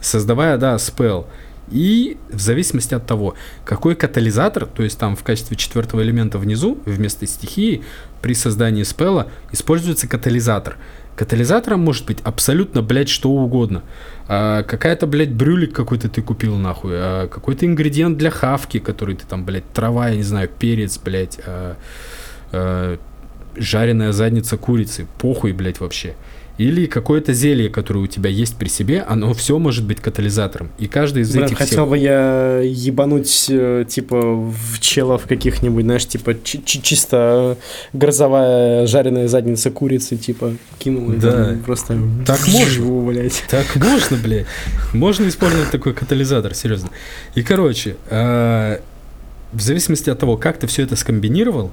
Создавая, 0.00 0.58
да, 0.58 0.78
спел. 0.78 1.26
И 1.70 2.16
в 2.30 2.40
зависимости 2.40 2.94
от 2.94 3.06
того, 3.06 3.34
какой 3.64 3.96
катализатор, 3.96 4.66
то 4.66 4.82
есть 4.82 4.98
там 4.98 5.16
в 5.16 5.24
качестве 5.24 5.56
четвертого 5.56 6.02
элемента 6.02 6.38
внизу, 6.38 6.78
вместо 6.84 7.26
стихии, 7.26 7.82
при 8.22 8.34
создании 8.34 8.84
спела 8.84 9.28
используется 9.52 10.06
катализатор. 10.06 10.76
Катализатором 11.16 11.80
может 11.80 12.06
быть 12.06 12.18
абсолютно, 12.22 12.82
блядь, 12.82 13.08
что 13.08 13.30
угодно. 13.30 13.82
А, 14.28 14.62
какая-то, 14.62 15.06
блядь, 15.06 15.32
брюлик 15.32 15.72
какой-то 15.74 16.08
ты 16.08 16.20
купил, 16.20 16.56
нахуй. 16.56 16.92
А, 16.94 17.28
какой-то 17.28 17.64
ингредиент 17.66 18.18
для 18.18 18.30
хавки, 18.30 18.78
который 18.78 19.16
ты 19.16 19.26
там, 19.26 19.44
блядь, 19.44 19.68
трава, 19.72 20.10
я 20.10 20.16
не 20.16 20.22
знаю, 20.22 20.50
перец, 20.58 20.98
блядь. 20.98 21.40
А, 21.46 21.76
а, 22.52 22.98
жареная 23.56 24.12
задница 24.12 24.56
курицы. 24.56 25.06
Похуй, 25.18 25.52
блядь, 25.52 25.80
вообще. 25.80 26.14
Или 26.58 26.86
какое-то 26.86 27.34
зелье, 27.34 27.68
которое 27.68 27.98
у 28.00 28.06
тебя 28.06 28.30
есть 28.30 28.56
при 28.56 28.68
себе, 28.68 29.02
оно 29.02 29.34
все 29.34 29.58
может 29.58 29.84
быть 29.84 30.00
катализатором. 30.00 30.70
И 30.78 30.86
каждый 30.86 31.20
из 31.22 31.34
Брат, 31.34 31.48
этих 31.48 31.58
хотел 31.58 31.80
всех... 31.84 31.88
бы 31.90 31.98
я 31.98 32.60
ебануть, 32.64 33.46
э, 33.50 33.84
типа, 33.86 34.16
в 34.34 34.80
челов 34.80 35.24
каких-нибудь, 35.28 35.84
знаешь, 35.84 36.06
типа, 36.06 36.32
чи- 36.42 36.62
чи- 36.64 36.80
чисто 36.80 37.58
грозовая 37.92 38.86
жареная 38.86 39.28
задница 39.28 39.70
курицы, 39.70 40.16
типа, 40.16 40.54
кинул. 40.78 41.12
и 41.12 41.16
Да. 41.18 41.44
там 41.44 41.58
Просто... 41.60 41.98
Так 42.26 42.48
можно. 42.48 43.00
Блядь. 43.02 43.44
Так 43.50 43.76
можно, 43.76 44.16
блядь. 44.16 44.46
Можно 44.94 45.28
использовать 45.28 45.70
такой 45.70 45.92
катализатор, 45.92 46.54
серьезно. 46.54 46.88
И, 47.34 47.42
короче, 47.42 47.96
э, 48.08 48.78
в 49.52 49.60
зависимости 49.60 50.08
от 50.08 50.18
того, 50.18 50.38
как 50.38 50.58
ты 50.58 50.66
все 50.66 50.84
это 50.84 50.96
скомбинировал, 50.96 51.66
э, 51.66 51.70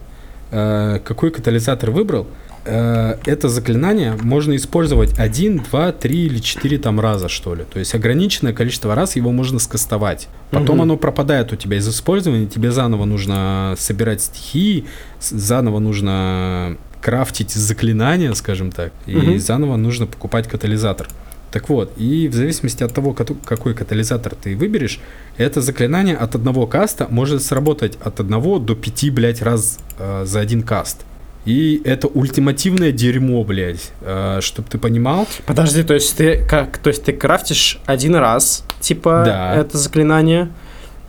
какой 1.03 1.31
катализатор 1.31 1.89
выбрал, 1.91 2.27
э, 2.65 3.17
это 3.25 3.49
заклинание 3.49 4.15
можно 4.21 4.55
использовать 4.55 5.17
один, 5.19 5.57
два, 5.59 5.91
три 5.91 6.25
или 6.27 6.37
четыре 6.39 6.77
там 6.77 6.99
раза, 6.99 7.27
что 7.27 7.55
ли. 7.55 7.63
То 7.71 7.79
есть 7.79 7.93
ограниченное 7.95 8.53
количество 8.53 8.95
раз 8.95 9.15
его 9.15 9.31
можно 9.31 9.59
скастовать. 9.59 10.27
Потом 10.51 10.75
Мгм. 10.77 10.81
оно 10.83 10.97
пропадает 10.97 11.51
у 11.51 11.55
тебя 11.55 11.77
из 11.77 11.87
использования, 11.89 12.45
тебе 12.45 12.71
заново 12.71 13.05
нужно 13.05 13.75
собирать 13.77 14.21
стихии, 14.21 14.85
заново 15.19 15.79
нужно 15.79 16.77
крафтить 17.01 17.51
заклинания, 17.51 18.33
скажем 18.33 18.71
так, 18.71 18.93
и 19.07 19.15
Мгм. 19.15 19.39
заново 19.39 19.75
нужно 19.75 20.05
покупать 20.05 20.47
катализатор. 20.47 21.07
Так 21.51 21.69
вот, 21.69 21.91
и 21.97 22.27
в 22.29 22.33
зависимости 22.33 22.81
от 22.83 22.93
того, 22.93 23.13
какой 23.13 23.73
катализатор 23.75 24.33
ты 24.33 24.55
выберешь, 24.55 24.99
это 25.37 25.61
заклинание 25.61 26.15
от 26.15 26.35
одного 26.35 26.67
каста 26.67 27.07
может 27.09 27.43
сработать 27.43 27.97
от 28.03 28.19
одного 28.19 28.59
до 28.59 28.75
пяти, 28.75 29.09
блядь, 29.09 29.41
раз 29.41 29.79
э, 29.97 30.23
за 30.25 30.39
один 30.39 30.61
каст. 30.63 31.01
И 31.45 31.81
это 31.83 32.07
ультимативное 32.07 32.91
дерьмо, 32.91 33.43
блядь, 33.43 33.91
э, 34.01 34.39
чтоб 34.41 34.67
ты 34.69 34.77
понимал. 34.77 35.27
Подожди, 35.45 35.83
то 35.83 35.93
есть 35.93 36.15
ты 36.15 36.37
как, 36.47 36.77
то 36.77 36.89
есть 36.89 37.03
ты 37.03 37.11
крафтишь 37.11 37.79
один 37.85 38.15
раз, 38.15 38.63
типа, 38.79 39.23
Да. 39.25 39.55
это 39.55 39.77
заклинание, 39.77 40.49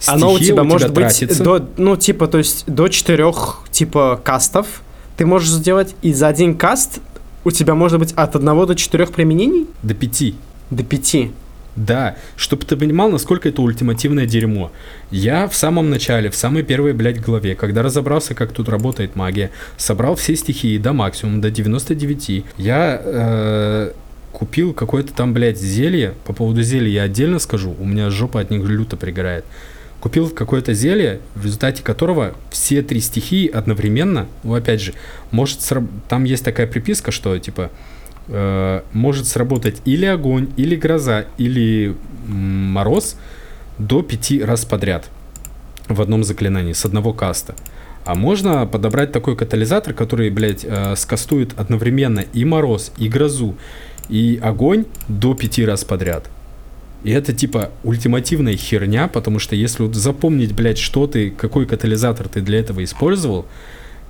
оно 0.06 0.32
у 0.32 0.36
стихия 0.36 0.52
тебя 0.54 0.64
может 0.64 0.88
быть 0.92 1.04
тратится. 1.04 1.42
до, 1.44 1.68
ну, 1.76 1.96
типа, 1.96 2.26
то 2.26 2.38
есть 2.38 2.64
до 2.66 2.88
четырех, 2.88 3.60
типа, 3.70 4.20
кастов 4.24 4.82
ты 5.16 5.24
можешь 5.24 5.50
сделать, 5.50 5.94
и 6.02 6.12
за 6.12 6.26
один 6.28 6.56
каст 6.56 6.98
у 7.44 7.50
тебя 7.52 7.74
может 7.74 8.00
быть 8.00 8.12
от 8.14 8.34
одного 8.34 8.66
до 8.66 8.74
четырех 8.74 9.12
применений 9.12 9.66
до 9.82 9.94
пяти. 9.94 10.34
до 10.70 10.82
пяти. 10.82 11.30
Да, 11.76 12.16
чтобы 12.36 12.64
ты 12.64 12.76
понимал, 12.76 13.10
насколько 13.10 13.48
это 13.48 13.60
ультимативное 13.60 14.26
дерьмо. 14.26 14.70
Я 15.10 15.48
в 15.48 15.56
самом 15.56 15.90
начале, 15.90 16.30
в 16.30 16.36
самой 16.36 16.62
первой, 16.62 16.92
блядь, 16.92 17.20
главе, 17.20 17.56
когда 17.56 17.82
разобрался, 17.82 18.34
как 18.34 18.52
тут 18.52 18.68
работает 18.68 19.16
магия, 19.16 19.50
собрал 19.76 20.14
все 20.14 20.36
стихии 20.36 20.78
до 20.78 20.92
максимума, 20.92 21.42
до 21.42 21.50
99, 21.50 22.44
я 22.58 23.02
э, 23.04 23.92
купил 24.32 24.72
какое-то 24.72 25.12
там, 25.12 25.32
блядь, 25.34 25.58
зелье. 25.58 26.14
По 26.24 26.32
поводу 26.32 26.62
зелья 26.62 26.88
я 26.88 27.02
отдельно 27.02 27.40
скажу, 27.40 27.74
у 27.78 27.84
меня 27.84 28.10
жопа 28.10 28.40
от 28.40 28.50
них 28.50 28.62
люто 28.64 28.96
пригорает. 28.96 29.44
Купил 30.00 30.28
какое-то 30.28 30.74
зелье, 30.74 31.20
в 31.34 31.44
результате 31.44 31.82
которого 31.82 32.34
все 32.50 32.82
три 32.82 33.00
стихии 33.00 33.48
одновременно, 33.48 34.26
ну, 34.42 34.54
опять 34.54 34.80
же, 34.80 34.92
может, 35.30 35.60
там 36.08 36.24
есть 36.24 36.44
такая 36.44 36.66
приписка, 36.66 37.10
что, 37.10 37.38
типа, 37.38 37.70
э, 38.28 38.82
может 38.92 39.26
сработать 39.26 39.82
или 39.84 40.06
огонь, 40.06 40.48
или 40.56 40.76
гроза, 40.76 41.26
или 41.38 41.96
мороз 42.26 43.16
до 43.78 44.02
пяти 44.02 44.42
раз 44.42 44.64
подряд 44.64 45.08
в 45.88 46.00
одном 46.00 46.24
заклинании 46.24 46.72
с 46.72 46.84
одного 46.84 47.12
каста. 47.12 47.54
А 48.04 48.14
можно 48.14 48.66
подобрать 48.66 49.12
такой 49.12 49.36
катализатор, 49.36 49.94
который, 49.94 50.30
блядь, 50.30 50.64
э, 50.64 50.94
скастует 50.96 51.58
одновременно 51.58 52.20
и 52.20 52.44
мороз, 52.44 52.92
и 52.98 53.08
грозу, 53.08 53.56
и 54.08 54.38
огонь 54.42 54.84
до 55.08 55.34
пяти 55.34 55.64
раз 55.64 55.84
подряд. 55.84 56.28
И 57.02 57.10
это 57.10 57.32
типа 57.32 57.70
ультимативная 57.82 58.56
херня, 58.56 59.08
потому 59.08 59.38
что 59.38 59.56
если 59.56 59.82
вот 59.82 59.94
запомнить, 59.94 60.54
блядь, 60.54 60.78
что 60.78 61.06
ты, 61.06 61.30
какой 61.30 61.66
катализатор 61.66 62.28
ты 62.28 62.40
для 62.40 62.60
этого 62.60 62.82
использовал, 62.82 63.46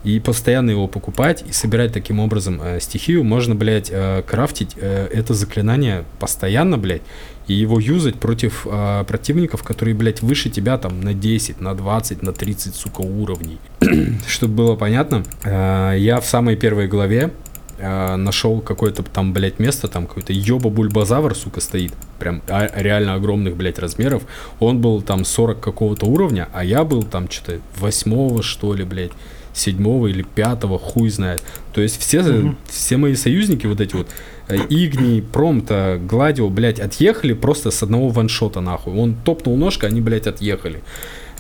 и 0.05 0.21
постоянно 0.21 0.71
его 0.71 0.87
покупать 0.87 1.45
и 1.49 1.53
собирать 1.53 1.93
таким 1.93 2.21
образом 2.21 2.61
э, 2.63 2.79
стихию, 2.81 3.25
можно, 3.25 3.55
блядь, 3.55 3.89
э, 3.91 4.23
крафтить 4.27 4.77
э, 4.77 5.09
это 5.13 5.33
заклинание 5.35 6.05
постоянно, 6.21 6.77
блядь, 6.79 7.03
и 7.47 7.55
его 7.55 7.81
юзать 7.81 8.17
против 8.17 8.67
э, 8.71 9.05
противников, 9.07 9.63
которые, 9.63 9.95
блядь, 9.95 10.23
выше 10.23 10.51
тебя 10.51 10.79
там 10.79 11.01
на 11.01 11.15
10, 11.15 11.61
на 11.61 11.75
20, 11.75 12.23
на 12.23 12.33
30, 12.33 12.75
сука, 12.75 13.01
уровней. 13.01 13.59
Чтобы 14.29 14.55
было 14.55 14.77
понятно, 14.77 15.25
э, 15.43 15.95
я 15.99 16.21
в 16.21 16.27
самой 16.27 16.57
первой 16.57 16.87
главе 16.87 17.33
э, 17.79 18.17
нашел 18.17 18.61
какое-то 18.61 19.03
там, 19.03 19.33
блядь, 19.33 19.59
место, 19.59 19.89
там 19.89 20.07
какой-то 20.07 20.35
ёба-бульбазавр, 20.35 21.35
сука, 21.35 21.61
стоит, 21.61 21.95
прям 22.19 22.43
а- 22.49 22.71
реально 22.75 23.15
огромных, 23.15 23.57
блядь, 23.57 23.79
размеров. 23.79 24.23
Он 24.61 24.81
был 24.81 25.01
там 25.01 25.25
40 25.25 25.61
какого-то 25.61 26.07
уровня, 26.07 26.49
а 26.53 26.63
я 26.63 26.85
был 26.85 27.03
там 27.03 27.31
что-то 27.31 27.61
восьмого, 27.79 28.43
что 28.43 28.75
ли, 28.75 28.85
блядь, 28.85 29.13
седьмого 29.55 30.09
или 30.09 30.23
пятого, 30.23 30.79
хуй 30.79 31.09
знает. 31.09 31.43
То 31.73 31.81
есть 31.81 31.99
все, 32.01 32.23
Мгм. 32.23 32.57
все 32.67 32.97
мои 32.97 33.15
союзники, 33.15 33.67
вот 33.67 33.81
эти 33.81 33.95
вот, 33.95 34.09
э, 34.49 34.57
Игни, 34.69 35.21
Промта, 35.23 35.99
Гладио, 36.07 36.51
блядь, 36.51 36.81
отъехали 36.81 37.33
просто 37.33 37.71
с 37.71 37.83
одного 37.83 38.09
ваншота, 38.11 38.61
нахуй. 38.61 38.95
Он 38.99 39.15
топнул 39.15 39.57
ножка, 39.57 39.87
они, 39.87 40.01
блядь, 40.01 40.27
отъехали. 40.27 40.83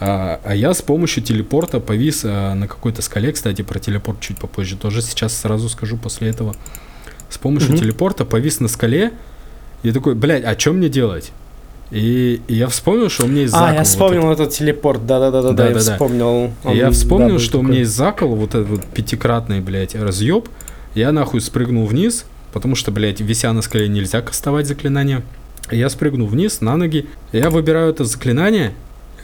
А, 0.00 0.40
а 0.44 0.54
я 0.54 0.72
с 0.74 0.82
помощью 0.82 1.22
телепорта 1.22 1.80
повис 1.80 2.22
а, 2.24 2.54
на 2.54 2.66
какой-то 2.68 3.02
скале, 3.02 3.32
кстати, 3.32 3.62
про 3.62 3.78
телепорт 3.78 4.20
чуть 4.20 4.38
попозже 4.38 4.76
тоже 4.76 5.02
сейчас 5.02 5.36
сразу 5.36 5.68
скажу 5.68 5.96
после 5.96 6.28
этого. 6.30 6.54
С 7.30 7.38
помощью 7.38 7.70
Мгм. 7.70 7.78
телепорта 7.80 8.24
повис 8.24 8.60
на 8.60 8.68
скале 8.68 9.12
и 9.82 9.92
такой, 9.92 10.14
блядь, 10.14 10.44
а 10.44 10.58
что 10.58 10.72
мне 10.72 10.88
делать? 10.88 11.32
И, 11.94 12.40
и 12.48 12.54
я 12.54 12.68
вспомнил, 12.68 13.08
что 13.08 13.24
у 13.24 13.28
меня 13.28 13.42
есть 13.42 13.52
закол. 13.52 13.68
А, 13.68 13.72
я 13.72 13.78
вот 13.78 13.86
вспомнил 13.86 14.30
этот 14.32 14.50
телепорт, 14.50 15.06
да-да-да-да, 15.06 15.48
я 15.48 15.54
Да-да-да. 15.74 15.92
вспомнил. 15.92 16.50
и 16.70 16.76
я 16.76 16.88
Он, 16.88 16.92
вспомнил, 16.92 17.34
да, 17.36 17.38
что 17.38 17.58
у 17.58 17.60
такой. 17.60 17.70
меня 17.70 17.78
есть 17.80 17.92
закол, 17.96 18.34
вот 18.34 18.50
этот 18.54 18.68
вот 18.68 18.84
пятикратный, 18.86 19.60
блядь, 19.60 19.94
разъеб. 19.94 20.48
Я 20.94 21.12
нахуй 21.12 21.40
спрыгнул 21.40 21.86
вниз, 21.86 22.24
потому 22.52 22.74
что, 22.74 22.90
блядь, 22.90 23.20
вися 23.20 23.52
на 23.52 23.62
скале 23.62 23.88
нельзя 23.88 24.22
кастовать 24.22 24.66
заклинание. 24.66 25.22
Я 25.70 25.88
спрыгнул 25.88 26.26
вниз 26.26 26.60
на 26.60 26.76
ноги. 26.76 27.06
Я 27.32 27.50
выбираю 27.50 27.90
это 27.90 28.04
заклинание, 28.04 28.74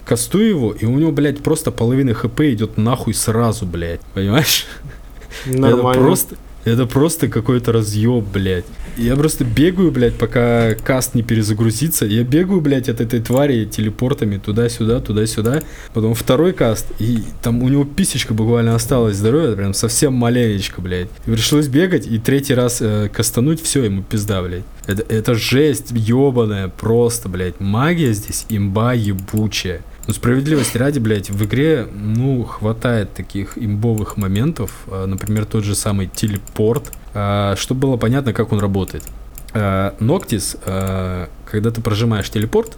кастую 0.05 0.49
его, 0.49 0.73
и 0.73 0.85
у 0.87 0.97
него, 0.99 1.11
блядь, 1.13 1.43
просто 1.43 1.71
половина 1.73 2.15
хп 2.15 2.41
идет 2.43 2.77
нахуй 2.79 3.15
сразу, 3.15 3.67
блядь. 3.67 4.01
Понимаешь? 4.15 4.67
Нормально. 5.47 5.91
Это 5.91 6.01
просто, 6.01 6.37
Это 6.65 6.87
просто 6.87 7.29
какой-то 7.29 7.73
разъеб, 7.73 8.25
блядь. 8.25 8.67
Я 8.97 9.17
просто 9.17 9.45
бегаю, 9.45 9.91
блядь, 9.91 10.15
пока 10.15 10.75
каст 10.75 11.15
не 11.15 11.23
перезагрузится. 11.23 12.05
Я 12.05 12.23
бегаю, 12.23 12.61
блядь, 12.61 12.89
от 12.89 13.01
этой 13.01 13.21
твари 13.21 13.65
телепортами 13.65 14.37
туда-сюда, 14.37 15.01
туда-сюда. 15.01 15.63
Потом 15.95 16.15
второй 16.15 16.53
каст, 16.53 16.87
и 16.99 17.23
там 17.43 17.63
у 17.63 17.69
него 17.69 17.85
писечка 17.85 18.35
буквально 18.35 18.75
осталась 18.75 19.17
здоровья, 19.17 19.57
прям 19.57 19.73
совсем 19.73 20.13
маленечко, 20.13 20.83
блядь. 20.83 21.09
И 21.27 21.31
пришлось 21.31 21.69
бегать 21.69 22.07
и 22.07 22.19
третий 22.19 22.55
раз 22.55 22.79
э, 22.81 23.09
кастануть, 23.11 23.63
все, 23.63 23.85
ему 23.85 24.03
пизда, 24.03 24.43
блядь. 24.43 24.65
Это, 24.87 25.03
это 25.09 25.35
жесть 25.35 25.93
ебаная, 25.93 26.69
просто, 26.69 27.29
блядь. 27.29 27.59
Магия 27.61 28.13
здесь 28.13 28.45
имба 28.51 28.93
ебучая. 28.93 29.83
Ну, 30.07 30.15
справедливости 30.15 30.79
ради, 30.79 30.99
блядь, 30.99 31.31
в 31.31 31.45
игре, 31.45 31.87
ну, 31.93 32.43
хватает 32.45 33.13
таких 33.13 33.57
имбовых 33.57 34.17
моментов. 34.17 34.73
А, 34.89 35.07
например, 35.07 35.45
тот 35.45 35.63
же 35.63 35.75
самый 35.75 36.07
телепорт, 36.09 36.91
а, 37.15 37.55
чтобы 37.57 37.83
было 37.83 37.97
понятно, 37.97 38.33
как 38.33 38.53
он 38.53 38.59
работает. 38.61 39.05
А, 39.53 39.95
Ноктис, 40.01 40.57
когда 40.65 41.71
ты 41.71 41.81
прожимаешь 41.81 42.31
телепорт, 42.31 42.77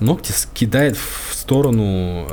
Ноктис 0.00 0.48
кидает 0.52 0.96
в 0.96 1.34
сторону 1.34 2.26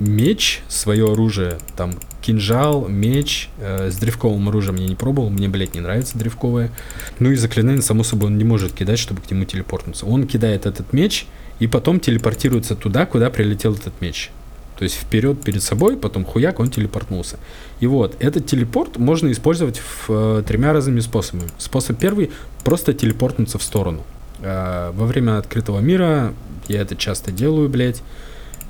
меч, 0.00 0.62
свое 0.68 1.12
оружие, 1.12 1.58
там, 1.76 1.94
кинжал, 2.22 2.88
меч 2.88 3.50
с 3.60 3.96
древковым 3.96 4.48
оружием 4.48 4.76
я 4.76 4.88
не 4.88 4.94
пробовал, 4.94 5.28
мне, 5.28 5.48
блядь, 5.48 5.74
не 5.74 5.80
нравится 5.80 6.16
древковое. 6.16 6.70
Ну 7.18 7.30
и 7.30 7.36
заклинание, 7.36 7.82
само 7.82 8.04
собой, 8.04 8.28
он 8.28 8.38
не 8.38 8.44
может 8.44 8.72
кидать, 8.72 8.98
чтобы 8.98 9.20
к 9.20 9.30
нему 9.30 9.44
телепортнуться. 9.44 10.06
Он 10.06 10.26
кидает 10.26 10.64
этот 10.64 10.92
меч, 10.94 11.26
и 11.58 11.66
потом 11.66 12.00
телепортируется 12.00 12.74
туда, 12.74 13.06
куда 13.06 13.30
прилетел 13.30 13.74
этот 13.74 14.00
меч. 14.00 14.30
То 14.78 14.82
есть 14.82 14.96
вперед 14.96 15.40
перед 15.42 15.62
собой, 15.62 15.96
потом 15.96 16.24
хуяк, 16.24 16.58
он 16.58 16.68
телепортнулся. 16.68 17.38
И 17.80 17.86
вот, 17.86 18.16
этот 18.18 18.46
телепорт 18.46 18.98
можно 18.98 19.30
использовать 19.30 19.78
в, 19.78 20.06
э, 20.08 20.42
тремя 20.46 20.72
разными 20.72 21.00
способами. 21.00 21.48
Способ 21.58 21.98
первый– 21.98 22.32
просто 22.64 22.92
телепортнуться 22.92 23.58
в 23.58 23.62
сторону. 23.62 24.02
Э, 24.40 24.90
во 24.92 25.06
время 25.06 25.38
открытого 25.38 25.78
мира 25.78 26.34
я 26.66 26.80
это 26.80 26.96
часто 26.96 27.30
делаю, 27.30 27.68
блядь 27.68 28.02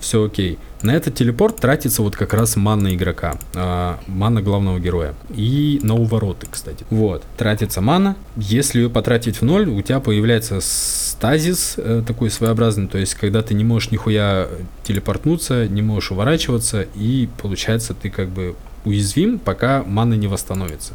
все 0.05 0.25
окей. 0.25 0.59
На 0.85 0.91
этот 0.91 1.15
телепорт 1.15 1.57
тратится 1.57 2.03
вот 2.03 2.15
как 2.15 2.35
раз 2.35 2.57
манна 2.57 2.95
игрока, 2.95 3.37
э, 3.55 3.95
манна 4.07 4.43
главного 4.43 4.79
героя. 4.79 5.15
И 5.35 5.81
на 5.83 5.95
увороты, 5.95 6.47
кстати. 6.51 6.85
Вот, 6.91 7.25
тратится 7.39 7.81
мана. 7.81 8.17
Если 8.37 8.83
ее 8.83 8.91
потратить 8.91 9.41
в 9.41 9.43
ноль, 9.47 9.67
у 9.67 9.81
тебя 9.81 9.99
появляется 10.01 10.61
стазис 10.61 11.77
э, 11.79 12.03
такой 12.07 12.29
своеобразный, 12.29 12.87
то 12.87 12.99
есть 12.99 13.15
когда 13.15 13.41
ты 13.41 13.55
не 13.55 13.65
можешь 13.65 13.93
нихуя 13.93 14.47
телепортнуться, 14.83 15.67
не 15.69 15.81
можешь 15.81 16.11
уворачиваться, 16.11 16.83
и 16.95 17.31
получается 17.41 17.95
ты 17.95 18.11
как 18.11 18.29
бы 18.29 18.55
уязвим, 18.85 19.39
пока 19.39 19.85
мана 19.85 20.13
не 20.13 20.27
восстановится. 20.27 20.93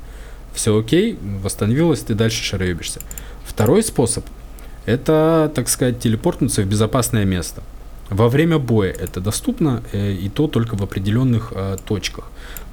Все 0.53 0.77
окей, 0.77 1.17
восстановилась, 1.41 2.01
ты 2.01 2.13
дальше 2.13 2.43
шароебишься. 2.43 2.99
Второй 3.43 3.81
способ– 3.81 4.23
это, 4.85 5.51
так 5.55 5.67
сказать, 5.67 5.99
телепортнуться 5.99 6.61
в 6.61 6.67
безопасное 6.67 7.25
место. 7.25 7.63
Во 8.09 8.27
время 8.29 8.57
боя 8.57 8.91
это 8.91 9.21
доступно, 9.21 9.83
э, 9.91 10.13
и 10.13 10.29
то 10.29 10.47
только 10.47 10.75
в 10.75 10.83
определенных 10.83 11.53
э, 11.55 11.77
точках. 11.85 12.25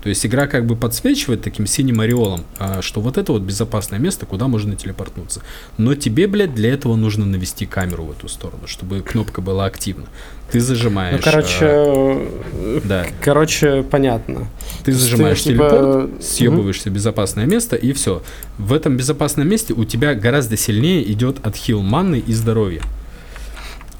То 0.06 0.10
есть 0.10 0.24
игра 0.24 0.46
как 0.46 0.66
бы 0.66 0.76
подсвечивает 0.76 1.42
таким 1.42 1.66
синим 1.66 1.98
ореолом, 2.00 2.44
э, 2.60 2.80
что 2.80 3.00
вот 3.00 3.18
это 3.18 3.32
вот 3.32 3.42
безопасное 3.42 3.98
место, 3.98 4.24
куда 4.24 4.46
можно 4.46 4.76
телепортнуться. 4.76 5.42
Но 5.78 5.96
тебе, 5.96 6.28
блядь, 6.28 6.54
для 6.54 6.72
этого 6.72 6.94
нужно 6.94 7.26
навести 7.26 7.66
камеру 7.66 8.04
в 8.04 8.12
эту 8.12 8.28
сторону, 8.28 8.66
чтобы 8.66 9.00
кнопка 9.00 9.40
была 9.40 9.64
активна. 9.64 10.06
Ты 10.52 10.60
зажимаешь... 10.60 11.16
Ну, 11.16 11.22
короче... 11.24 11.58
Э, 11.62 12.80
да. 12.84 13.06
Короче, 13.20 13.82
понятно. 13.82 14.46
Ты 14.84 14.92
зажимаешь 14.92 15.42
ты, 15.42 15.54
типа, 15.54 15.70
телепорт, 15.70 16.10
типа... 16.12 16.22
съебываешься 16.22 16.90
в 16.90 16.92
безопасное 16.92 17.46
место, 17.46 17.74
и 17.74 17.92
все. 17.92 18.22
В 18.58 18.72
этом 18.72 18.96
безопасном 18.96 19.48
месте 19.48 19.74
у 19.74 19.84
тебя 19.84 20.14
гораздо 20.14 20.56
сильнее 20.56 21.02
идет 21.10 21.44
отхил 21.44 21.82
манны 21.82 22.22
и 22.24 22.32
здоровья. 22.32 22.82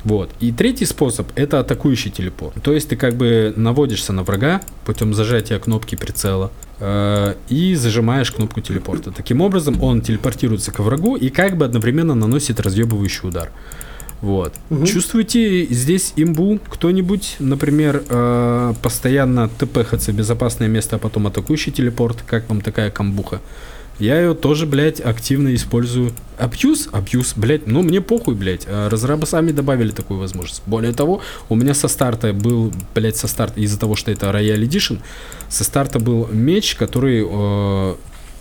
Вот. 0.07 0.31
И 0.39 0.53
третий 0.53 0.85
способ 0.85 1.27
это 1.35 1.59
атакующий 1.59 2.13
телепорт. 2.13 2.55
То 2.63 2.73
есть 2.73 2.89
ты 2.89 2.95
как 2.95 3.17
бы 3.17 3.53
наводишься 3.57 4.13
на 4.13 4.23
врага 4.23 4.61
путем 4.85 5.13
зажатия 5.13 5.59
кнопки 5.59 5.97
прицела 5.97 6.53
э, 6.79 7.35
и 7.49 7.75
зажимаешь 7.75 8.31
кнопку 8.31 8.61
телепорта. 8.61 9.11
Таким 9.11 9.41
образом 9.41 9.83
он 9.83 10.03
телепортируется 10.03 10.71
к 10.71 10.79
врагу 10.79 11.17
и 11.17 11.29
как 11.29 11.57
бы 11.57 11.65
одновременно 11.65 12.15
наносит 12.15 12.61
разъебывающий 12.61 13.29
удар. 13.29 13.51
Вот. 14.21 14.55
Угу. 14.71 14.87
Чувствуете 14.87 15.67
здесь 15.67 16.13
имбу 16.15 16.61
кто-нибудь, 16.69 17.37
например, 17.41 18.05
э, 18.09 18.75
постоянно 18.81 19.49
тпхаться 19.49 20.13
в 20.13 20.15
безопасное 20.15 20.69
место, 20.69 20.97
а 20.97 20.99
потом 21.01 21.27
атакующий 21.27 21.73
телепорт? 21.73 22.23
Как 22.25 22.49
вам 22.49 22.61
такая 22.61 22.93
камбуха? 22.93 23.41
Я 23.99 24.21
ее 24.21 24.35
тоже, 24.35 24.67
блядь, 24.67 25.01
активно 25.01 25.55
использую. 25.55 26.13
Абьюз? 26.39 26.89
Абьюз, 26.93 27.33
блядь, 27.37 27.67
ну 27.67 27.83
мне 27.83 28.01
похуй, 28.01 28.35
блядь. 28.35 28.65
А 28.67 28.91
разрабы 28.91 29.27
сами 29.27 29.53
добавили 29.53 29.91
такую 29.91 30.21
возможность. 30.21 30.63
Более 30.67 30.93
того, 30.93 31.23
у 31.49 31.55
меня 31.55 31.73
со 31.73 31.89
старта 31.89 32.33
был, 32.33 32.73
блядь, 32.95 33.17
со 33.17 33.27
старта, 33.27 33.61
из-за 33.61 33.79
того, 33.79 33.97
что 33.97 34.11
это 34.11 34.27
Royal 34.27 34.61
Edition, 34.63 34.99
со 35.49 35.65
старта 35.65 35.99
был 35.99 36.29
меч, 36.31 36.75
который 36.75 37.27
э, 37.27 37.95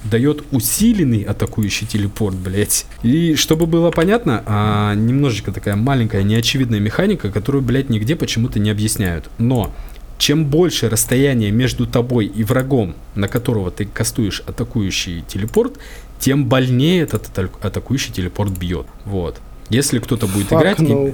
дает 0.04 0.44
усиленный 0.52 1.24
атакующий 1.24 1.88
телепорт, 1.88 2.36
блядь. 2.36 2.86
И 3.04 3.36
чтобы 3.36 3.66
было 3.66 3.92
понятно, 3.92 4.44
а, 4.46 4.94
немножечко 4.94 5.52
такая 5.52 5.76
маленькая 5.76 6.24
неочевидная 6.24 6.80
механика, 6.80 7.32
которую, 7.32 7.62
блядь, 7.64 7.90
нигде 7.90 8.16
почему-то 8.16 8.60
не 8.60 8.70
объясняют. 8.70 9.30
Но 9.38 9.74
чем 10.18 10.46
больше 10.46 10.90
расстояние 10.90 11.52
между 11.52 11.86
тобой 11.86 12.26
и 12.26 12.44
врагом, 12.44 12.96
на 13.16 13.28
которого 13.28 13.72
ты 13.72 13.86
кастуешь 13.86 14.42
атакующий 14.46 15.24
телепорт, 15.28 15.78
тем 16.20 16.46
больнее 16.46 17.02
этот 17.02 17.30
атакующий 17.62 18.14
телепорт 18.14 18.58
бьет. 18.58 18.88
Вот. 19.06 19.40
Если 19.70 20.00
кто-то 20.00 20.28
будет 20.28 20.52
Fuck 20.52 20.60
играть... 20.60 20.80
No. 20.80 21.10
И, 21.10 21.14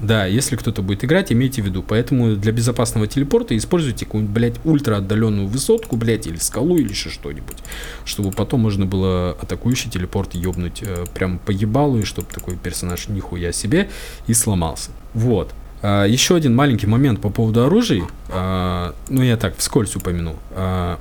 да, 0.00 0.24
если 0.24 0.56
кто-то 0.56 0.80
будет 0.80 1.04
играть, 1.04 1.30
имейте 1.30 1.60
в 1.60 1.66
виду. 1.66 1.82
Поэтому 1.86 2.34
для 2.34 2.52
безопасного 2.52 3.06
телепорта 3.06 3.54
используйте 3.56 4.06
какую-нибудь, 4.06 4.34
блядь, 4.34 4.54
ультра 4.64 4.96
отдаленную 4.96 5.46
высотку, 5.46 5.96
блядь, 5.96 6.26
или 6.26 6.36
скалу, 6.36 6.78
или 6.78 6.88
еще 6.88 7.10
что-нибудь. 7.10 7.58
Чтобы 8.06 8.30
потом 8.30 8.60
можно 8.60 8.86
было 8.86 9.36
атакующий 9.42 9.90
телепорт 9.90 10.34
ебнуть 10.34 10.82
э, 10.82 11.04
прям 11.14 11.38
по 11.38 11.50
ебалу, 11.50 11.98
и 11.98 12.04
чтобы 12.04 12.28
такой 12.32 12.56
персонаж 12.56 13.08
нихуя 13.08 13.52
себе 13.52 13.90
и 14.26 14.32
сломался. 14.32 14.90
Вот. 15.12 15.52
А, 15.82 16.04
еще 16.04 16.36
один 16.36 16.54
маленький 16.54 16.86
момент 16.86 17.20
по 17.20 17.30
поводу 17.30 17.64
оружия. 17.64 18.04
А, 18.28 18.94
ну, 19.08 19.22
я 19.22 19.36
так 19.36 19.56
вскользь 19.56 19.96
упомяну. 19.96 20.36
А, 20.52 20.98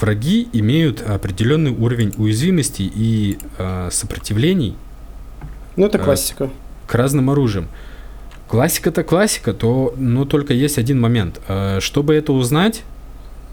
враги 0.00 0.48
имеют 0.52 1.02
определенный 1.02 1.70
уровень 1.70 2.12
уязвимости 2.16 2.82
и 2.82 3.38
сопротивлений. 3.90 4.76
Ну, 5.76 5.86
это 5.86 5.98
классика. 5.98 6.50
К 6.86 6.94
разным 6.94 7.30
оружиям. 7.30 7.68
Классика-то 8.48 9.04
классика, 9.04 9.52
то, 9.52 9.94
но 9.96 10.24
только 10.24 10.54
есть 10.54 10.78
один 10.78 11.00
момент. 11.00 11.40
Чтобы 11.80 12.14
это 12.14 12.32
узнать, 12.32 12.82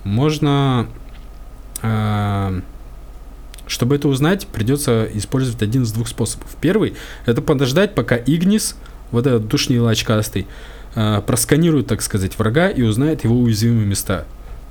можно... 0.04 0.88
Чтобы 3.68 3.96
это 3.96 4.08
узнать, 4.08 4.48
придется 4.48 5.08
использовать 5.14 5.62
один 5.62 5.84
из 5.84 5.92
двух 5.92 6.08
способов. 6.08 6.48
Первый– 6.62 6.94
это 7.26 7.42
подождать, 7.42 7.94
пока 7.94 8.16
Игнис 8.16 8.78
вот 9.16 9.26
этот 9.26 9.48
душнил 9.48 9.88
очкастый, 9.88 10.46
э, 10.94 11.22
просканирует, 11.26 11.88
так 11.88 12.02
сказать, 12.02 12.38
врага 12.38 12.70
и 12.70 12.84
узнает 12.84 13.24
его 13.24 13.36
уязвимые 13.40 13.86
места. 13.86 14.26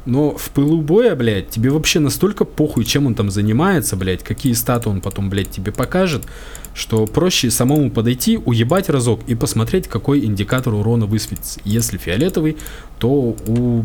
Но 0.06 0.36
в 0.36 0.50
пылу 0.50 0.82
боя, 0.82 1.16
блядь, 1.16 1.48
тебе 1.48 1.70
вообще 1.70 1.98
настолько 1.98 2.44
похуй, 2.44 2.84
чем 2.84 3.06
он 3.06 3.14
там 3.14 3.30
занимается, 3.30 3.96
блядь, 3.96 4.22
какие 4.22 4.52
статы 4.52 4.90
он 4.90 5.00
потом, 5.00 5.30
блядь, 5.30 5.50
тебе 5.50 5.72
покажет, 5.72 6.24
что 6.74 7.06
проще 7.06 7.50
самому 7.50 7.90
подойти, 7.90 8.36
уебать 8.36 8.90
разок 8.90 9.20
и 9.26 9.34
посмотреть, 9.34 9.88
какой 9.88 10.24
индикатор 10.24 10.74
урона 10.74 11.06
высветится. 11.06 11.60
Если 11.64 11.96
фиолетовый, 11.96 12.58
то 12.98 13.08
у 13.46 13.84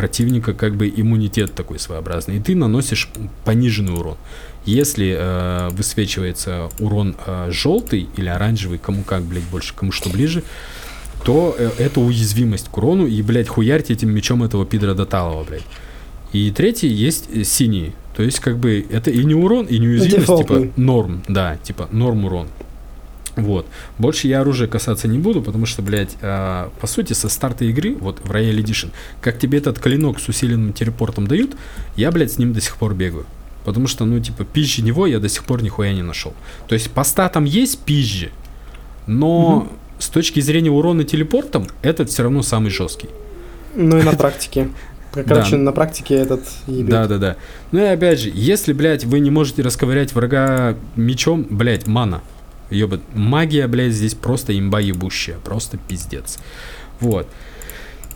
противника 0.00 0.54
как 0.54 0.76
бы 0.76 0.88
иммунитет 0.88 1.52
такой 1.52 1.78
своеобразный, 1.78 2.38
и 2.38 2.40
ты 2.40 2.56
наносишь 2.56 3.10
пониженный 3.44 3.92
урон. 3.92 4.16
Если 4.64 5.14
э, 5.14 5.68
высвечивается 5.72 6.70
урон 6.78 7.16
э, 7.26 7.50
желтый 7.50 8.08
или 8.16 8.28
оранжевый, 8.28 8.78
кому 8.78 9.02
как, 9.02 9.24
блядь, 9.24 9.44
больше, 9.44 9.74
кому 9.74 9.92
что 9.92 10.08
ближе, 10.08 10.42
то 11.22 11.54
э, 11.58 11.68
это 11.76 12.00
уязвимость 12.00 12.70
к 12.70 12.78
урону, 12.78 13.06
и, 13.06 13.20
блядь, 13.20 13.48
хуярьте 13.48 13.92
этим 13.92 14.08
мечом 14.10 14.42
этого 14.42 14.64
пидора 14.64 14.94
Доталова, 14.94 15.44
блядь. 15.44 15.66
И 16.32 16.50
третий 16.50 16.88
есть 16.88 17.28
э, 17.30 17.44
синий. 17.44 17.92
То 18.16 18.22
есть, 18.22 18.40
как 18.40 18.56
бы, 18.56 18.86
это 18.90 19.10
и 19.10 19.22
не 19.22 19.34
урон, 19.34 19.66
и 19.66 19.78
не 19.78 19.86
уязвимость, 19.86 20.20
Дефолтный. 20.20 20.62
типа 20.62 20.80
норм, 20.80 21.22
да, 21.28 21.58
типа 21.62 21.90
норм 21.92 22.24
урон. 22.24 22.48
Вот. 23.36 23.66
Больше 23.98 24.28
я 24.28 24.40
оружия 24.40 24.68
касаться 24.68 25.08
не 25.08 25.18
буду, 25.18 25.42
потому 25.42 25.66
что, 25.66 25.82
блядь, 25.82 26.16
э, 26.20 26.68
по 26.80 26.86
сути, 26.86 27.12
со 27.12 27.28
старта 27.28 27.64
игры, 27.64 27.94
вот 27.94 28.20
в 28.20 28.30
Royal 28.30 28.58
Edition, 28.62 28.90
как 29.20 29.38
тебе 29.38 29.58
этот 29.58 29.78
клинок 29.78 30.20
с 30.20 30.28
усиленным 30.28 30.72
телепортом 30.72 31.26
дают, 31.26 31.56
я, 31.96 32.10
блядь, 32.10 32.32
с 32.32 32.38
ним 32.38 32.52
до 32.52 32.60
сих 32.60 32.76
пор 32.76 32.94
бегаю. 32.94 33.26
Потому 33.64 33.86
что, 33.86 34.04
ну, 34.04 34.18
типа, 34.20 34.44
пизжи 34.44 34.82
него 34.82 35.06
я 35.06 35.18
до 35.18 35.28
сих 35.28 35.44
пор 35.44 35.62
нихуя 35.62 35.92
не 35.92 36.02
нашел. 36.02 36.34
То 36.66 36.74
есть 36.74 36.90
по 36.90 37.04
статам 37.04 37.44
есть 37.44 37.80
пизжи, 37.80 38.30
но 39.06 39.58
угу. 39.58 39.68
с 39.98 40.08
точки 40.08 40.40
зрения 40.40 40.70
урона 40.70 41.04
телепортом, 41.04 41.66
этот 41.82 42.10
все 42.10 42.22
равно 42.22 42.42
самый 42.42 42.70
жесткий. 42.70 43.08
Ну 43.74 43.98
и 43.98 44.02
на 44.02 44.12
практике. 44.12 44.70
Короче, 45.12 45.52
да. 45.52 45.58
на 45.58 45.72
практике 45.72 46.14
этот 46.14 46.42
ебет. 46.66 46.90
Да, 46.90 47.06
да, 47.06 47.18
да. 47.18 47.36
Ну 47.72 47.80
и 47.80 47.84
опять 47.84 48.20
же, 48.20 48.30
если, 48.32 48.72
блядь, 48.72 49.04
вы 49.04 49.20
не 49.20 49.30
можете 49.30 49.62
расковырять 49.62 50.14
врага 50.14 50.76
мечом, 50.96 51.46
блядь, 51.48 51.86
мана. 51.86 52.22
Ёбат. 52.70 53.00
Магия, 53.14 53.66
блядь, 53.66 53.92
здесь 53.92 54.14
просто 54.14 54.58
имба 54.58 54.80
ебущая. 54.80 55.38
Просто 55.38 55.76
пиздец. 55.76 56.38
Вот. 57.00 57.28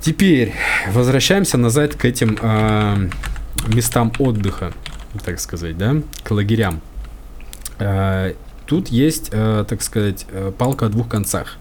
Теперь 0.01 0.53
возвращаемся 0.93 1.57
назад 1.57 1.95
к 1.95 2.05
этим 2.05 2.39
э, 2.41 3.09
местам 3.69 4.13
отдыха, 4.19 4.75
так 5.25 5.41
сказать, 5.41 5.79
да, 5.79 5.97
к 6.23 6.31
лагерям. 6.31 6.83
Э, 7.79 8.35
тут 8.67 8.89
есть, 8.89 9.31
э, 9.33 9.65
так 9.67 9.83
сказать, 9.83 10.27
палка 10.59 10.87
о 10.87 10.89
двух 10.91 11.09
концах. 11.09 11.57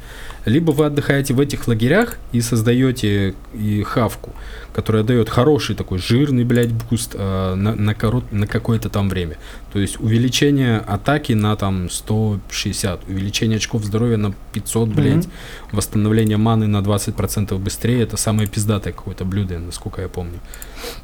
Либо 0.46 0.72
вы 0.72 0.86
отдыхаете 0.86 1.34
в 1.34 1.40
этих 1.40 1.68
лагерях 1.68 2.18
и 2.32 2.42
создаете 2.42 3.34
и 3.54 3.84
хавку, 3.84 4.34
которая 4.74 5.04
дает 5.04 5.30
хороший 5.30 5.76
такой 5.76 6.00
жирный, 6.00 6.44
блядь, 6.44 6.72
буст 6.72 7.16
э, 7.16 7.56
на, 7.56 7.76
на, 7.76 7.96
корот, 7.96 8.32
на 8.32 8.46
какое-то 8.46 8.90
там 8.90 9.08
время. 9.10 9.38
То 9.72 9.80
есть 9.80 10.00
увеличение 10.00 10.80
атаки 10.80 11.34
на 11.34 11.56
там 11.56 11.90
160, 11.90 13.08
увеличение 13.08 13.58
очков 13.58 13.86
здоровья 13.86 14.18
на 14.18 14.34
500, 14.52 14.90
блядь, 14.90 15.26
mm-hmm. 15.26 15.30
восстановление 15.72 16.38
маны 16.38 16.68
на 16.68 16.78
20% 16.78 17.58
быстрее. 17.58 18.02
Это 18.02 18.18
самое 18.18 18.50
пиздатое 18.50 18.92
какое-то 18.94 19.24
блюдо, 19.24 19.60
насколько 19.60 20.02
я 20.02 20.10
помню. 20.10 20.40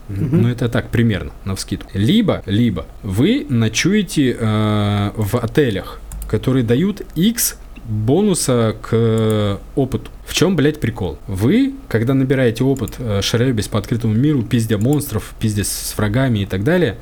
Mm-hmm. 0.10 0.30
Ну, 0.32 0.50
это 0.50 0.68
так, 0.68 0.90
примерно, 0.90 1.32
на 1.46 1.56
вскидку. 1.56 1.90
Либо, 1.94 2.44
либо 2.46 2.86
вы 3.04 3.46
ночуете 3.48 4.36
э, 4.38 5.12
в 5.16 5.36
отелях, 5.38 6.02
которые 6.28 6.64
дают 6.64 7.02
X 7.16 7.58
бонуса 7.90 8.76
к 8.82 9.60
опыту. 9.76 10.10
В 10.26 10.34
чем, 10.34 10.56
блядь, 10.56 10.80
прикол? 10.80 11.18
Вы, 11.28 11.74
когда 11.88 12.14
набираете 12.14 12.64
опыт, 12.64 12.96
э, 13.00 13.22
шаребись 13.22 13.68
по 13.68 13.80
открытому 13.80 14.14
миру, 14.14 14.44
пиздя 14.44 14.78
монстров, 14.78 15.34
пиздя 15.40 15.64
с 15.64 15.96
врагами 15.98 16.40
и 16.40 16.46
так 16.46 16.64
далее, 16.64 16.98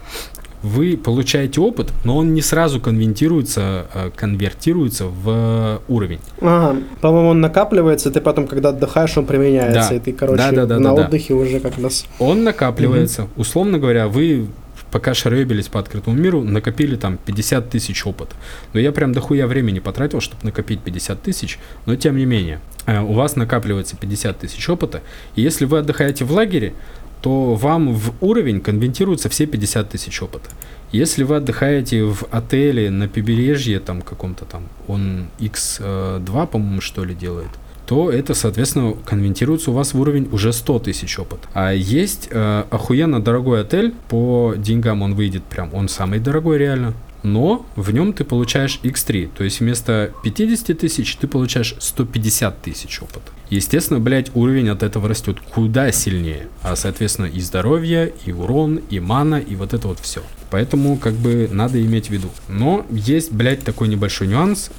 вы 0.63 0.97
получаете 0.97 1.61
опыт, 1.61 1.91
но 2.03 2.17
он 2.17 2.33
не 2.33 2.41
сразу 2.41 2.79
конвертируется, 2.79 3.88
э, 3.93 4.11
конвертируется 4.15 5.05
в 5.05 5.81
уровень. 5.88 6.19
Ага, 6.41 6.79
по-моему, 7.01 7.29
он 7.29 7.41
накапливается, 7.41 8.11
ты 8.11 8.21
потом, 8.21 8.47
когда 8.47 8.69
отдыхаешь, 8.69 9.17
он 9.17 9.25
применяется, 9.25 9.89
да. 9.89 9.95
и 9.95 9.99
ты, 9.99 10.13
короче, 10.13 10.38
да, 10.38 10.51
да, 10.51 10.65
да, 10.65 10.79
на 10.79 10.95
да, 10.95 11.05
отдыхе 11.05 11.33
да. 11.33 11.39
уже 11.41 11.59
как 11.59 11.77
нас. 11.77 12.05
Он 12.19 12.43
накапливается. 12.43 13.23
Угу. 13.23 13.41
Условно 13.41 13.77
говоря, 13.77 14.07
вы 14.07 14.47
пока 14.91 15.13
шаребились 15.13 15.67
по 15.67 15.79
открытому 15.79 16.15
миру, 16.15 16.43
накопили 16.43 16.95
там 16.95 17.17
50 17.17 17.69
тысяч 17.69 18.05
опыта. 18.05 18.35
Но 18.73 18.79
я 18.79 18.91
прям 18.91 19.13
дохуя 19.13 19.47
времени 19.47 19.79
потратил, 19.79 20.21
чтобы 20.21 20.43
накопить 20.43 20.81
50 20.81 21.21
тысяч, 21.21 21.59
но 21.85 21.95
тем 21.95 22.17
не 22.17 22.25
менее, 22.25 22.61
э, 22.85 22.99
у 22.99 23.13
вас 23.13 23.35
накапливается 23.35 23.95
50 23.97 24.39
тысяч 24.39 24.69
опыта, 24.69 25.01
и 25.35 25.41
если 25.41 25.65
вы 25.65 25.79
отдыхаете 25.79 26.25
в 26.25 26.31
лагере, 26.31 26.73
то 27.21 27.55
вам 27.55 27.93
в 27.93 28.13
уровень 28.21 28.61
конвертируются 28.61 29.29
все 29.29 29.47
50 29.47 29.89
тысяч 29.89 30.21
опыта. 30.21 30.49
Если 30.91 31.23
вы 31.23 31.38
отдыхаете 31.38 32.03
в 32.03 32.23
отеле 32.31 32.89
на 32.89 33.07
побережье, 33.07 33.79
там 33.79 34.01
каком-то 34.01 34.45
там, 34.45 34.67
он 34.88 35.27
X2, 35.39 36.47
по-моему, 36.47 36.79
что 36.79 37.03
ли, 37.03 37.13
делает, 37.13 37.49
то 37.88 38.11
это, 38.11 38.33
соответственно, 38.33 38.93
конвертируется 39.05 39.71
у 39.71 39.73
вас 39.73 39.93
в 39.93 39.99
уровень 39.99 40.27
уже 40.31 40.51
100 40.51 40.79
тысяч 40.79 41.17
опыт. 41.17 41.39
А 41.53 41.71
есть 41.71 42.27
э, 42.29 42.65
охуенно 42.69 43.21
дорогой 43.21 43.61
отель, 43.61 43.93
по 44.09 44.53
деньгам 44.57 45.01
он 45.01 45.15
выйдет 45.15 45.43
прям, 45.45 45.73
он 45.73 45.88
самый 45.88 46.19
дорогой 46.19 46.57
реально, 46.57 46.93
но 47.23 47.65
в 47.75 47.91
нем 47.91 48.13
ты 48.13 48.23
получаешь 48.23 48.79
x3, 48.83 49.29
то 49.35 49.43
есть 49.43 49.61
вместо 49.61 50.11
50 50.23 50.77
тысяч 50.77 51.15
ты 51.15 51.27
получаешь 51.27 51.75
150 51.79 52.61
тысяч 52.61 53.01
опыта. 53.01 53.31
Естественно, 53.49 53.99
блядь, 53.99 54.35
уровень 54.35 54.69
от 54.69 54.83
этого 54.83 55.07
растет 55.07 55.38
куда 55.39 55.91
сильнее, 55.91 56.47
а 56.61 56.75
соответственно 56.75 57.27
и 57.27 57.39
здоровье, 57.39 58.13
и 58.25 58.33
урон, 58.33 58.81
и 58.89 58.99
мана, 58.99 59.35
и 59.35 59.55
вот 59.55 59.73
это 59.73 59.88
вот 59.88 59.99
все. 59.99 60.21
Поэтому 60.49 60.97
как 60.97 61.13
бы 61.13 61.49
надо 61.51 61.81
иметь 61.81 62.07
в 62.07 62.09
виду. 62.09 62.29
Но 62.49 62.85
есть, 62.89 63.31
блядь, 63.31 63.63
такой 63.63 63.88
небольшой 63.88 64.27
нюанс. 64.27 64.71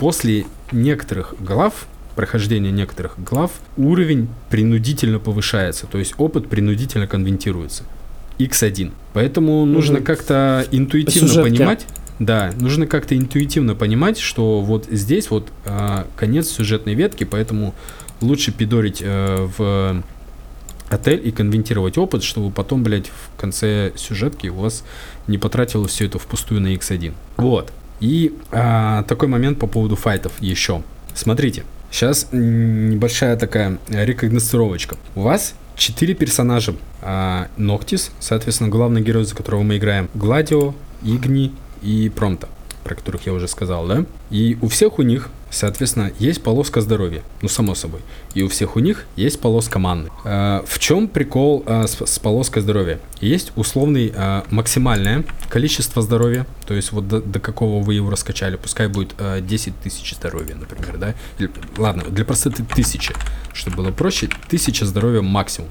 После 0.00 0.46
некоторых 0.72 1.34
глав, 1.38 1.86
прохождения 2.16 2.70
некоторых 2.70 3.22
глав, 3.22 3.50
уровень 3.76 4.28
принудительно 4.48 5.18
повышается, 5.18 5.86
то 5.86 5.98
есть 5.98 6.14
опыт 6.16 6.48
принудительно 6.48 7.06
конвентируется. 7.06 7.84
X1. 8.38 8.92
Поэтому 9.12 9.66
нужно 9.66 9.98
угу. 9.98 10.06
как-то 10.06 10.66
интуитивно 10.70 11.28
Сюжетки. 11.28 11.50
понимать. 11.50 11.86
Да, 12.18 12.52
нужно 12.56 12.86
как-то 12.86 13.14
интуитивно 13.14 13.74
понимать, 13.74 14.18
что 14.18 14.62
вот 14.62 14.86
здесь 14.90 15.30
вот 15.30 15.48
э, 15.66 16.04
конец 16.16 16.48
сюжетной 16.48 16.94
ветки, 16.94 17.24
поэтому 17.24 17.74
лучше 18.22 18.52
пидорить 18.52 19.02
э, 19.02 19.48
в 19.58 20.02
отель 20.88 21.20
и 21.26 21.30
конвентировать 21.30 21.98
опыт, 21.98 22.22
чтобы 22.22 22.50
потом, 22.50 22.82
блядь, 22.82 23.08
в 23.08 23.38
конце 23.38 23.92
сюжетки 23.96 24.48
у 24.48 24.56
вас 24.56 24.82
не 25.26 25.36
потратилось 25.36 25.92
все 25.92 26.06
это 26.06 26.18
впустую 26.18 26.62
на 26.62 26.74
X1. 26.74 27.12
Вот. 27.36 27.70
И 28.00 28.34
а, 28.50 29.02
такой 29.04 29.28
момент 29.28 29.58
по 29.58 29.66
поводу 29.66 29.96
файтов 29.96 30.32
еще. 30.40 30.82
Смотрите, 31.14 31.64
сейчас 31.90 32.28
небольшая 32.32 33.36
такая 33.36 33.78
рекогностировочка. 33.88 34.96
У 35.14 35.22
вас 35.22 35.54
четыре 35.76 36.14
персонажа. 36.14 36.74
А, 37.02 37.48
Ноктис, 37.56 38.10
соответственно, 38.20 38.70
главный 38.70 39.02
герой, 39.02 39.24
за 39.24 39.34
которого 39.34 39.62
мы 39.62 39.76
играем. 39.76 40.08
Гладио, 40.14 40.74
Игни 41.02 41.52
и 41.82 42.10
Промта 42.14 42.48
про 42.84 42.94
которых 42.94 43.26
я 43.26 43.32
уже 43.32 43.48
сказал, 43.48 43.86
да? 43.86 44.04
И 44.30 44.58
у 44.60 44.68
всех 44.68 44.98
у 44.98 45.02
них, 45.02 45.30
соответственно, 45.50 46.12
есть 46.18 46.42
полоска 46.42 46.80
здоровья, 46.80 47.22
ну, 47.42 47.48
само 47.48 47.74
собой. 47.74 48.00
И 48.34 48.42
у 48.42 48.48
всех 48.48 48.76
у 48.76 48.80
них 48.80 49.06
есть 49.16 49.40
полоска 49.40 49.78
манны. 49.78 50.10
Э, 50.24 50.62
в 50.66 50.78
чем 50.78 51.08
прикол 51.08 51.64
э, 51.66 51.86
с, 51.86 52.00
с 52.06 52.18
полоской 52.18 52.62
здоровья? 52.62 53.00
Есть 53.20 53.52
условный 53.56 54.12
э, 54.14 54.42
максимальное 54.50 55.24
количество 55.48 56.02
здоровья, 56.02 56.46
то 56.66 56.74
есть 56.74 56.92
вот 56.92 57.08
до, 57.08 57.20
до 57.20 57.40
какого 57.40 57.82
вы 57.82 57.94
его 57.94 58.10
раскачали, 58.10 58.56
пускай 58.56 58.88
будет 58.88 59.14
э, 59.18 59.40
10 59.40 59.78
тысяч 59.80 60.14
здоровья, 60.14 60.54
например, 60.54 60.96
да? 60.96 61.14
Или, 61.38 61.50
ладно, 61.76 62.04
для 62.04 62.24
простоты 62.24 62.64
тысячи, 62.64 63.14
чтобы 63.52 63.78
было 63.78 63.90
проще, 63.90 64.28
тысяча 64.48 64.86
здоровья 64.86 65.20
максимум. 65.20 65.70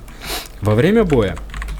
Во 0.62 0.76
время 0.76 1.04
боя 1.04 1.38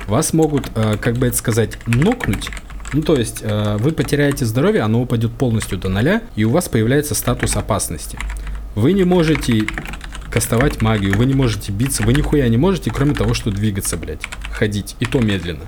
вас 0.08 0.34
могут, 0.34 0.70
как 0.70 1.18
бы 1.18 1.28
это 1.28 1.38
сказать, 1.38 1.78
нокнуть 1.86 2.50
ну, 2.94 3.02
то 3.02 3.16
есть, 3.16 3.40
э, 3.42 3.78
вы 3.80 3.92
потеряете 3.92 4.46
здоровье, 4.46 4.82
оно 4.82 5.02
упадет 5.02 5.32
полностью 5.32 5.78
до 5.78 5.90
нуля, 5.90 6.24
и 6.36 6.44
у 6.44 6.50
вас 6.50 6.70
появляется 6.70 7.14
статус 7.16 7.56
опасности. 7.56 8.18
Вы 8.76 8.94
не 8.94 9.04
можете 9.04 9.66
кастовать 10.32 10.82
магию, 10.82 11.16
вы 11.16 11.26
не 11.26 11.34
можете 11.34 11.72
биться, 11.72 12.04
вы 12.04 12.14
нихуя 12.14 12.48
не 12.48 12.58
можете, 12.58 12.92
кроме 12.92 13.14
того, 13.14 13.34
что 13.34 13.52
двигаться, 13.52 13.98
блядь, 13.98 14.22
ходить, 14.52 14.96
и 15.00 15.06
то 15.06 15.20
медленно, 15.20 15.66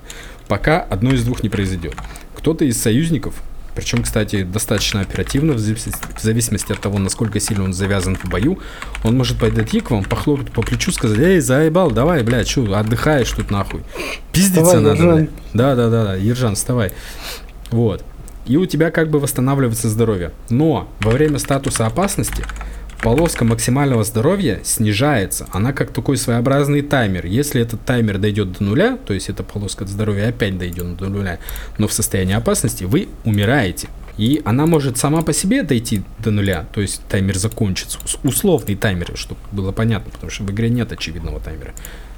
пока 0.47 0.81
одно 0.81 1.11
из 1.11 1.23
двух 1.23 1.43
не 1.43 1.49
произойдет. 1.49 1.95
Кто-то 2.35 2.65
из 2.65 2.81
союзников 2.81 3.35
причем, 3.75 4.03
кстати, 4.03 4.43
достаточно 4.43 5.01
оперативно, 5.01 5.53
в 5.53 5.57
зависимости 5.57 6.71
от 6.71 6.79
того, 6.79 6.99
насколько 6.99 7.39
сильно 7.39 7.63
он 7.63 7.73
завязан 7.73 8.15
в 8.15 8.25
бою. 8.25 8.59
Он 9.03 9.17
может 9.17 9.39
подойти 9.39 9.79
к 9.79 9.91
вам, 9.91 10.03
похлопать 10.03 10.51
по 10.51 10.61
плечу, 10.61 10.91
сказать, 10.91 11.19
эй, 11.19 11.39
заебал, 11.39 11.91
давай, 11.91 12.23
блядь, 12.23 12.49
что, 12.49 12.73
отдыхаешь 12.73 13.31
тут 13.31 13.49
нахуй. 13.49 13.81
Пиздиться 14.31 14.63
вставай, 14.63 14.83
надо. 14.83 14.95
Ержан. 14.95 15.29
Да, 15.53 15.75
да, 15.75 15.89
да, 15.89 16.03
да, 16.03 16.15
Ержан, 16.15 16.55
вставай. 16.55 16.91
Вот. 17.69 18.03
И 18.45 18.57
у 18.57 18.65
тебя 18.65 18.91
как 18.91 19.09
бы 19.09 19.19
восстанавливается 19.19 19.87
здоровье. 19.87 20.31
Но 20.49 20.89
во 20.99 21.11
время 21.11 21.39
статуса 21.39 21.85
опасности 21.85 22.43
полоска 23.01 23.43
максимального 23.43 24.03
здоровья 24.03 24.59
снижается. 24.63 25.47
Она 25.51 25.73
как 25.73 25.91
такой 25.91 26.17
своеобразный 26.17 26.81
таймер. 26.81 27.25
Если 27.25 27.61
этот 27.61 27.83
таймер 27.83 28.19
дойдет 28.19 28.53
до 28.53 28.63
нуля, 28.63 28.97
то 28.97 29.13
есть 29.13 29.29
эта 29.29 29.43
полоска 29.43 29.85
здоровья 29.85 30.29
опять 30.29 30.57
дойдет 30.57 30.97
до 30.97 31.09
нуля, 31.09 31.39
но 31.77 31.87
в 31.87 31.93
состоянии 31.93 32.35
опасности, 32.35 32.83
вы 32.83 33.09
умираете. 33.25 33.87
И 34.17 34.41
она 34.45 34.65
может 34.65 34.97
сама 34.97 35.21
по 35.21 35.33
себе 35.33 35.63
дойти 35.63 36.03
до 36.19 36.31
нуля, 36.31 36.67
то 36.73 36.81
есть 36.81 37.01
таймер 37.09 37.37
закончится. 37.37 37.97
Условный 38.23 38.75
таймер, 38.75 39.13
чтобы 39.15 39.39
было 39.51 39.71
понятно, 39.71 40.11
потому 40.11 40.29
что 40.29 40.43
в 40.43 40.51
игре 40.51 40.69
нет 40.69 40.91
очевидного 40.91 41.39
таймера. 41.39 41.73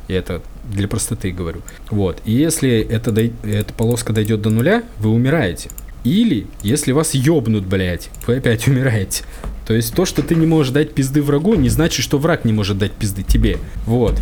Я 0.09 0.17
это 0.17 0.41
для 0.65 0.89
простоты 0.89 1.31
говорю. 1.31 1.61
Вот. 1.89 2.21
И 2.25 2.33
если 2.33 2.81
эта, 2.81 3.11
эта 3.47 3.73
полоска 3.73 4.11
дойдет 4.11 4.41
до 4.41 4.49
нуля, 4.49 4.83
вы 4.99 5.11
умираете. 5.11 5.69
Или, 6.03 6.47
если 6.61 6.91
вас 6.91 7.13
ёбнут, 7.13 7.65
блядь, 7.65 8.09
вы 8.27 8.37
опять 8.37 8.67
умираете. 8.67 9.23
То 9.65 9.73
есть 9.73 9.93
то, 9.93 10.05
что 10.05 10.21
ты 10.21 10.35
не 10.35 10.45
можешь 10.45 10.71
дать 10.73 10.93
пизды 10.93 11.21
врагу, 11.21 11.55
не 11.55 11.69
значит, 11.69 12.03
что 12.03 12.17
враг 12.17 12.45
не 12.45 12.53
может 12.53 12.77
дать 12.77 12.91
пизды 12.91 13.23
тебе. 13.23 13.57
Вот. 13.85 14.21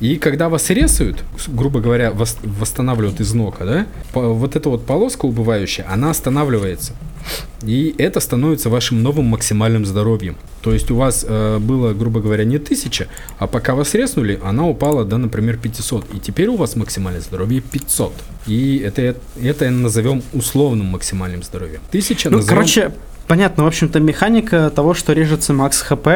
И 0.00 0.16
когда 0.16 0.48
вас 0.48 0.70
резают, 0.70 1.22
грубо 1.48 1.80
говоря, 1.80 2.10
вос- 2.10 2.38
восстанавливают 2.42 3.20
из 3.20 3.34
нока, 3.34 3.64
да, 3.64 3.86
по- 4.12 4.32
вот 4.32 4.56
эта 4.56 4.70
вот 4.70 4.86
полоска 4.86 5.26
убывающая, 5.26 5.86
она 5.88 6.10
останавливается. 6.10 6.94
И 7.62 7.94
это 7.98 8.20
становится 8.20 8.70
вашим 8.70 9.02
новым 9.02 9.26
максимальным 9.26 9.84
здоровьем. 9.84 10.36
То 10.62 10.72
есть 10.72 10.90
у 10.90 10.96
вас 10.96 11.26
э, 11.28 11.58
было, 11.58 11.92
грубо 11.92 12.20
говоря, 12.20 12.44
не 12.44 12.56
1000, 12.56 13.08
а 13.38 13.46
пока 13.46 13.74
вас 13.74 13.94
резнули, 13.94 14.40
она 14.42 14.66
упала 14.66 15.04
до, 15.04 15.18
например, 15.18 15.58
500. 15.58 16.14
И 16.14 16.20
теперь 16.20 16.48
у 16.48 16.56
вас 16.56 16.76
максимальное 16.76 17.20
здоровье 17.20 17.60
500. 17.60 18.12
И 18.46 18.78
это, 18.78 19.16
это 19.42 19.70
назовем 19.70 20.22
условным 20.32 20.86
максимальным 20.86 21.42
здоровьем. 21.42 21.80
1000 21.88 22.30
ну, 22.30 22.36
назовем... 22.38 22.56
короче, 22.56 22.92
понятно, 23.28 23.64
в 23.64 23.66
общем-то, 23.66 24.00
механика 24.00 24.70
того, 24.74 24.94
что 24.94 25.12
режется 25.12 25.52
макс 25.52 25.80
хп, 25.82 26.08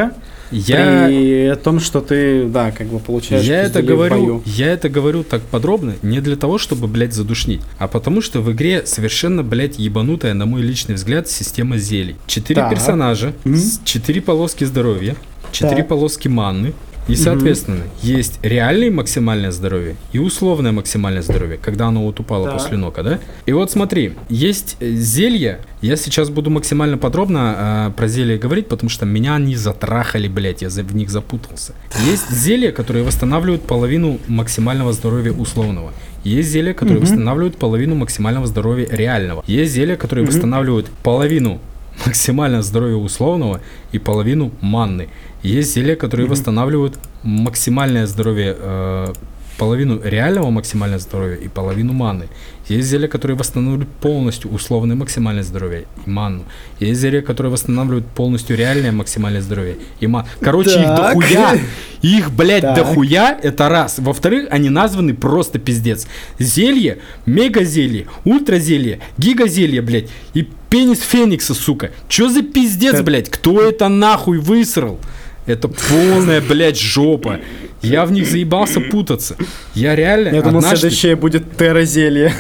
я... 0.51 1.07
при 1.07 1.55
том, 1.63 1.81
что 1.81 2.01
ты, 2.01 2.47
да, 2.47 2.73
как 2.73 2.89
бы 2.89 2.99
получаешь 2.99 3.45
я 3.45 3.63
это 3.63 3.83
говорю, 3.83 4.43
Я 4.45 4.73
это 4.73 4.89
говорю 4.89 5.23
так 5.23 5.43
подробно 5.43 5.95
не 6.03 6.21
для 6.21 6.37
того, 6.37 6.59
чтобы, 6.59 6.89
блядь, 6.89 7.15
задушнить, 7.15 7.61
а 7.79 7.89
потому 7.89 8.21
что 8.21 8.41
в 8.41 8.51
игре 8.53 8.85
совершенно, 8.85 9.43
блядь, 9.43 9.79
ебанутая, 9.79 10.35
на 10.35 10.47
мой 10.47 10.63
личный 10.63 10.97
взгляд, 10.97 11.29
система 11.29 11.79
зелий. 11.79 12.17
Четыре 12.27 12.67
персонажа, 12.69 13.33
mm-hmm. 13.45 13.81
четыре 13.85 14.21
полоски 14.21 14.65
здоровья, 14.65 15.17
четыре 15.53 15.85
полоски 15.85 16.29
манны, 16.29 16.75
и, 17.09 17.17
соответственно, 17.17 17.79
угу. 17.79 17.85
есть 18.03 18.39
реальное 18.43 18.91
максимальное 18.91 19.51
здоровье 19.51 19.97
и 20.13 20.19
условное 20.19 20.73
максимальное 20.73 21.23
здоровье, 21.23 21.59
когда 21.59 21.89
оно 21.89 22.03
вот 22.03 22.21
упало 22.21 22.47
да. 22.47 22.53
после 22.53 22.77
нока, 22.77 23.03
да? 23.03 23.19
И 23.47 23.53
вот 23.53 23.71
смотри, 23.71 24.15
есть 24.29 24.77
э, 24.81 24.91
зелья, 24.93 25.61
я 25.81 25.97
сейчас 25.97 26.31
буду 26.31 26.51
максимально 26.51 26.99
подробно 26.99 27.89
э, 27.89 27.97
про 27.97 28.09
зелья 28.09 28.39
говорить, 28.39 28.69
потому 28.69 28.89
что 28.89 29.05
меня 29.05 29.35
они 29.35 29.57
затрахали, 29.57 30.29
блядь, 30.29 30.63
я 30.63 30.71
за, 30.71 30.83
в 30.83 30.95
них 30.95 31.11
запутался. 31.11 31.75
Есть 32.07 32.31
зелья, 32.31 32.71
которые 32.71 33.05
восстанавливают 33.05 33.63
половину 33.63 34.19
максимального 34.29 34.93
здоровья 34.93 35.33
условного. 35.33 35.93
Есть 36.25 36.51
зелья, 36.51 36.73
которые 36.73 36.99
угу. 36.99 37.07
восстанавливают 37.07 37.57
половину 37.57 37.97
максимального 37.97 38.47
здоровья 38.47 38.87
реального. 38.91 39.43
Есть 39.47 39.73
зелья, 39.73 39.97
которые 39.97 40.25
угу. 40.25 40.33
восстанавливают 40.33 40.89
половину 41.03 41.61
максимального 42.07 42.63
здоровья 42.63 42.97
условного 42.97 43.61
и 43.93 43.99
половину 43.99 44.53
манны. 44.61 45.09
Есть 45.43 45.75
зелья, 45.75 45.97
которые 45.97 46.27
mm-hmm. 46.27 46.31
восстанавливают 46.31 46.99
максимальное 47.23 48.07
здоровье, 48.07 48.57
э, 48.59 49.13
половину 49.59 50.01
реального 50.03 50.51
максимального 50.51 51.01
здоровья 51.01 51.37
и 51.37 51.49
половину 51.49 51.93
маны. 51.93 52.29
Есть 52.69 52.89
зелья, 52.89 53.09
которые 53.09 53.37
восстанавливают 53.37 53.89
полностью 54.01 54.51
условное 54.51 54.97
максимальное 54.97 55.43
здоровье 55.43 55.85
и 56.07 56.11
ману. 56.11 56.45
Есть 56.81 57.01
зелья, 57.01 57.23
которые 57.23 57.53
восстанавливают 57.53 58.07
полностью 58.07 58.57
реальное 58.57 58.93
максимальное 58.93 59.41
здоровье 59.41 59.77
и 60.01 60.07
ману. 60.07 60.27
Короче, 60.41 60.71
так. 60.71 60.83
их 60.83 60.97
дохуя. 60.97 61.59
Их, 62.03 62.33
блядь, 62.33 62.63
так. 62.63 62.77
дохуя, 62.77 63.39
это 63.41 63.69
раз. 63.69 64.01
Во-вторых, 64.01 64.49
они 64.51 64.71
названы 64.71 65.15
просто 65.15 65.61
пиздец. 65.61 66.09
Зелье, 66.41 66.99
мега 67.27 67.63
зелье, 67.63 68.07
ультра 68.25 68.59
зелье, 68.59 68.99
гига 69.19 69.47
зелье, 69.47 69.83
блядь, 69.83 70.09
и 70.35 70.49
пенис 70.69 71.01
феникса, 71.01 71.55
сука. 71.55 71.93
Чё 72.09 72.29
за 72.29 72.43
пиздец, 72.43 73.01
блядь? 73.03 73.29
Кто 73.31 73.63
это 73.63 73.89
нахуй 73.89 74.39
высрал? 74.39 74.99
Это 75.47 75.69
полная, 75.69 76.41
блядь, 76.41 76.79
жопа. 76.79 77.41
Я 77.83 78.05
в 78.05 78.13
них 78.13 78.29
заебался 78.29 78.81
путаться. 78.81 79.37
Я 79.75 79.97
реально... 79.97 80.29
Я 80.29 80.43
думал, 80.43 80.59
однажды... 80.59 80.79
следующее 80.79 81.17
будет 81.17 81.57
террозелье. 81.57 82.33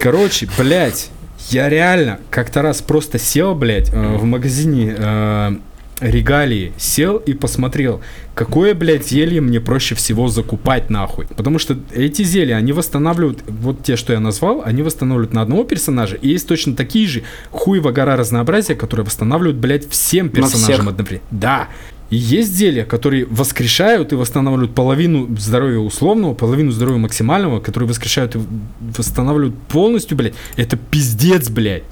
Короче, 0.00 0.48
блядь, 0.56 1.10
я 1.48 1.68
реально 1.68 2.20
как-то 2.30 2.62
раз 2.62 2.80
просто 2.80 3.18
сел, 3.18 3.54
блядь, 3.54 3.90
э, 3.92 4.16
в 4.16 4.24
магазине 4.24 4.94
э, 4.96 5.56
регалии, 6.02 6.72
сел 6.76 7.16
и 7.16 7.32
посмотрел, 7.32 8.00
какое, 8.34 8.74
блядь, 8.74 9.06
зелье 9.06 9.40
мне 9.40 9.60
проще 9.60 9.94
всего 9.94 10.28
закупать 10.28 10.90
нахуй. 10.90 11.26
Потому 11.26 11.58
что 11.58 11.78
эти 11.92 12.22
зелья, 12.22 12.56
они 12.56 12.72
восстанавливают, 12.72 13.44
вот 13.46 13.82
те, 13.82 13.96
что 13.96 14.12
я 14.12 14.20
назвал, 14.20 14.62
они 14.64 14.82
восстанавливают 14.82 15.32
на 15.32 15.42
одного 15.42 15.64
персонажа, 15.64 16.16
и 16.16 16.28
есть 16.28 16.48
точно 16.48 16.74
такие 16.74 17.06
же 17.06 17.22
хуево 17.50 17.92
гора 17.92 18.16
разнообразия, 18.16 18.74
которые 18.74 19.06
восстанавливают, 19.06 19.56
блядь, 19.58 19.88
всем 19.88 20.28
персонажам 20.28 20.88
одновременно. 20.88 21.26
Да. 21.30 21.68
И 22.10 22.16
есть 22.16 22.54
зелья, 22.54 22.84
которые 22.84 23.24
воскрешают 23.24 24.12
и 24.12 24.16
восстанавливают 24.16 24.74
половину 24.74 25.34
здоровья 25.38 25.78
условного, 25.78 26.34
половину 26.34 26.70
здоровья 26.70 26.98
максимального, 26.98 27.58
которые 27.58 27.88
воскрешают 27.88 28.36
и 28.36 28.40
восстанавливают 28.80 29.56
полностью, 29.68 30.18
блядь. 30.18 30.34
Это 30.56 30.76
пиздец, 30.76 31.48
блядь. 31.48 31.84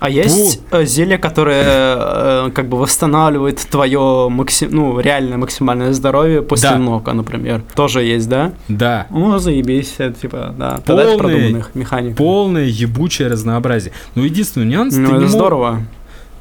А 0.00 0.08
есть 0.08 0.60
Бу... 0.70 0.76
Э, 0.76 0.84
зелье, 0.84 1.18
которое 1.18 1.64
э, 1.66 2.50
как 2.54 2.68
бы 2.68 2.78
восстанавливает 2.78 3.58
твое 3.58 4.28
максим... 4.28 4.70
ну, 4.70 5.00
реальное 5.00 5.38
максимальное 5.38 5.92
здоровье 5.92 6.42
после 6.42 6.70
да. 6.70 6.78
нока, 6.78 7.12
например. 7.14 7.62
Тоже 7.74 8.02
есть, 8.02 8.28
да? 8.28 8.52
Да. 8.68 9.06
Ну, 9.10 9.38
заебись, 9.38 9.96
это, 9.98 10.20
типа, 10.20 10.54
да. 10.56 10.80
Полное, 10.86 11.18
продуманных 11.18 11.74
механик. 11.74 12.16
Полное 12.16 12.66
ебучее 12.66 13.28
разнообразие. 13.28 13.92
Но 14.14 14.24
единственный 14.24 14.66
нюанс... 14.66 14.94
Ну, 14.96 15.08
это 15.08 15.18
не 15.18 15.26
здорово. 15.26 15.70
Мог... 15.72 15.82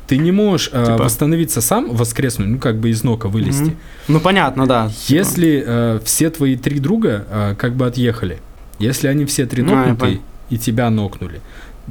Ты 0.08 0.18
не 0.18 0.32
можешь 0.32 0.70
э, 0.72 0.86
типа... 0.86 1.02
э, 1.02 1.04
восстановиться 1.04 1.62
сам, 1.62 1.94
воскреснуть, 1.94 2.48
ну, 2.48 2.60
как 2.60 2.78
бы 2.78 2.90
из 2.90 3.04
нока 3.04 3.28
вылезти. 3.28 3.72
Mm-hmm. 3.72 3.76
Ну, 4.08 4.20
понятно, 4.22 4.66
да. 4.66 4.90
Если 5.08 5.64
э, 5.66 6.00
все 6.04 6.30
твои 6.30 6.56
три 6.56 6.80
друга 6.80 7.26
э, 7.30 7.56
как 7.58 7.74
бы 7.74 7.86
отъехали, 7.86 8.40
если 8.80 9.08
они 9.08 9.26
все 9.26 9.46
три 9.46 9.64
нокнуты 9.64 10.22
а, 10.22 10.54
и 10.54 10.58
тебя 10.58 10.90
нокнули, 10.90 11.42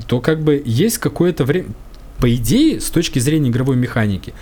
то 0.06 0.20
как 0.20 0.40
бы 0.40 0.62
есть 0.64 0.98
какое-то 0.98 1.44
время... 1.44 1.68
По 2.18 2.34
идее, 2.34 2.80
с 2.80 2.90
точки 2.90 3.18
зрения 3.18 3.50
игровой 3.50 3.76
механики, 3.76 4.32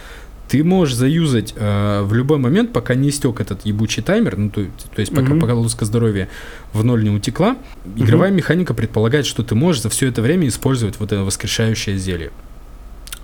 ты 0.48 0.62
можешь 0.62 0.94
заюзать 0.94 1.54
э, 1.56 2.02
в 2.02 2.14
любой 2.14 2.38
момент, 2.38 2.72
пока 2.72 2.94
не 2.94 3.08
истек 3.08 3.40
этот 3.40 3.64
ебучий 3.64 4.02
таймер, 4.02 4.36
ну, 4.36 4.50
то, 4.50 4.64
то 4.94 5.00
есть 5.00 5.12
пока, 5.12 5.32
mm-hmm. 5.32 5.40
пока 5.40 5.54
луска 5.54 5.84
здоровья 5.84 6.28
в 6.72 6.84
ноль 6.84 7.02
не 7.02 7.10
утекла, 7.10 7.56
игровая 7.96 8.30
mm-hmm. 8.30 8.34
механика 8.34 8.74
предполагает, 8.74 9.26
что 9.26 9.42
ты 9.42 9.54
можешь 9.54 9.82
за 9.82 9.88
все 9.88 10.06
это 10.06 10.22
время 10.22 10.46
использовать 10.46 11.00
вот 11.00 11.12
это 11.12 11.24
воскрешающее 11.24 11.96
зелье. 11.96 12.30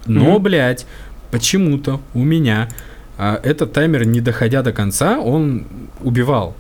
Но, 0.06 0.36
mm-hmm. 0.36 0.40
блядь, 0.40 0.86
почему-то 1.30 2.00
у 2.14 2.24
меня 2.24 2.70
э, 3.18 3.38
этот 3.44 3.72
таймер, 3.72 4.06
не 4.06 4.20
доходя 4.20 4.62
до 4.62 4.72
конца, 4.72 5.20
он 5.20 5.66
убивал. 6.00 6.56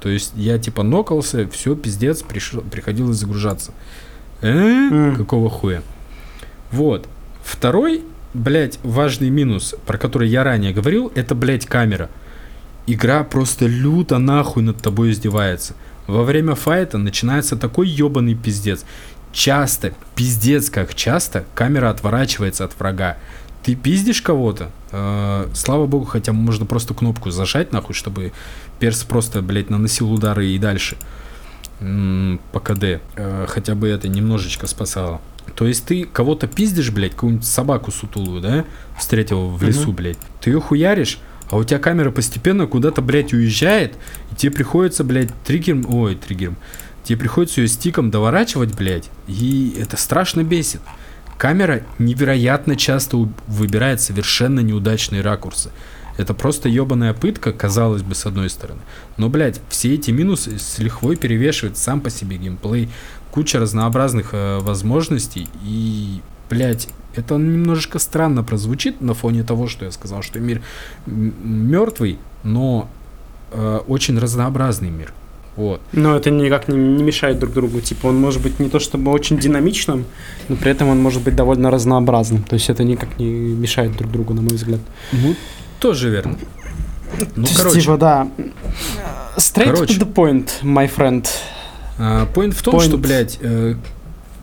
То 0.00 0.10
есть 0.10 0.32
я 0.36 0.58
типа 0.58 0.82
нокался, 0.82 1.48
все, 1.48 1.74
пиздец, 1.74 2.22
пришел, 2.22 2.60
приходилось 2.60 3.16
загружаться. 3.16 3.72
Э? 4.42 5.14
Какого 5.16 5.50
хуя? 5.50 5.82
Вот. 6.70 7.08
Второй, 7.42 8.02
блядь, 8.34 8.78
важный 8.82 9.30
минус, 9.30 9.74
про 9.86 9.98
который 9.98 10.28
я 10.28 10.44
ранее 10.44 10.72
говорил, 10.72 11.12
это, 11.14 11.34
блядь, 11.34 11.66
камера. 11.66 12.10
Игра 12.86 13.24
просто 13.24 13.66
люто 13.66 14.18
нахуй 14.18 14.62
над 14.62 14.78
тобой 14.78 15.10
издевается. 15.10 15.74
Во 16.06 16.22
время 16.22 16.54
файта 16.54 16.98
начинается 16.98 17.56
такой 17.56 17.88
ебаный 17.88 18.34
пиздец. 18.34 18.84
Часто, 19.32 19.92
пиздец 20.14 20.70
как 20.70 20.94
часто, 20.94 21.44
камера 21.54 21.90
отворачивается 21.90 22.64
от 22.64 22.78
врага. 22.78 23.16
Ты 23.64 23.74
пиздишь 23.74 24.22
кого-то, 24.22 24.70
э, 24.92 25.48
слава 25.52 25.86
богу, 25.86 26.04
хотя 26.04 26.32
можно 26.32 26.64
просто 26.64 26.94
кнопку 26.94 27.30
зажать 27.30 27.72
нахуй, 27.72 27.94
чтобы 27.94 28.32
перс 28.78 29.02
просто, 29.02 29.42
блядь, 29.42 29.68
наносил 29.68 30.12
удары 30.12 30.46
и 30.46 30.58
дальше 30.58 30.96
по 31.78 32.60
КД. 32.60 33.00
Э, 33.16 33.46
хотя 33.48 33.74
бы 33.74 33.88
это 33.88 34.08
немножечко 34.08 34.66
спасало. 34.66 35.20
То 35.54 35.66
есть 35.66 35.84
ты 35.86 36.04
кого-то 36.04 36.46
пиздишь, 36.46 36.90
блядь, 36.90 37.12
какую-нибудь 37.12 37.46
собаку 37.46 37.90
сутулую, 37.90 38.40
да, 38.40 38.64
встретил 38.98 39.48
в 39.48 39.62
лесу, 39.62 39.88
угу. 39.88 39.92
блядь. 39.92 40.18
Ты 40.40 40.50
ее 40.50 40.60
хуяришь, 40.60 41.18
а 41.50 41.56
у 41.56 41.64
тебя 41.64 41.78
камера 41.78 42.10
постепенно 42.10 42.66
куда-то, 42.66 43.02
блядь, 43.02 43.32
уезжает, 43.32 43.94
и 44.32 44.34
тебе 44.34 44.52
приходится, 44.52 45.04
блядь, 45.04 45.30
триггером, 45.44 45.86
ой, 45.88 46.16
триггером, 46.16 46.56
тебе 47.04 47.18
приходится 47.18 47.60
ее 47.60 47.68
стиком 47.68 48.10
доворачивать, 48.10 48.74
блядь, 48.74 49.08
и 49.28 49.76
это 49.78 49.96
страшно 49.96 50.42
бесит. 50.42 50.80
Камера 51.38 51.82
невероятно 51.98 52.76
часто 52.76 53.28
выбирает 53.46 54.00
совершенно 54.00 54.60
неудачные 54.60 55.20
ракурсы. 55.20 55.70
Это 56.16 56.34
просто 56.34 56.68
ебаная 56.68 57.12
пытка, 57.12 57.52
казалось 57.52 58.02
бы, 58.02 58.14
с 58.14 58.26
одной 58.26 58.50
стороны. 58.50 58.80
Но, 59.16 59.28
блядь, 59.28 59.60
все 59.68 59.94
эти 59.94 60.10
минусы 60.10 60.58
с 60.58 60.78
лихвой 60.78 61.16
перевешивают 61.16 61.76
сам 61.76 62.00
по 62.00 62.10
себе 62.10 62.36
геймплей. 62.36 62.88
Куча 63.30 63.58
разнообразных 63.58 64.30
э, 64.32 64.58
возможностей. 64.60 65.48
И, 65.62 66.20
блядь, 66.48 66.88
это 67.14 67.36
немножечко 67.36 67.98
странно 67.98 68.42
прозвучит 68.42 69.00
на 69.00 69.14
фоне 69.14 69.42
того, 69.42 69.68
что 69.68 69.84
я 69.84 69.90
сказал, 69.90 70.22
что 70.22 70.40
мир 70.40 70.62
мертвый, 71.06 72.18
но 72.44 72.88
э, 73.52 73.80
очень 73.86 74.18
разнообразный 74.18 74.90
мир. 74.90 75.12
Вот. 75.56 75.80
Но 75.92 76.14
это 76.14 76.30
никак 76.30 76.68
не, 76.68 76.76
не 76.76 77.02
мешает 77.02 77.38
друг 77.38 77.54
другу. 77.54 77.80
Типа 77.80 78.08
он 78.08 78.20
может 78.20 78.42
быть 78.42 78.60
не 78.60 78.68
то 78.68 78.78
чтобы 78.78 79.10
очень 79.10 79.38
динамичным, 79.38 80.04
но 80.48 80.56
при 80.56 80.70
этом 80.70 80.88
он 80.88 81.00
может 81.00 81.22
быть 81.22 81.34
довольно 81.34 81.70
разнообразным. 81.70 82.42
То 82.42 82.54
есть 82.54 82.68
это 82.68 82.84
никак 82.84 83.18
не 83.18 83.26
мешает 83.26 83.96
друг 83.96 84.12
другу, 84.12 84.34
на 84.34 84.42
мой 84.42 84.54
взгляд. 84.54 84.80
Ну, 85.12 85.34
тоже 85.78 86.10
верно. 86.10 86.36
Ну, 87.34 87.46
короче. 87.56 87.80
Типа, 87.80 87.96
да. 87.96 88.28
Straight 89.36 89.64
короче. 89.64 89.94
to 89.94 90.00
the 90.00 90.12
point, 90.12 90.50
my 90.62 90.90
friend. 90.94 91.26
А, 91.98 92.26
point 92.32 92.50
в 92.50 92.62
том, 92.62 92.76
point. 92.76 92.84
что, 92.84 92.98
блядь, 92.98 93.38
э, 93.40 93.74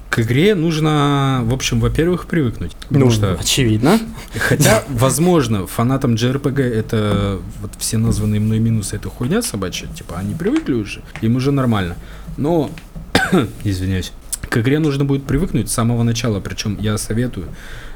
к 0.09 0.19
игре 0.19 0.53
нужно, 0.53 1.41
в 1.45 1.53
общем, 1.53 1.79
во-первых, 1.79 2.27
привыкнуть. 2.27 2.73
Ну, 2.91 3.09
что, 3.09 3.33
очевидно. 3.39 3.99
Хотя, 4.37 4.83
возможно, 4.87 5.65
фанатам 5.65 6.13
JRPG 6.13 6.61
это 6.61 7.39
вот 7.61 7.71
все 7.79 7.97
названные 7.97 8.39
мной 8.39 8.59
минусы, 8.59 8.95
это 8.95 9.09
хуйня 9.09 9.41
собачья. 9.41 9.87
Типа, 9.87 10.17
они 10.17 10.35
привыкли 10.35 10.73
уже, 10.73 11.01
им 11.21 11.35
уже 11.35 11.51
нормально. 11.51 11.95
Но, 12.37 12.69
извиняюсь, 13.63 14.11
к 14.49 14.57
игре 14.57 14.77
нужно 14.77 15.03
будет 15.03 15.25
привыкнуть 15.25 15.69
с 15.69 15.73
самого 15.73 16.03
начала. 16.03 16.39
Причем 16.39 16.77
я 16.79 16.99
советую, 16.99 17.47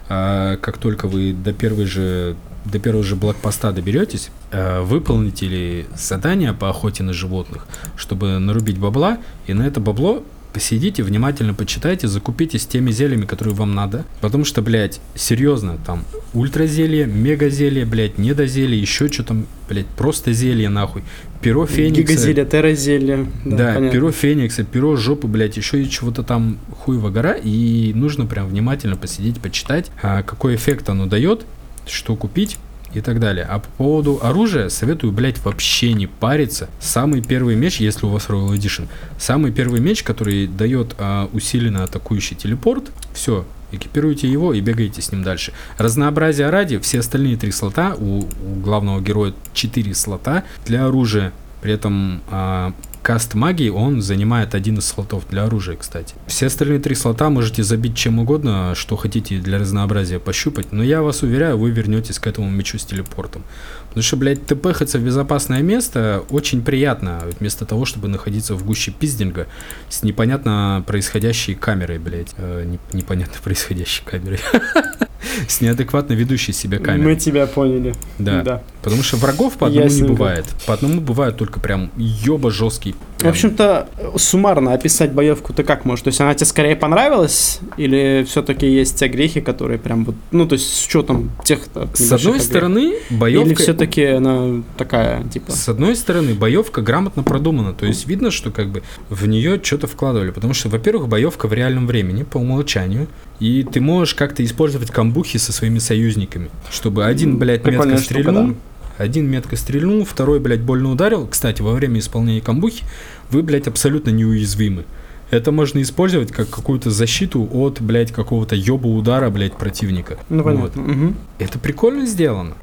э, 0.10 0.58
как 0.60 0.80
только 0.80 1.08
вы 1.08 1.34
до 1.34 1.54
первой 1.54 1.86
же 1.86 2.36
до 2.72 2.80
первого 2.80 3.03
же 3.03 3.15
блокпоста 3.15 3.72
доберетесь, 3.72 4.30
э, 4.51 4.82
выполните 4.82 5.47
ли 5.47 5.86
задание 5.95 6.53
по 6.53 6.70
охоте 6.70 7.03
на 7.03 7.13
животных, 7.13 7.68
чтобы 7.95 8.39
нарубить 8.39 8.78
бабла, 8.78 9.18
и 9.47 9.53
на 9.53 9.63
это 9.63 9.80
бабло 9.80 10.24
посидите, 10.57 11.03
внимательно 11.03 11.53
почитайте, 11.53 12.07
закупите 12.07 12.57
с 12.57 12.65
теми 12.65 12.89
зельями, 12.89 13.26
которые 13.26 13.53
вам 13.53 13.76
надо. 13.76 14.05
Потому 14.22 14.43
что, 14.43 14.63
блядь, 14.63 14.99
серьезно, 15.13 15.78
там 15.86 16.03
ультразелье, 16.34 17.05
мегазелье, 17.05 17.86
блядь, 17.86 18.18
недозелье, 18.18 18.80
еще 18.80 19.07
что 19.07 19.24
там, 19.24 19.45
блядь, 19.70 19.86
просто 19.86 20.34
зелье 20.34 20.70
нахуй. 20.70 21.03
Перо 21.41 21.68
Феникса. 21.68 22.01
Гигазелье, 22.01 22.45
терразелье. 22.45 23.28
Да, 23.45 23.80
да 23.80 23.89
перо 23.91 24.11
Феникса, 24.11 24.63
перо 24.63 24.95
жопы, 24.95 25.28
блядь, 25.28 25.57
еще 25.57 25.84
и 25.84 25.88
чего-то 25.88 26.24
там 26.24 26.57
хуево 26.72 27.11
гора. 27.11 27.34
И 27.34 27.91
нужно 27.93 28.26
прям 28.26 28.47
внимательно 28.47 28.95
посидеть, 28.95 29.39
почитать, 29.39 29.91
а, 30.01 30.24
какой 30.24 30.55
эффект 30.55 30.89
оно 30.89 31.05
дает, 31.05 31.45
что 31.90 32.16
купить 32.16 32.58
и 32.94 33.02
так 33.02 33.20
далее. 33.20 33.46
А 33.50 33.60
по 33.60 33.68
поводу 33.78 34.20
оружия 34.22 34.70
советую, 34.70 35.12
блядь, 35.12 35.44
вообще 35.44 35.94
не 35.94 36.08
париться. 36.08 36.70
Самый 36.80 37.22
первый 37.22 37.56
меч, 37.56 37.80
если 37.80 38.06
у 38.06 38.10
вас 38.10 38.28
Royal 38.28 38.54
Edition, 38.56 38.88
самый 39.18 39.52
первый 39.52 39.80
меч, 39.80 40.04
который 40.04 40.48
дает 40.48 40.96
а, 40.98 41.30
усиленно 41.34 41.84
атакующий 41.84 42.36
телепорт, 42.36 42.92
все, 43.14 43.46
экипируйте 43.72 44.32
его 44.32 44.54
и 44.54 44.62
бегайте 44.62 45.02
с 45.02 45.12
ним 45.12 45.24
дальше. 45.24 45.54
Разнообразие 45.78 46.50
ради, 46.50 46.80
все 46.80 47.00
остальные 47.00 47.38
три 47.38 47.52
слота, 47.52 47.96
у, 47.98 48.22
у 48.22 48.56
главного 48.64 49.02
героя 49.02 49.34
четыре 49.54 49.94
слота 49.94 50.44
для 50.66 50.86
оружия. 50.86 51.34
При 51.62 51.74
этом 51.74 52.22
а, 52.30 52.74
каст 53.08 53.36
магии, 53.36 53.70
он 53.70 54.01
занимает 54.01 54.53
один 54.53 54.80
из 54.80 54.86
слотов 54.86 55.30
для 55.30 55.45
оружия, 55.45 55.78
кстати. 55.78 56.14
Все 56.26 56.47
остальные 56.47 56.80
три 56.80 56.93
слота 56.93 57.30
можете 57.30 57.64
забить 57.64 57.95
чем 57.95 58.20
угодно, 58.20 58.74
что 58.76 58.97
хотите 58.97 59.38
для 59.38 59.60
разнообразия 59.60 60.20
пощупать, 60.20 60.74
но 60.74 60.84
я 60.84 61.01
вас 61.01 61.24
уверяю, 61.24 61.58
вы 61.58 61.72
вернетесь 61.72 62.20
к 62.20 62.28
этому 62.28 62.49
мечу 62.49 62.78
с 62.78 62.84
телепортом. 62.84 63.45
Потому 63.88 64.03
что, 64.03 64.18
блядь, 64.18 64.45
тпхаться 64.45 64.99
в 64.99 65.03
безопасное 65.03 65.62
место 65.62 66.26
очень 66.32 66.62
приятно, 66.62 67.24
вместо 67.39 67.66
того, 67.66 67.86
чтобы 67.86 68.10
находиться 68.10 68.55
в 68.55 68.66
гуще 68.66 68.91
пиздинга 68.91 69.47
с 69.88 70.03
непонятно 70.03 70.84
происходящей 70.86 71.55
камерой, 71.55 71.99
блядь. 71.99 72.34
Э, 72.36 72.76
непонятно 72.91 73.36
происходящей 73.41 74.03
камерой. 74.03 74.41
С 75.47 75.61
неадекватно 75.61 76.13
ведущей 76.13 76.53
себя 76.53 76.80
камерой. 76.80 77.13
Мы 77.13 77.20
тебя 77.20 77.47
поняли. 77.47 77.93
Да. 78.20 78.41
да. 78.43 78.63
Потому 78.82 79.03
что 79.03 79.18
врагов 79.18 79.57
по 79.57 79.68
одному 79.68 79.86
Ясненько. 79.86 80.11
не 80.11 80.15
бывает. 80.15 80.45
По 80.65 80.74
одному 80.74 81.01
бывает 81.01 81.36
только 81.36 81.59
прям 81.59 81.91
ёба 81.97 82.51
жесткий. 82.51 82.95
Прям. 83.18 83.32
В 83.32 83.36
общем-то, 83.36 83.89
суммарно 84.15 84.74
описать 84.74 85.11
боевку 85.11 85.53
ты 85.53 85.63
как 85.63 85.86
можешь? 85.86 86.03
То 86.03 86.09
есть 86.09 86.22
она 86.22 86.34
тебе 86.34 86.45
скорее 86.45 86.76
понравилась? 86.76 87.59
Или 87.78 88.26
все-таки 88.28 88.68
есть 88.68 88.97
те 88.97 89.07
грехи, 89.07 89.41
которые 89.41 89.80
прям 89.80 90.05
вот... 90.05 90.15
Ну, 90.32 90.47
то 90.47 90.53
есть 90.53 90.74
с 90.74 90.88
учетом 90.88 91.32
тех... 91.43 91.59
С 91.93 92.11
одной 92.11 92.39
стороны, 92.39 92.95
боевка... 93.09 93.47
Или 93.49 93.55
все-таки 93.55 94.05
она 94.05 94.63
такая, 94.78 95.24
типа... 95.26 95.51
С 95.51 95.68
одной 95.68 95.95
стороны, 95.95 96.34
боевка 96.34 96.82
грамотно 96.82 97.24
продумана. 97.24 97.74
То 97.74 97.86
есть 97.86 98.07
видно, 98.07 98.32
что 98.32 98.51
как 98.51 98.70
бы 98.70 98.84
в 99.09 99.28
нее 99.28 99.59
что-то 99.61 99.88
вкладывали. 99.88 100.32
Потому 100.32 100.53
что, 100.53 100.70
во-первых, 100.70 101.07
боевка 101.07 101.47
в 101.47 101.53
реальном 101.53 101.88
времени, 101.88 102.24
по 102.24 102.38
умолчанию. 102.38 103.07
И 103.40 103.64
ты 103.64 103.82
можешь 103.82 104.16
как-то 104.16 104.44
использовать 104.44 104.92
камбухи 104.92 105.38
со 105.38 105.52
своими 105.52 105.80
союзниками. 105.80 106.50
Чтобы 106.72 107.06
один, 107.06 107.38
блядь, 107.38 107.62
Прикольная 107.62 107.96
метко 107.96 108.06
стрельнул, 108.06 108.48
да. 108.48 108.56
один 108.98 109.30
метко 109.30 109.56
стрельнул, 109.56 110.06
второй, 110.06 110.40
блядь, 110.40 110.62
больно 110.62 110.92
ударил. 110.92 111.28
Кстати, 111.28 111.62
во 111.62 111.74
время 111.74 112.00
исполнения 112.00 112.42
камбухи 112.42 112.84
вы, 113.30 113.44
блядь, 113.44 113.68
абсолютно 113.68 114.10
неуязвимы. 114.10 114.86
Это 115.30 115.52
можно 115.52 115.82
использовать 115.82 116.32
как 116.32 116.50
какую-то 116.50 116.90
защиту 116.90 117.48
от, 117.52 117.82
блядь, 117.82 118.14
какого-то 118.14 118.56
ёба 118.56 118.88
удара, 118.88 119.30
блядь, 119.30 119.58
противника. 119.58 120.18
Ну, 120.30 120.42
понятно. 120.42 120.82
Вот. 120.82 120.90
Угу. 120.90 121.14
Это 121.40 121.60
прикольно 121.60 122.06
сделано. 122.06 122.54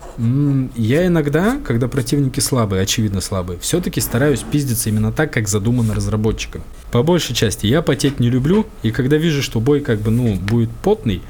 Я 0.74 1.06
иногда, 1.06 1.58
когда 1.64 1.88
противники 1.88 2.40
слабые, 2.40 2.82
очевидно 2.82 3.20
слабые, 3.20 3.58
все-таки 3.58 4.00
стараюсь 4.00 4.40
пиздиться 4.40 4.88
именно 4.88 5.12
так, 5.12 5.30
как 5.32 5.46
задумано 5.46 5.94
разработчиком. 5.94 6.62
По 6.94 7.02
большей 7.02 7.34
части 7.34 7.66
я 7.66 7.82
потеть 7.82 8.20
не 8.20 8.30
люблю, 8.30 8.66
и 8.84 8.92
когда 8.92 9.16
вижу, 9.16 9.42
что 9.42 9.58
бой 9.58 9.80
как 9.80 9.98
бы, 9.98 10.12
ну, 10.12 10.36
будет 10.36 10.70
потный, 10.70 11.22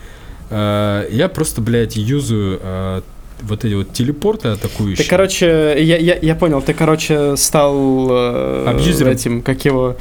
э, 0.51 1.09
я 1.11 1.29
просто, 1.31 1.63
блядь, 1.63 1.97
юзаю 1.97 2.61
э, 2.63 3.01
вот 3.41 3.65
эти 3.65 3.73
вот 3.73 3.91
телепорты 3.91 4.49
атакующие. 4.49 5.03
Ты, 5.03 5.09
короче, 5.09 5.75
я, 5.79 5.97
я, 5.97 6.19
я 6.21 6.35
понял, 6.35 6.61
ты, 6.61 6.75
короче, 6.75 7.39
стал 7.39 8.09
э, 8.11 8.67
Абьюзером. 8.69 9.13
этим, 9.13 9.41
как 9.41 9.65
его... 9.65 9.97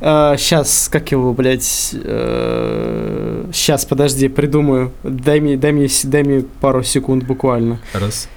Э, 0.00 0.34
сейчас, 0.36 0.88
как 0.90 1.12
его, 1.12 1.32
блядь... 1.32 1.94
Э, 1.94 3.44
сейчас, 3.52 3.84
подожди, 3.84 4.26
придумаю. 4.26 4.90
Дай 5.04 5.38
мне, 5.38 5.56
дай, 5.56 5.70
мне, 5.70 5.86
дай 6.02 6.24
мне 6.24 6.44
пару 6.60 6.82
секунд 6.82 7.22
буквально. 7.22 7.78
Раз, 7.92 8.28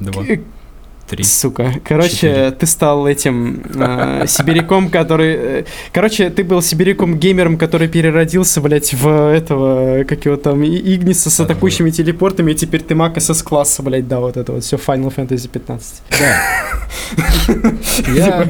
два 0.00 0.24
три. 1.14 1.24
Сука. 1.24 1.72
Короче, 1.84 2.16
четыре. 2.16 2.50
ты 2.50 2.66
стал 2.66 3.06
этим 3.06 3.62
э, 3.74 4.26
сибиряком, 4.26 4.90
который... 4.90 5.34
Э, 5.34 5.64
короче, 5.92 6.30
ты 6.30 6.44
был 6.44 6.62
сибиряком 6.62 7.18
геймером, 7.18 7.56
который 7.56 7.88
переродился, 7.88 8.60
блядь, 8.60 8.92
в 8.92 9.06
этого, 9.06 10.04
как 10.04 10.24
его 10.24 10.36
там, 10.36 10.64
Игниса 10.64 11.30
с 11.30 11.40
атакующими 11.40 11.90
телепортами, 11.90 12.52
и 12.52 12.54
теперь 12.54 12.82
ты 12.82 12.94
маг 12.94 13.20
СС-класса, 13.20 13.82
блядь, 13.82 14.08
да, 14.08 14.20
вот 14.20 14.36
это 14.36 14.52
вот 14.52 14.64
все 14.64 14.76
Final 14.76 15.14
Fantasy 15.14 15.48
15. 15.48 16.02
Да. 16.10 17.74
Я 18.14 18.48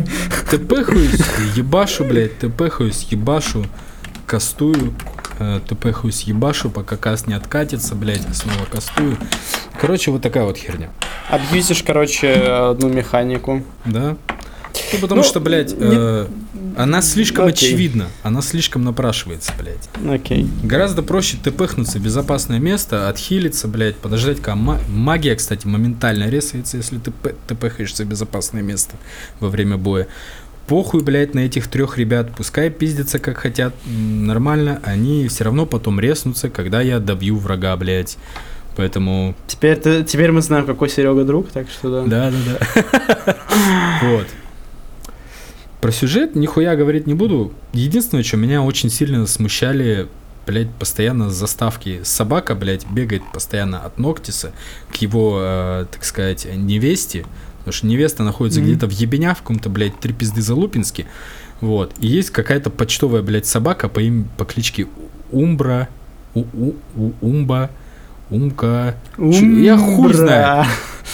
тпхаюсь, 0.51 1.21
ебашу, 1.55 2.05
блядь, 2.05 2.39
тпхаюсь, 2.39 3.07
ебашу, 3.11 3.67
кастую, 4.27 4.95
э, 5.39 5.61
тпхаюсь, 5.67 6.23
ебашу, 6.23 6.71
пока 6.71 6.97
каст 6.97 7.27
не 7.27 7.35
откатится, 7.35 7.95
блядь, 7.95 8.23
снова 8.35 8.65
кастую. 8.71 9.19
Короче, 9.81 10.11
вот 10.11 10.23
такая 10.23 10.45
вот 10.45 10.57
херня. 10.57 10.91
Абьюзишь, 11.31 11.83
короче, 11.83 12.33
одну 12.33 12.89
механику. 12.89 13.63
Да. 13.85 14.17
Ну, 14.93 14.99
потому 15.01 15.23
ну, 15.23 15.27
что, 15.27 15.41
блядь, 15.41 15.73
не... 15.73 15.79
э, 15.81 16.27
она 16.77 17.03
слишком 17.03 17.47
Окей. 17.47 17.69
очевидна. 17.69 18.09
Она 18.23 18.43
слишком 18.43 18.83
напрашивается, 18.85 19.53
блядь. 19.59 19.89
Окей. 20.09 20.49
Гораздо 20.63 21.03
проще 21.03 21.37
тпхнуться 21.37 21.99
в 21.99 22.03
безопасное 22.03 22.59
место, 22.59 23.09
отхилиться, 23.09 23.69
блядь, 23.69 23.97
подождать, 23.97 24.41
когда 24.41 24.57
магия, 24.57 25.37
кстати, 25.37 25.67
моментально 25.67 26.29
резается, 26.29 26.77
если 26.77 26.99
ты 26.99 27.13
тпхаешься 27.47 28.05
в 28.05 28.09
безопасное 28.09 28.63
место 28.63 28.97
во 29.41 29.49
время 29.49 29.77
боя. 29.77 30.09
Похуй, 30.67 31.03
блядь, 31.03 31.35
на 31.35 31.41
этих 31.41 31.69
трех 31.69 31.99
ребят, 31.99 32.31
пускай 32.35 32.71
пиздятся 32.71 33.19
как 33.19 33.37
хотят, 33.37 33.75
нормально, 33.87 34.81
они 34.83 35.29
все 35.29 35.45
равно 35.45 35.67
потом 35.67 36.01
резнутся, 36.01 36.49
когда 36.49 36.81
я 36.81 37.01
добью 37.01 37.37
врага, 37.37 37.77
блядь. 37.77 38.17
Поэтому... 38.77 39.35
Теперь, 39.47 39.77
ты, 39.77 40.03
теперь 40.03 40.33
мы 40.33 40.43
знаем, 40.43 40.67
какой 40.67 40.89
Серега 40.89 41.25
друг, 41.25 41.51
так 41.51 41.69
что 41.69 42.03
да. 42.03 42.31
Да, 42.31 42.31
да, 42.31 42.59
да. 43.27 43.37
Вот. 44.03 44.27
Про 45.81 45.93
сюжет 45.93 46.35
нихуя 46.35 46.77
говорить 46.77 47.07
не 47.07 47.15
буду. 47.15 47.53
Единственное, 47.75 48.25
что 48.25 48.39
меня 48.39 48.63
очень 48.63 48.89
сильно 48.89 49.27
смущали, 49.27 50.09
блядь, 50.47 50.71
постоянно 50.71 51.29
заставки. 51.29 52.01
Собака, 52.05 52.55
блядь, 52.55 52.87
бегает 52.87 53.23
постоянно 53.33 53.81
от 53.81 53.99
Ноктиса 53.99 54.53
к 54.91 54.97
его, 54.97 55.39
э, 55.43 55.87
так 55.93 56.05
сказать, 56.05 56.49
невесте. 56.51 57.27
Потому 57.65 57.73
что 57.73 57.87
невеста 57.87 58.23
находится 58.23 58.61
mm-hmm. 58.61 58.65
где-то 58.65 58.87
в 58.87 58.93
ебеня, 58.93 59.35
в 59.35 59.39
каком-то, 59.39 59.71
блядь, 59.71 59.99
три 59.99 60.13
пизды 60.13 60.43
Залупинске. 60.43 61.07
Вот. 61.61 61.95
И 61.99 62.07
есть 62.07 62.31
какая-то 62.31 62.69
почтовая, 62.69 63.23
блядь, 63.23 63.47
собака 63.47 63.89
по, 63.89 64.01
им, 64.01 64.29
по 64.37 64.45
кличке 64.45 64.87
Умбра, 65.33 65.89
у, 66.35 66.41
у, 66.41 66.75
у, 66.97 67.13
Умба, 67.23 67.71
Умка. 68.31 68.97
Умбра. 69.17 69.63
Я 69.63 69.79
хуй 69.79 70.13
знаю. 70.13 70.67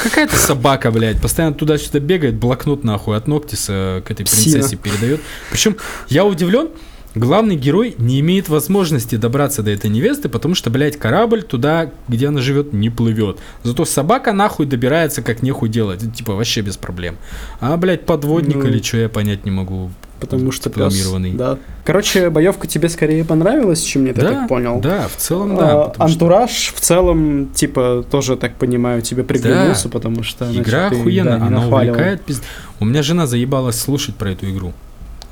Какая-то 0.03 0.37
собака, 0.37 0.91
блядь, 0.91 1.21
постоянно 1.21 1.55
туда-сюда 1.55 2.01
бегает, 2.01 2.35
блокнот 2.35 2.85
нахуй 2.85 3.17
от 3.17 3.27
Ноктиса 3.27 4.03
к 4.05 4.11
этой 4.11 4.25
принцессе 4.25 4.77
Псина. 4.77 4.83
передает. 4.83 5.21
Причем 5.51 5.77
я 6.09 6.25
удивлен, 6.25 6.69
главный 7.15 7.57
герой 7.57 7.95
не 7.99 8.21
имеет 8.21 8.49
возможности 8.49 9.17
добраться 9.17 9.63
до 9.63 9.71
этой 9.71 9.91
невесты, 9.91 10.29
потому 10.29 10.55
что, 10.55 10.71
блядь, 10.71 10.97
корабль 10.97 11.43
туда, 11.43 11.91
где 12.09 12.29
она 12.29 12.41
живет, 12.41 12.73
не 12.73 12.91
плывет. 12.91 13.39
Зато 13.63 13.85
собака 13.85 14.33
нахуй 14.33 14.67
добирается, 14.67 15.23
как 15.23 15.43
нехуй 15.43 15.69
делать. 15.69 16.15
Типа 16.15 16.35
вообще 16.35 16.61
без 16.61 16.77
проблем. 16.77 17.17
А, 17.61 17.77
блядь, 17.77 18.07
подводник 18.07 18.57
ну, 18.57 18.67
или 18.67 18.83
что, 18.83 18.99
я 18.99 19.09
понять 19.09 19.45
не 19.45 19.51
могу 19.51 19.91
потому 20.21 20.53
что 20.53 20.71
планированный. 20.71 21.33
Да. 21.33 21.59
Короче, 21.85 22.31
боевка 22.31 22.67
тебе 22.67 22.89
скорее 22.89 23.25
понравилась, 23.25 23.83
чем 23.83 24.03
мне, 24.03 24.13
да, 24.13 24.23
я 24.23 24.29
так 24.41 24.49
понял. 24.49 24.79
Да, 24.81 25.09
в 25.09 25.17
целом, 25.17 25.57
да. 25.57 25.85
А, 25.85 26.05
антураж 26.05 26.51
что... 26.51 26.77
в 26.77 26.81
целом, 26.81 27.49
типа, 27.55 28.05
тоже, 28.11 28.37
так 28.37 28.57
понимаю, 28.57 29.03
тебе 29.03 29.25
приглянулся, 29.25 29.85
да. 29.85 29.91
потому 29.91 30.23
что... 30.23 30.45
Игра 30.53 30.89
значит, 30.89 31.01
охуенная, 31.01 31.39
да, 31.39 31.47
она 31.47 31.67
увлекает. 31.67 32.23
Пиз... 32.23 32.43
У 32.79 32.85
меня 32.85 33.03
жена 33.03 33.27
заебалась 33.27 33.81
слушать 33.81 34.15
про 34.15 34.31
эту 34.31 34.51
игру. 34.51 34.75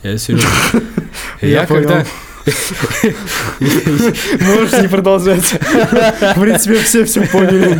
Я 0.02 0.18
серьезно. 0.18 0.50
Я 1.40 1.66
когда... 1.66 2.04
Можешь 3.60 4.80
не 4.80 4.88
продолжать. 4.88 5.44
В 5.44 6.40
принципе, 6.40 6.78
все 6.78 7.04
все 7.04 7.26
поняли. 7.26 7.78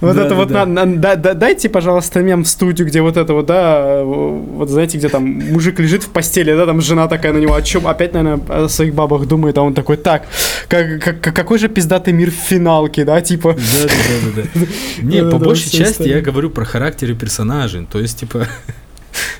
Вот 0.00 0.16
это 0.16 0.34
вот, 0.34 1.38
дайте, 1.38 1.68
пожалуйста, 1.68 2.20
мем 2.20 2.44
в 2.44 2.48
студию, 2.48 2.86
где 2.86 3.00
вот 3.00 3.16
это 3.16 3.32
вот, 3.32 3.46
да, 3.46 4.02
вот 4.04 4.68
знаете, 4.68 4.98
где 4.98 5.08
там 5.08 5.24
мужик 5.24 5.78
лежит 5.80 6.04
в 6.04 6.10
постели, 6.10 6.54
да, 6.54 6.66
там 6.66 6.80
жена 6.80 7.08
такая 7.08 7.32
на 7.32 7.38
него, 7.38 7.54
о 7.54 7.62
чем, 7.62 7.86
опять, 7.86 8.12
наверное, 8.12 8.64
о 8.64 8.68
своих 8.68 8.94
бабах 8.94 9.26
думает, 9.26 9.58
а 9.58 9.62
он 9.62 9.74
такой, 9.74 9.96
так, 9.96 10.26
какой 10.68 11.58
же 11.58 11.68
пиздатый 11.68 12.12
мир 12.12 12.30
в 12.30 12.34
финалке, 12.34 13.04
да, 13.04 13.20
типа. 13.20 13.54
Да, 13.54 13.88
да, 13.88 14.42
да, 14.42 14.42
да. 14.54 14.66
Не, 15.02 15.28
по 15.28 15.38
большей 15.38 15.70
части 15.70 16.08
я 16.08 16.20
говорю 16.20 16.50
про 16.50 16.64
характеры 16.64 17.14
персонажей, 17.14 17.86
то 17.90 17.98
есть, 17.98 18.20
типа, 18.20 18.46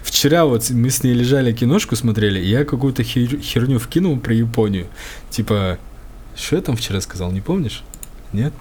Вчера 0.02 0.44
вот 0.44 0.68
мы 0.70 0.90
с 0.90 1.02
ней 1.02 1.14
лежали, 1.14 1.52
киношку 1.52 1.96
смотрели, 1.96 2.40
и 2.40 2.48
я 2.48 2.64
какую-то 2.64 3.02
хер- 3.02 3.40
херню 3.40 3.78
вкинул 3.78 4.18
про 4.18 4.34
Японию. 4.34 4.86
Типа, 5.30 5.78
что 6.36 6.56
я 6.56 6.62
там 6.62 6.76
вчера 6.76 7.00
сказал, 7.00 7.30
не 7.32 7.40
помнишь? 7.40 7.82
Нет? 8.32 8.52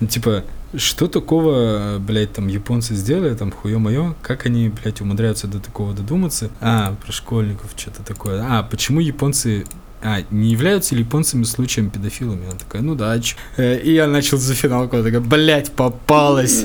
Ну, 0.00 0.06
типа, 0.06 0.44
что 0.74 1.08
такого, 1.08 1.98
блядь, 1.98 2.32
там 2.32 2.48
японцы 2.48 2.94
сделали, 2.94 3.34
там 3.34 3.50
хуё 3.50 3.78
моё, 3.78 4.14
как 4.22 4.46
они, 4.46 4.68
блядь, 4.68 5.00
умудряются 5.00 5.46
до 5.48 5.58
такого 5.58 5.92
додуматься? 5.94 6.50
А, 6.60 6.94
про 7.04 7.12
школьников, 7.12 7.72
что-то 7.76 8.02
такое. 8.02 8.44
А, 8.48 8.62
почему 8.62 9.00
японцы 9.00 9.64
а, 10.02 10.20
не 10.30 10.50
являются 10.50 10.94
ли 10.94 11.02
японцами 11.02 11.44
случаем 11.44 11.90
педофилами? 11.90 12.46
Она 12.46 12.58
такая, 12.58 12.82
ну 12.82 12.94
да, 12.94 13.12
а 13.12 13.20
чё? 13.20 13.36
Э, 13.56 13.78
И 13.78 13.92
я 13.92 14.06
начал 14.06 14.38
за 14.38 14.54
финалку, 14.54 14.96
она 14.96 15.04
такая, 15.04 15.20
блядь, 15.20 15.72
попалась. 15.72 16.64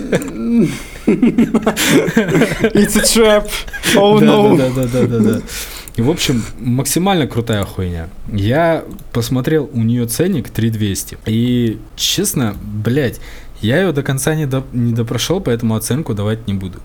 It's 2.75 2.97
a 2.97 3.03
trap. 3.03 3.49
Oh 3.95 4.19
no. 4.19 4.57
Да, 4.57 4.69
да, 4.69 4.85
да, 4.87 5.05
да, 5.07 5.19
да. 5.19 5.41
И, 5.97 6.01
в 6.01 6.09
общем, 6.09 6.43
максимально 6.59 7.25
крутая 7.27 7.63
хуйня. 7.63 8.09
Я 8.31 8.83
посмотрел 9.13 9.69
у 9.71 9.81
нее 9.81 10.05
ценник 10.07 10.49
3200. 10.49 11.17
И, 11.25 11.79
честно, 11.95 12.55
блядь, 12.61 13.21
я 13.61 13.79
ее 13.81 13.93
до 13.93 14.03
конца 14.03 14.35
не, 14.35 14.45
до, 14.45 14.65
не 14.73 14.93
допрошел, 14.93 15.39
поэтому 15.39 15.75
оценку 15.75 16.13
давать 16.13 16.47
не 16.47 16.53
буду. 16.53 16.79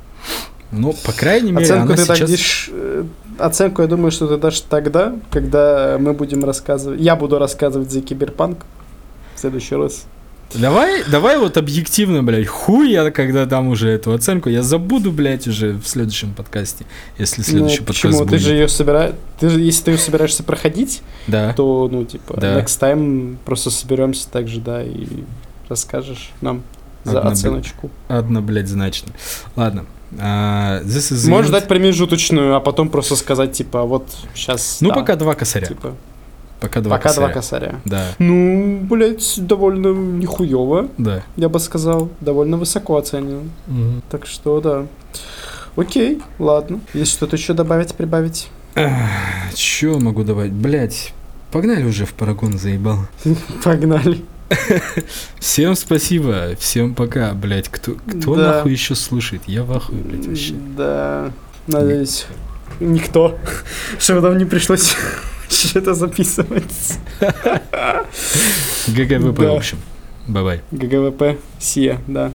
Но, 0.73 0.93
по 0.93 1.13
крайней 1.13 1.53
мере, 1.53 1.65
Оценку 1.65 1.93
она 1.93 1.97
ты 1.97 2.15
сейчас... 2.15 2.31
дишь, 2.31 2.71
э, 2.73 3.05
оценку, 3.39 3.83
я 3.83 3.89
думаю, 3.89 4.11
что 4.11 4.29
ты 4.29 4.37
дашь 4.37 4.61
тогда, 4.61 5.15
когда 5.31 5.97
мы 5.99 6.13
будем 6.13 6.45
рассказывать, 6.45 7.01
я 7.01 7.17
буду 7.17 7.39
рассказывать 7.39 7.91
за 7.91 8.01
киберпанк 8.03 8.65
в 9.35 9.41
следующий 9.41 9.75
раз. 9.75 10.05
Давай, 10.55 11.05
давай 11.09 11.39
вот 11.39 11.57
объективно, 11.57 12.25
блядь, 12.25 12.47
хуй 12.49 12.91
я, 12.91 13.11
когда 13.13 13.47
дам 13.47 13.69
уже 13.69 13.89
эту 13.89 14.13
оценку, 14.13 14.49
я 14.49 14.63
забуду, 14.63 15.13
блядь, 15.13 15.47
уже 15.47 15.75
в 15.75 15.87
следующем 15.87 16.35
подкасте, 16.35 16.87
если 17.19 17.43
следующий 17.43 17.81
ну, 17.81 17.87
подкаст 17.87 18.03
почему? 18.03 18.19
будет. 18.19 18.31
Ты 18.31 18.39
же 18.39 18.55
ее 18.55 18.69
собираешь, 18.69 19.15
ты 19.39 19.49
же, 19.49 19.61
если 19.61 19.85
ты 19.85 19.91
ее 19.93 19.99
собираешься 19.99 20.43
проходить, 20.43 21.03
Да. 21.29 21.53
то, 21.53 21.89
ну, 21.91 22.05
типа, 22.05 22.41
Да. 22.41 22.61
next 22.61 22.81
time 22.81 23.37
просто 23.45 23.71
соберемся 23.71 24.29
так 24.29 24.49
же, 24.49 24.61
да, 24.61 24.83
и 24.83 25.07
расскажешь 25.69 26.33
нам 26.41 26.63
за 27.05 27.21
Одна, 27.21 27.31
оценочку. 27.31 27.91
Одно, 28.09 28.43
блядь, 28.43 28.69
значно. 28.69 29.13
Ладно. 29.55 29.87
А, 30.19 30.81
this 30.83 31.13
is 31.13 31.27
the 31.27 31.31
Можешь 31.31 31.51
дать 31.51 31.69
промежуточную, 31.69 32.55
а 32.57 32.61
потом 32.61 32.89
просто 32.89 33.17
сказать, 33.17 33.53
типа, 33.53 33.85
вот 33.85 34.09
сейчас. 34.35 34.79
Ну, 34.81 34.93
пока 34.93 35.17
два 35.17 35.35
косаря. 35.35 35.67
Типа, 35.69 35.95
Пока 36.61 36.81
два 36.83 36.97
пока 36.99 37.09
косаря. 37.09 37.27
два 37.27 37.35
косаря. 37.35 37.81
Да, 37.87 38.05
Ну, 38.19 38.81
блядь, 38.83 39.35
довольно 39.39 39.89
нихуево, 39.95 40.89
да. 40.99 41.23
я 41.37 41.49
бы 41.49 41.59
сказал. 41.59 42.11
Довольно 42.21 42.59
высоко 42.59 42.97
оценен. 42.97 43.51
Так 44.11 44.27
что, 44.27 44.61
да. 44.61 44.87
Окей, 45.77 46.21
ладно. 46.39 46.81
Есть 46.93 47.13
что-то 47.13 47.37
еще 47.37 47.55
добавить, 47.55 47.95
прибавить? 47.95 48.51
Че 49.55 49.99
могу 49.99 50.23
добавить? 50.25 50.53
Блять, 50.53 51.15
погнали 51.51 51.85
уже 51.85 52.05
в 52.05 52.13
Парагон, 52.13 52.59
заебал. 52.59 52.99
Погнали. 53.65 54.23
Всем 55.39 55.75
спасибо, 55.77 56.57
всем 56.59 56.95
пока, 56.95 57.33
блять. 57.35 57.69
Кто, 57.69 57.93
кто 57.95 58.35
Да. 58.37 58.57
нахуй 58.57 58.73
еще 58.73 58.95
слушает? 58.95 59.43
Я 59.47 59.63
в 59.65 59.73
ахуе, 59.73 59.99
блядь, 60.03 60.27
вообще. 60.27 60.55
Да, 60.77 61.33
надеюсь, 61.67 62.27
никто. 62.81 63.39
Чтобы 63.99 64.21
нам 64.23 64.39
не 64.39 64.45
пришлось 64.45 64.95
что-то 65.49 65.95
записывать. 65.95 66.99
GGWP, 68.89 69.39
в 69.39 69.57
общем. 69.57 69.79
Bye-bye. 70.27 70.63
GGWP, 70.71 71.39
see 71.59 71.79
ya, 71.79 71.99
да. 72.07 72.33